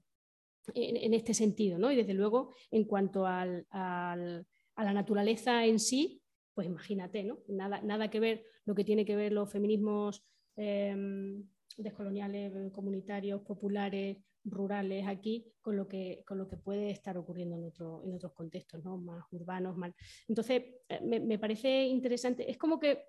[0.74, 1.92] en, este sentido, ¿no?
[1.92, 6.22] Y desde luego, en cuanto a la naturaleza en sí,
[6.54, 7.40] pues imagínate, ¿no?
[7.48, 10.24] Nada, nada que ver lo que tiene que ver los feminismos
[10.58, 17.56] em, descoloniales, comunitarios, populares, rurales aquí con lo que, con lo que puede estar ocurriendo
[17.56, 18.98] en, en otros contextos, ¿no?
[18.98, 19.78] más urbanos.
[19.78, 19.94] Más...
[20.28, 22.50] Entonces, eh, me, parece interesante.
[22.50, 23.06] Es como que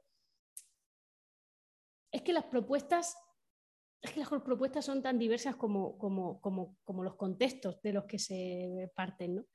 [2.12, 3.16] es que las propuestas
[4.02, 8.04] es que las propuestas son tan diversas como, como, como, como los contextos de los
[8.04, 9.36] que se parten.
[9.36, 9.46] ¿no?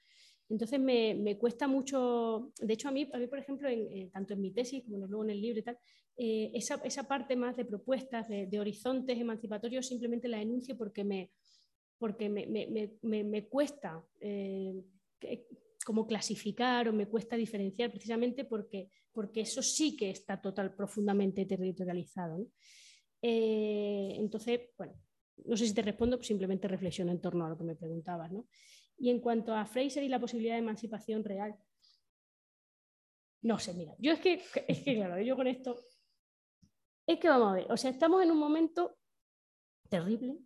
[0.50, 4.42] Entonces me, cuesta mucho, de hecho a mí, a mí por ejemplo, en, tanto en
[4.42, 5.78] mi tesis como luego en el libro y tal,
[6.18, 11.32] eh, esa, parte más de propuestas, de, horizontes emancipatorios, simplemente la enuncio porque me,
[11.98, 14.84] porque me, cuesta eh,
[15.84, 21.46] como clasificar o me cuesta diferenciar precisamente porque, porque eso sí que está total, profundamente
[21.46, 22.48] territorializado.
[23.22, 24.94] Eh, entonces, bueno,
[25.46, 28.32] no sé si te respondo, simplemente reflexiono en torno a lo que me preguntabas.
[28.32, 28.48] ¿no?
[28.98, 31.56] Y en cuanto a Fraser y la posibilidad de emancipación real,
[33.42, 35.80] no sé, mira, yo es que, es que claro, yo con esto,
[37.06, 38.98] es que vamos a ver, o sea, estamos en un momento
[39.88, 40.38] terrible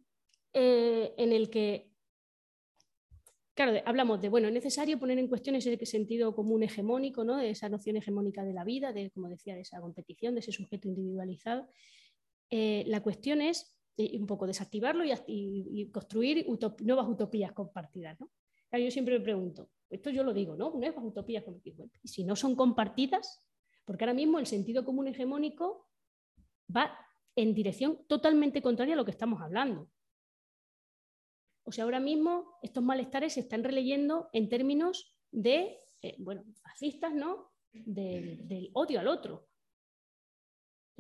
[0.52, 1.94] eh, en el que,
[3.54, 7.38] claro, hablamos de, bueno, es necesario poner en cuestión ese sentido común hegemónico, ¿no?
[7.38, 10.52] De esa noción hegemónica de la vida, de, como decía, de esa competición, de ese
[10.52, 11.70] sujeto individualizado.
[12.50, 16.48] Eh, la cuestión es eh, un poco desactivarlo y, construir
[16.82, 18.20] nuevas utopías compartidas.
[18.20, 18.30] ¿no?
[18.72, 20.72] yo siempre me pregunto, esto yo lo digo, ¿no?
[20.72, 21.90] Nuevas utopías compartidas.
[22.02, 23.46] Y si no son compartidas,
[23.86, 25.90] porque ahora mismo el sentido común hegemónico
[26.76, 26.96] va
[27.36, 29.90] en dirección totalmente contraria a lo que estamos hablando.
[31.64, 37.14] O sea, ahora mismo estos malestares se están releyendo en términos de, eh, bueno, fascistas,
[37.14, 37.52] ¿no?
[37.72, 39.49] del odio al otro.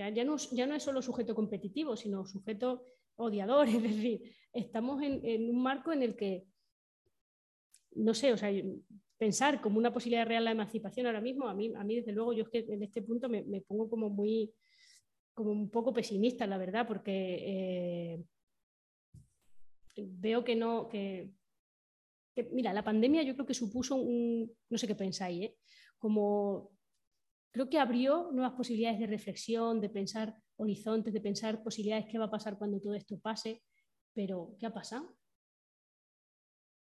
[0.07, 2.85] Ya, no, ya, no, es solo sujeto competitivo, sino sujeto
[3.17, 3.67] odiador.
[3.67, 4.21] Es decir,
[4.53, 6.45] estamos en, un marco en el que
[7.95, 8.33] no sé,
[9.17, 12.31] pensar como una posibilidad real la emancipación ahora mismo, a mí, a mí desde luego,
[12.31, 14.53] yo es que en este punto me, pongo como muy,
[15.33, 18.23] como un poco pesimista, la verdad, porque eh,
[19.97, 21.33] veo que no, que,
[22.51, 25.57] mira, la pandemia yo creo que supuso un, no sé qué pensáis, ¿eh?
[25.97, 26.71] como
[27.51, 32.25] creo que abrió nuevas posibilidades de reflexión, de pensar horizontes, de pensar posibilidades, qué va
[32.25, 33.63] a pasar cuando todo esto pase,
[34.13, 35.15] pero ¿qué ha pasado?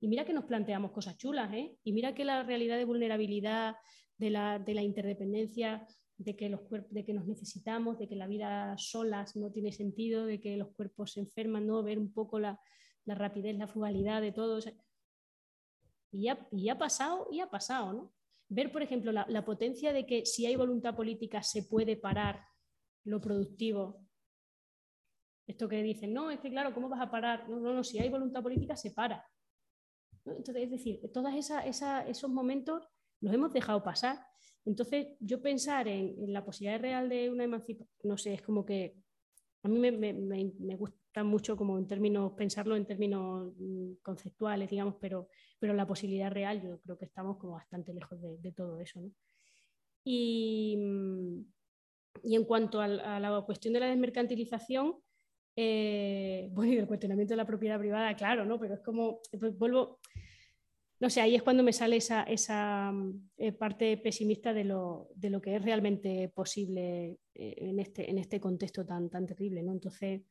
[0.00, 1.76] Y mira que nos planteamos cosas chulas, ¿eh?
[1.82, 3.76] Y mira que la realidad de vulnerabilidad,
[4.18, 5.86] de la, de la interdependencia,
[6.18, 6.60] de que, los
[6.90, 10.72] de que nos necesitamos, de que la vida solas no tiene sentido, de que los
[10.74, 11.82] cuerpos se enferman, ¿no?
[11.82, 12.60] Ver un poco la,
[13.06, 14.58] rapidez, la frugalidad de todo.
[16.12, 18.12] y, ya, y ha pasado, y ha pasado, ¿no?
[18.48, 22.44] Ver, por ejemplo, la, potencia de que si hay voluntad política se puede parar
[23.04, 24.04] lo productivo
[25.46, 27.48] esto que dicen, no, es que claro, ¿cómo vas a parar?
[27.48, 29.26] No, no, no, si hay voluntad política, se para.
[30.24, 32.88] Entonces, es decir, todos esos momentos
[33.20, 34.24] los hemos dejado pasar.
[34.64, 38.96] Entonces, yo pensar en, la posibilidad real de una emancipación, no sé, es como que
[39.62, 45.28] a mí me, gusta mucho como en términos, pensarlo en términos mm, conceptuales, digamos, pero,
[45.58, 49.00] pero la posibilidad real yo creo que estamos como bastante lejos de, todo eso.
[50.02, 50.76] Y,
[52.22, 54.96] y, en cuanto a, la cuestión de la desmercantilización,
[55.56, 58.58] eh, bueno, y del cuestionamiento de la propiedad privada, claro, ¿no?
[58.58, 60.00] Pero es como, pues vuelvo,
[61.00, 62.92] no sé, ahí es cuando me sale esa, esa
[63.36, 68.18] eh, parte pesimista de lo, de lo, que es realmente posible eh, en, este, en
[68.18, 69.72] este contexto tan, tan terrible, ¿no?
[69.72, 70.22] Entonces,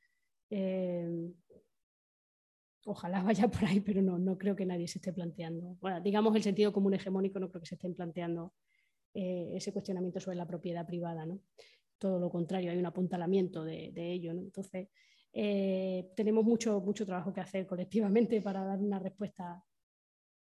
[2.85, 6.35] ojalá vaya por ahí, pero no, no creo que nadie se esté planteando, bueno, digamos
[6.35, 8.53] el sentido común hegemónico, no creo que se estén planteando
[9.13, 11.39] ese cuestionamiento sobre la propiedad privada, ¿no?
[11.97, 14.31] Todo lo contrario, hay un apuntalamiento de, ello.
[14.31, 14.89] Entonces,
[15.31, 19.63] eh, tenemos mucho, mucho trabajo que hacer colectivamente para dar una respuesta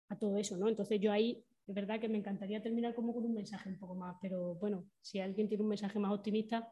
[0.09, 0.69] a todo eso, ¿no?
[0.69, 3.95] Entonces yo ahí, es verdad que me encantaría terminar como con un mensaje un poco
[3.95, 6.69] más, pero bueno, si alguien tiene un mensaje más optimista,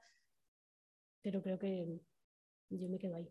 [1.23, 2.01] pero creo que
[2.77, 3.29] yo me quedo ahí.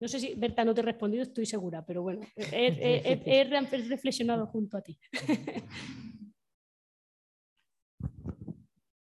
[0.00, 3.44] No sé si, Berta, no te he respondido, estoy segura, pero bueno, he,
[3.88, 4.98] reflexionado junto a ti.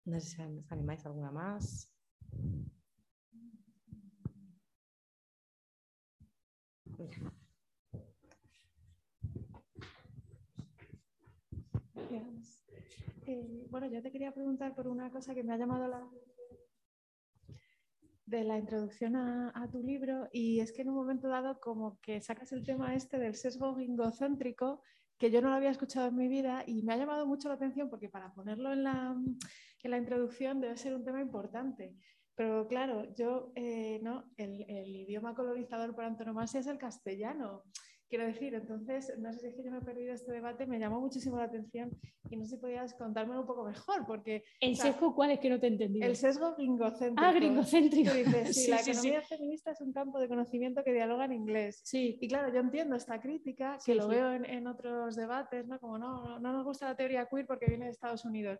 [0.08, 1.92] No sé si os animáis alguna más.
[13.28, 16.10] Eh, bueno, yo te quería preguntar por una cosa que me ha llamado la
[18.28, 22.22] de la introducción a, tu libro y es que en un momento dado como que
[22.22, 24.82] sacas el tema este del sesgo gingocéntrico
[25.18, 27.56] que yo no lo había escuchado en mi vida y me ha llamado mucho la
[27.56, 29.16] atención porque para ponerlo en la,
[29.84, 31.96] en la introducción debe ser un tema importante.
[32.36, 34.26] Pero claro, yo, eh, ¿no?
[34.38, 37.64] El, idioma colonizador por antonomasia es el castellano.
[38.10, 40.80] Quiero decir, entonces, no sé si es que yo me he perdido este debate, me
[40.80, 41.90] llamó muchísimo la atención
[42.30, 44.46] y no sé si podías contármelo un poco mejor, porque...
[44.62, 46.08] ¿El sesgo cuál es que no te he entendido?
[46.08, 47.22] El sesgo gringocéntrico.
[47.22, 48.12] Ah, gringocéntrico.
[48.54, 51.82] sí, la economía feminista es un campo de conocimiento que dialoga en inglés.
[51.84, 52.18] Sí.
[52.22, 55.78] Y claro, yo entiendo esta crítica, que lo veo en, en, otros debates, ¿no?
[55.80, 58.60] Como no, no nos gusta la teoría queer porque viene de Estados Unidos.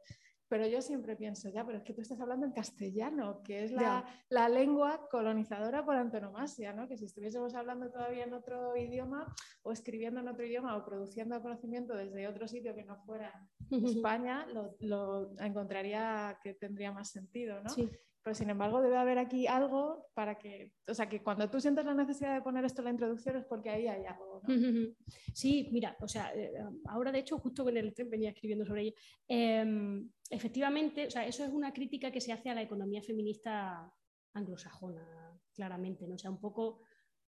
[0.50, 3.72] Pero yo siempre pienso, ya, pero es que tú estás hablando en castellano, que es
[3.72, 6.88] la, la, lengua colonizadora por antonomasia, ¿no?
[6.88, 9.34] Que si estuviésemos hablando todavía en otro idioma
[9.64, 13.34] o escribiendo en otro idioma o produciendo conocimiento desde otro sitio que no fuera
[13.70, 17.70] España, lo, lo, encontraría que tendría más sentido, ¿no?
[17.70, 17.92] Sí.
[18.28, 21.86] Pero sin embargo debe haber aquí algo para que, o sea, que cuando tú sientes
[21.86, 24.42] la necesidad de poner esto en la introducción es porque ahí hay algo.
[24.44, 24.48] ¿no?
[25.34, 26.52] Sí, mira, o sea, eh,
[26.90, 28.94] ahora de hecho justo con el tren venía escribiendo sobre ello.
[29.30, 33.90] Em, efectivamente, o sea, eso es una crítica que se hace a la economía feminista
[34.34, 36.16] anglosajona, claramente, ¿no?
[36.16, 36.82] O sea, un poco,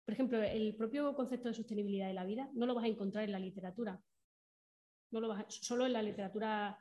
[0.03, 3.25] por ejemplo, el propio concepto de sostenibilidad de la vida no lo vas a encontrar
[3.25, 4.03] en la literatura.
[5.11, 6.79] No lo vas solo en la literatura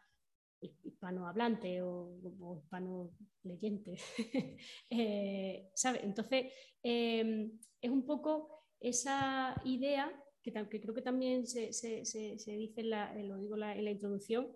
[0.83, 3.11] hispanohablante o, o hispano
[3.43, 3.95] leyente.
[4.89, 5.71] Eh,
[6.01, 7.51] Entonces, em,
[7.81, 10.11] es un poco esa idea
[10.41, 14.53] que, creo que también se, dice en la, lo digo en la introducción,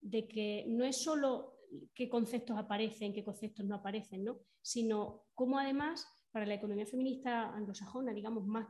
[0.00, 1.56] de que no es solo
[1.94, 4.40] qué conceptos aparecen, qué conceptos no aparecen, ¿no?
[4.62, 8.68] sino cómo además para la economía feminista anglosajona, digamos, más,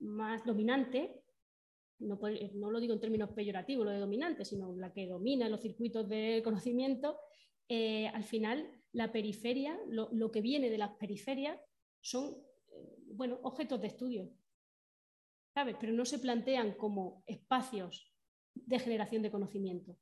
[0.00, 1.23] más dominante,
[1.98, 6.08] no, lo digo en términos peyorativos, lo de dominante, sino la que domina los circuitos
[6.08, 7.18] de conocimiento,
[7.68, 11.58] eh, al final la periferia, lo, que viene de las periferias
[12.00, 12.36] son
[12.68, 14.32] eh, bueno, objetos de estudio,
[15.54, 15.76] ¿sabes?
[15.80, 18.12] Pero no se plantean como espacios
[18.54, 19.96] de generación de conocimiento.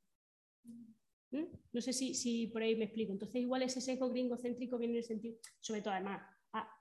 [1.31, 1.45] ¿Mm?
[1.71, 3.13] No sé si, si, por ahí me explico.
[3.13, 6.21] Entonces, igual ese sesgo gringocéntrico viene en el sentido, sobre todo además,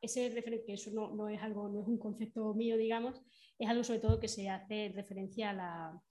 [0.00, 3.20] ese referente, que eso no, no, es algo, no es un concepto mío, digamos,
[3.58, 6.02] es algo sobre todo que se hace referencia a la,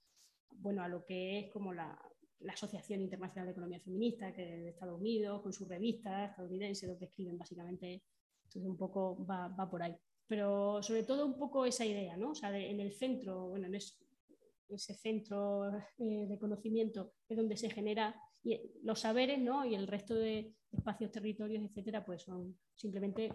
[0.50, 1.98] bueno, a lo que es como la,
[2.40, 6.98] la Asociación Internacional de Economía Feminista, que de Estados Unidos, con sus revistas estadounidenses, lo
[6.98, 8.02] que escriben básicamente,
[8.44, 9.96] entonces un poco va, va por ahí.
[10.26, 12.30] Pero sobre todo un poco esa idea, ¿no?
[12.30, 15.68] O sea, en el centro, bueno, en ese centro
[15.98, 18.14] eh, de conocimiento es donde se genera
[18.44, 19.64] y los saberes, ¿no?
[19.64, 23.32] Y el resto de espacios, territorios, etcétera, pues son simplemente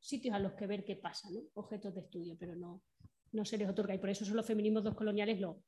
[0.00, 1.40] sitios a los que ver qué pasa, ¿no?
[1.54, 2.82] Objetos de estudio, pero no,
[3.32, 3.94] no se les otorga.
[3.94, 5.62] Y por eso son los feminismos dos coloniales lo,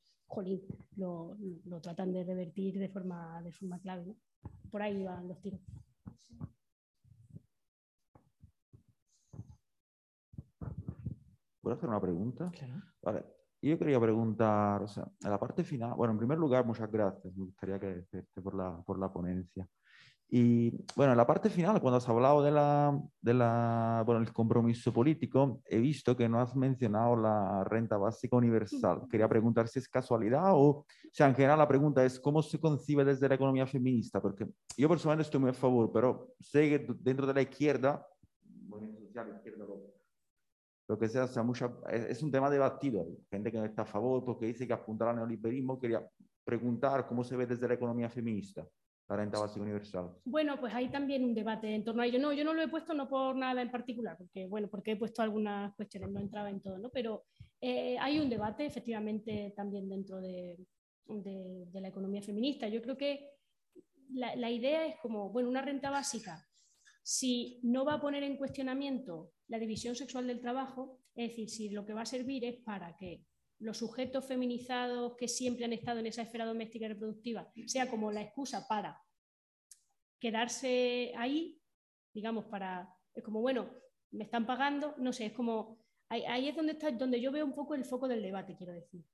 [0.97, 4.17] lo, lo, tratan de revertir de forma, de forma clave.
[4.71, 5.61] Por ahí van los tiros.
[11.61, 12.51] ¿Puedo hacer una pregunta?
[12.53, 12.83] Claro.
[13.03, 13.36] Vale.
[13.67, 17.35] Yo quería preguntar, o sea, en la parte final, bueno, en primer lugar, muchas gracias,
[17.37, 19.69] me gustaría agradecerte por la, por la ponencia.
[20.29, 24.33] Y bueno, en la parte final, cuando has hablado de la, de la, bueno, el
[24.33, 29.03] compromiso político, he visto que no has mencionado la renta básica universal.
[29.11, 32.61] Quería preguntar si es casualidad o, o sea, en general la pregunta es cómo se
[32.61, 36.95] concibe desde la economía feminista, porque yo personalmente estoy muy a favor, pero sé que
[37.01, 38.07] dentro de la izquierda,
[38.69, 39.65] movimiento social, izquierda,
[40.89, 43.07] lo, que sea, o sea mucha, es, es, un tema debatido.
[43.31, 45.79] Gente que no está a favor porque dice que apuntar al neoliberalismo.
[45.79, 46.07] Quería
[46.45, 48.67] preguntar cómo se ve desde la economía feminista
[49.09, 50.11] la renta básica universal?
[50.25, 52.19] Bueno, pues hay también un debate en torno a ello.
[52.19, 54.97] No, yo no lo he puesto no por nada en particular, porque bueno, porque he
[54.97, 56.91] puesto algunas cuestiones, no entraba en todo, ¿no?
[56.91, 57.25] Pero
[57.61, 60.57] eh, hay un debate efectivamente también dentro de,
[61.07, 62.69] de, de la economía feminista.
[62.69, 63.31] Yo creo que
[64.13, 66.45] la, la, idea es como, bueno, una renta básica,
[67.09, 71.69] si no va a poner en cuestionamiento la división sexual del trabajo, es decir, si
[71.69, 73.25] lo que va a servir es para que
[73.61, 78.11] los sujetos feminizados que siempre han estado en esa esfera doméstica y reproductiva sea como
[78.11, 79.01] la excusa para
[80.19, 81.63] quedarse ahí,
[82.13, 83.71] digamos, para, es como, bueno,
[84.11, 85.79] me están pagando, no sé, es como,
[86.09, 89.05] ahí, es donde, está, donde yo veo un poco el foco del debate, quiero decir,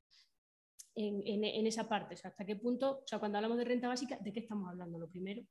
[0.94, 3.64] en, en, en esa parte, o sea, hasta qué punto, o sea, cuando hablamos de
[3.64, 4.98] renta básica, ¿de qué estamos hablando?
[4.98, 5.42] Lo primero,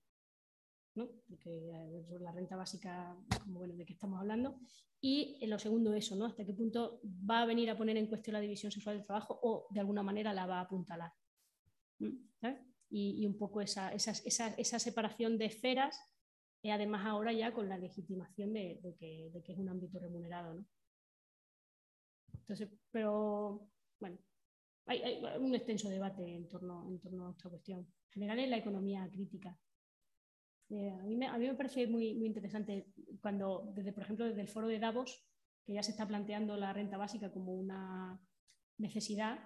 [0.96, 3.16] la renta básica,
[3.46, 4.60] bueno, ¿de qué estamos hablando?
[5.00, 6.26] Y en lo segundo, eso, ¿no?
[6.26, 9.40] ¿Hasta qué punto va a venir a poner en cuestión la división sexual del trabajo
[9.42, 11.12] o de alguna manera la va a apuntalar?
[12.40, 12.60] ¿sabes?
[12.90, 15.98] Y, y, un poco esa, esa, esa, esa separación de esferas,
[16.62, 19.98] y además ahora ya con la legitimación de, de, que, de, que, es un ámbito
[20.00, 20.66] remunerado, ¿no?
[22.34, 23.70] Entonces, pero
[24.00, 24.18] bueno,
[24.86, 27.80] hay, hay, un extenso debate en torno, en torno a esta cuestión.
[27.80, 29.58] En general en la economía crítica.
[30.72, 32.88] Eh, a, mí me, a, mí me, parece muy, muy interesante
[33.22, 35.22] cuando, desde, por ejemplo, desde el foro de Davos,
[35.66, 38.18] que ya se está planteando la renta básica como una
[38.78, 39.38] necesidad.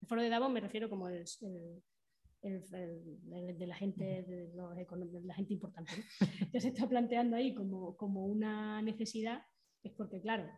[0.00, 1.82] El foro de Davos me refiero como el, el,
[2.42, 5.92] el, el de la gente, de, los, de la gente importante.
[5.96, 6.26] ¿no?
[6.52, 9.42] ya se está planteando ahí como, como una necesidad,
[9.82, 10.48] es porque, claro,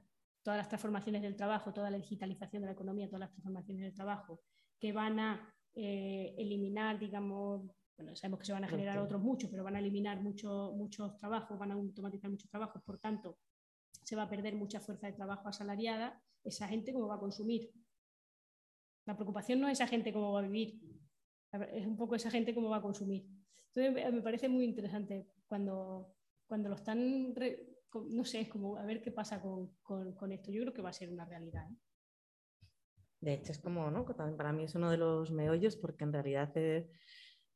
[0.43, 3.95] todas las transformaciones del trabajo, toda la digitalización de la economía, todas las transformaciones del
[3.95, 4.43] trabajo,
[4.79, 9.51] que van a eh, eliminar, digamos, bueno, sabemos que se van a generar otros muchos,
[9.51, 13.39] pero van a eliminar mucho, muchos trabajos, van a automatizar muchos trabajos, por tanto,
[14.03, 17.71] se va a perder mucha fuerza de trabajo asalariada, esa gente cómo va a consumir.
[19.07, 20.81] La preocupación no es esa gente cómo va a vivir,
[21.73, 23.27] es un poco esa gente cómo va a consumir.
[23.75, 26.15] Entonces, me parece muy interesante cuando,
[26.47, 27.79] cuando lo están, re,
[28.11, 30.51] no sé, es como a ver qué pasa con, con, con, esto.
[30.51, 31.71] Yo creo que va a ser una realidad.
[31.71, 31.77] ¿eh?
[33.21, 34.05] De hecho, es como, ¿no?
[34.05, 36.53] Para mí es uno de los meollos porque en realidad...
[36.57, 36.91] Eh,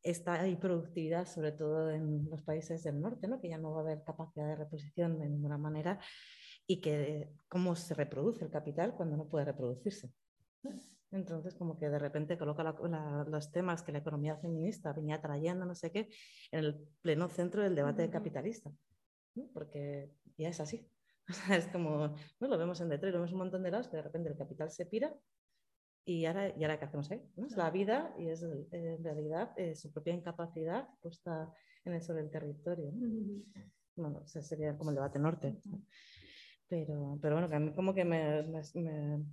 [0.06, 3.40] esta productividad, sobre todo en los países del norte, ¿no?
[3.40, 5.98] que ya no va a haber capacidad de reposición de ninguna manera,
[6.66, 10.10] y que cómo se reproduce el capital cuando no puede reproducirse.
[11.10, 15.20] Entonces, como que de repente coloca la, la, los temas que la economía feminista venía
[15.20, 16.08] trayendo, no sé qué,
[16.50, 18.70] en el pleno centro del debate capitalista,
[19.34, 19.48] ¿no?
[19.52, 20.88] porque ya es así.
[21.28, 22.46] O sea, es como, ¿no?
[22.46, 24.86] lo vemos en Detroit, vemos un montón de lados que de repente el capital se
[24.86, 25.12] pira
[26.06, 27.20] y ahora, ¿y ahora qué hacemos ahí?
[27.36, 27.46] ¿no?
[27.46, 31.52] Es la vida y es eh, en realidad eh, su propia incapacidad puesta
[31.84, 32.92] en el sobre el territorio.
[32.92, 33.42] ¿no?
[33.96, 35.58] Bueno, ese sería como el debate norte.
[36.68, 39.24] Pero, pero bueno, que a mí como que me, me, me,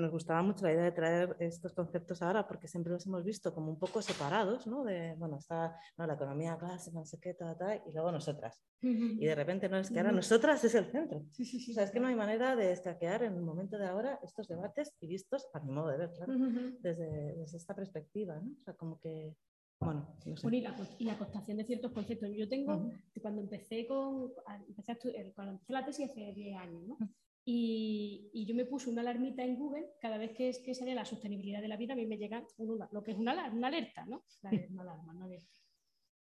[0.00, 3.54] nos gustaba mucho la idea de traer estos conceptos ahora porque siempre los hemos visto
[3.54, 4.84] como un poco separados, ¿no?
[4.84, 8.62] De, bueno, está no, la economía clásica, no sé qué, ta, ta, y luego nosotras.
[8.82, 11.22] Y de repente no es que ahora nosotras es el centro.
[11.30, 13.78] Sí, sí, sí, o sea, es que no hay manera de escaquear en el momento
[13.78, 16.32] de ahora estos debates y vistos a mi modo de ver, claro,
[16.80, 18.52] desde, desde esta perspectiva, ¿no?
[18.58, 19.36] O sea, como que
[19.80, 20.42] bueno, no sé.
[20.42, 22.28] bueno y, la, y, la, costación de ciertos conceptos.
[22.36, 23.20] Yo tengo, uh -huh.
[23.22, 24.30] cuando empecé con,
[24.68, 24.98] empecé a
[25.34, 26.98] cuando empecé la tesis hace 10 años, ¿no?
[27.44, 31.04] Y, y, yo me puse una alarmita en Google, cada vez que, que salía la
[31.04, 34.04] sostenibilidad de la vida, a mí me llega una, lo que es una, una alerta,
[34.06, 34.24] ¿no?
[34.42, 35.58] La, una alarma, una alerta.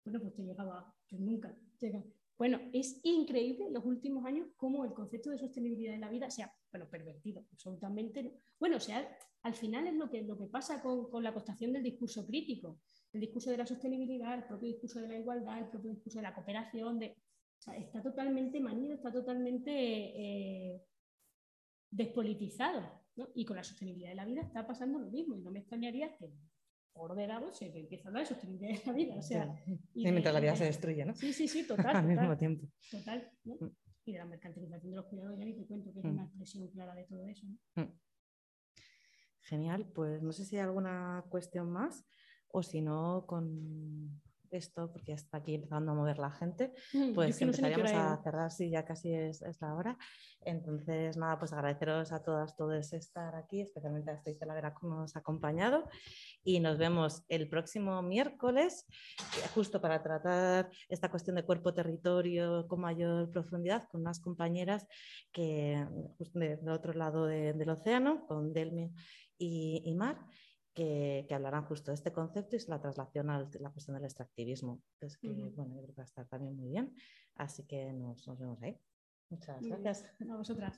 [0.04, 2.04] Bueno, pues te llegaba, yo nunca llega.
[2.38, 6.44] Bueno, es increíble los últimos años cómo el concepto de sostenibilidad de la vida se
[6.44, 8.24] ha, bueno, pervertido, absolutamente.
[8.24, 8.32] No.
[8.60, 11.74] Bueno, o sea, al final es lo que, lo que pasa con, con la costación
[11.74, 12.80] del discurso crítico,
[13.14, 16.24] el discurso de la sostenibilidad, el propio discurso de la igualdad, el propio discurso de
[16.24, 17.18] la cooperación, de,
[17.58, 20.84] o sea, está totalmente manido, está totalmente eh,
[21.92, 22.82] despolitizado.
[23.16, 23.30] ¿no?
[23.34, 25.36] Y con la sostenibilidad de la vida está pasando lo mismo.
[25.36, 26.32] Y no me extrañaría que
[26.94, 29.16] por de Davos se empieza a hablar de sostenibilidad de la vida.
[29.16, 29.56] O sea,
[29.94, 31.14] y de, mientras la vida se destruye, ¿no?
[31.16, 31.96] Sí, sí, sí, total.
[31.96, 32.68] Al total, mismo tiempo.
[32.90, 33.32] Total.
[33.44, 33.56] ¿no?
[33.56, 33.72] Mm.
[34.06, 36.10] Y de la mercantilización de los cuidados, ya ni te cuento, que es Mm.
[36.10, 37.46] una expresión clara de todo eso.
[37.76, 37.84] ¿no?
[37.84, 38.00] Mm.
[39.42, 42.06] Genial, pues no sé si hay alguna cuestión más
[42.50, 44.22] o si no, con
[44.52, 48.70] esto, porque está aquí empezando a mover la gente, mm, pues empezaríamos a cerrar, sí,
[48.70, 49.98] ya casi es, es, la hora.
[50.42, 55.16] Entonces, nada, pues agradeceros a todas, todos estar aquí, especialmente a Esther Talavera que nos
[55.16, 55.90] ha acompañado.
[56.44, 58.86] Y nos vemos el próximo miércoles,
[59.54, 64.88] justo para tratar esta cuestión de cuerpo-territorio con mayor profundidad, con unas compañeras
[65.32, 65.86] que,
[66.18, 68.94] justo del otro lado del océano, con Delmi
[69.38, 70.18] y, y Mar
[70.78, 74.84] que, hablarán justo de este concepto y la traslación a la cuestión del extractivismo.
[75.00, 76.94] Es que, bueno, yo creo que va a estar también muy bien.
[77.36, 78.80] Así que nos, nos vemos ahí.
[79.30, 80.06] Muchas gracias.
[80.30, 80.78] A vosotras.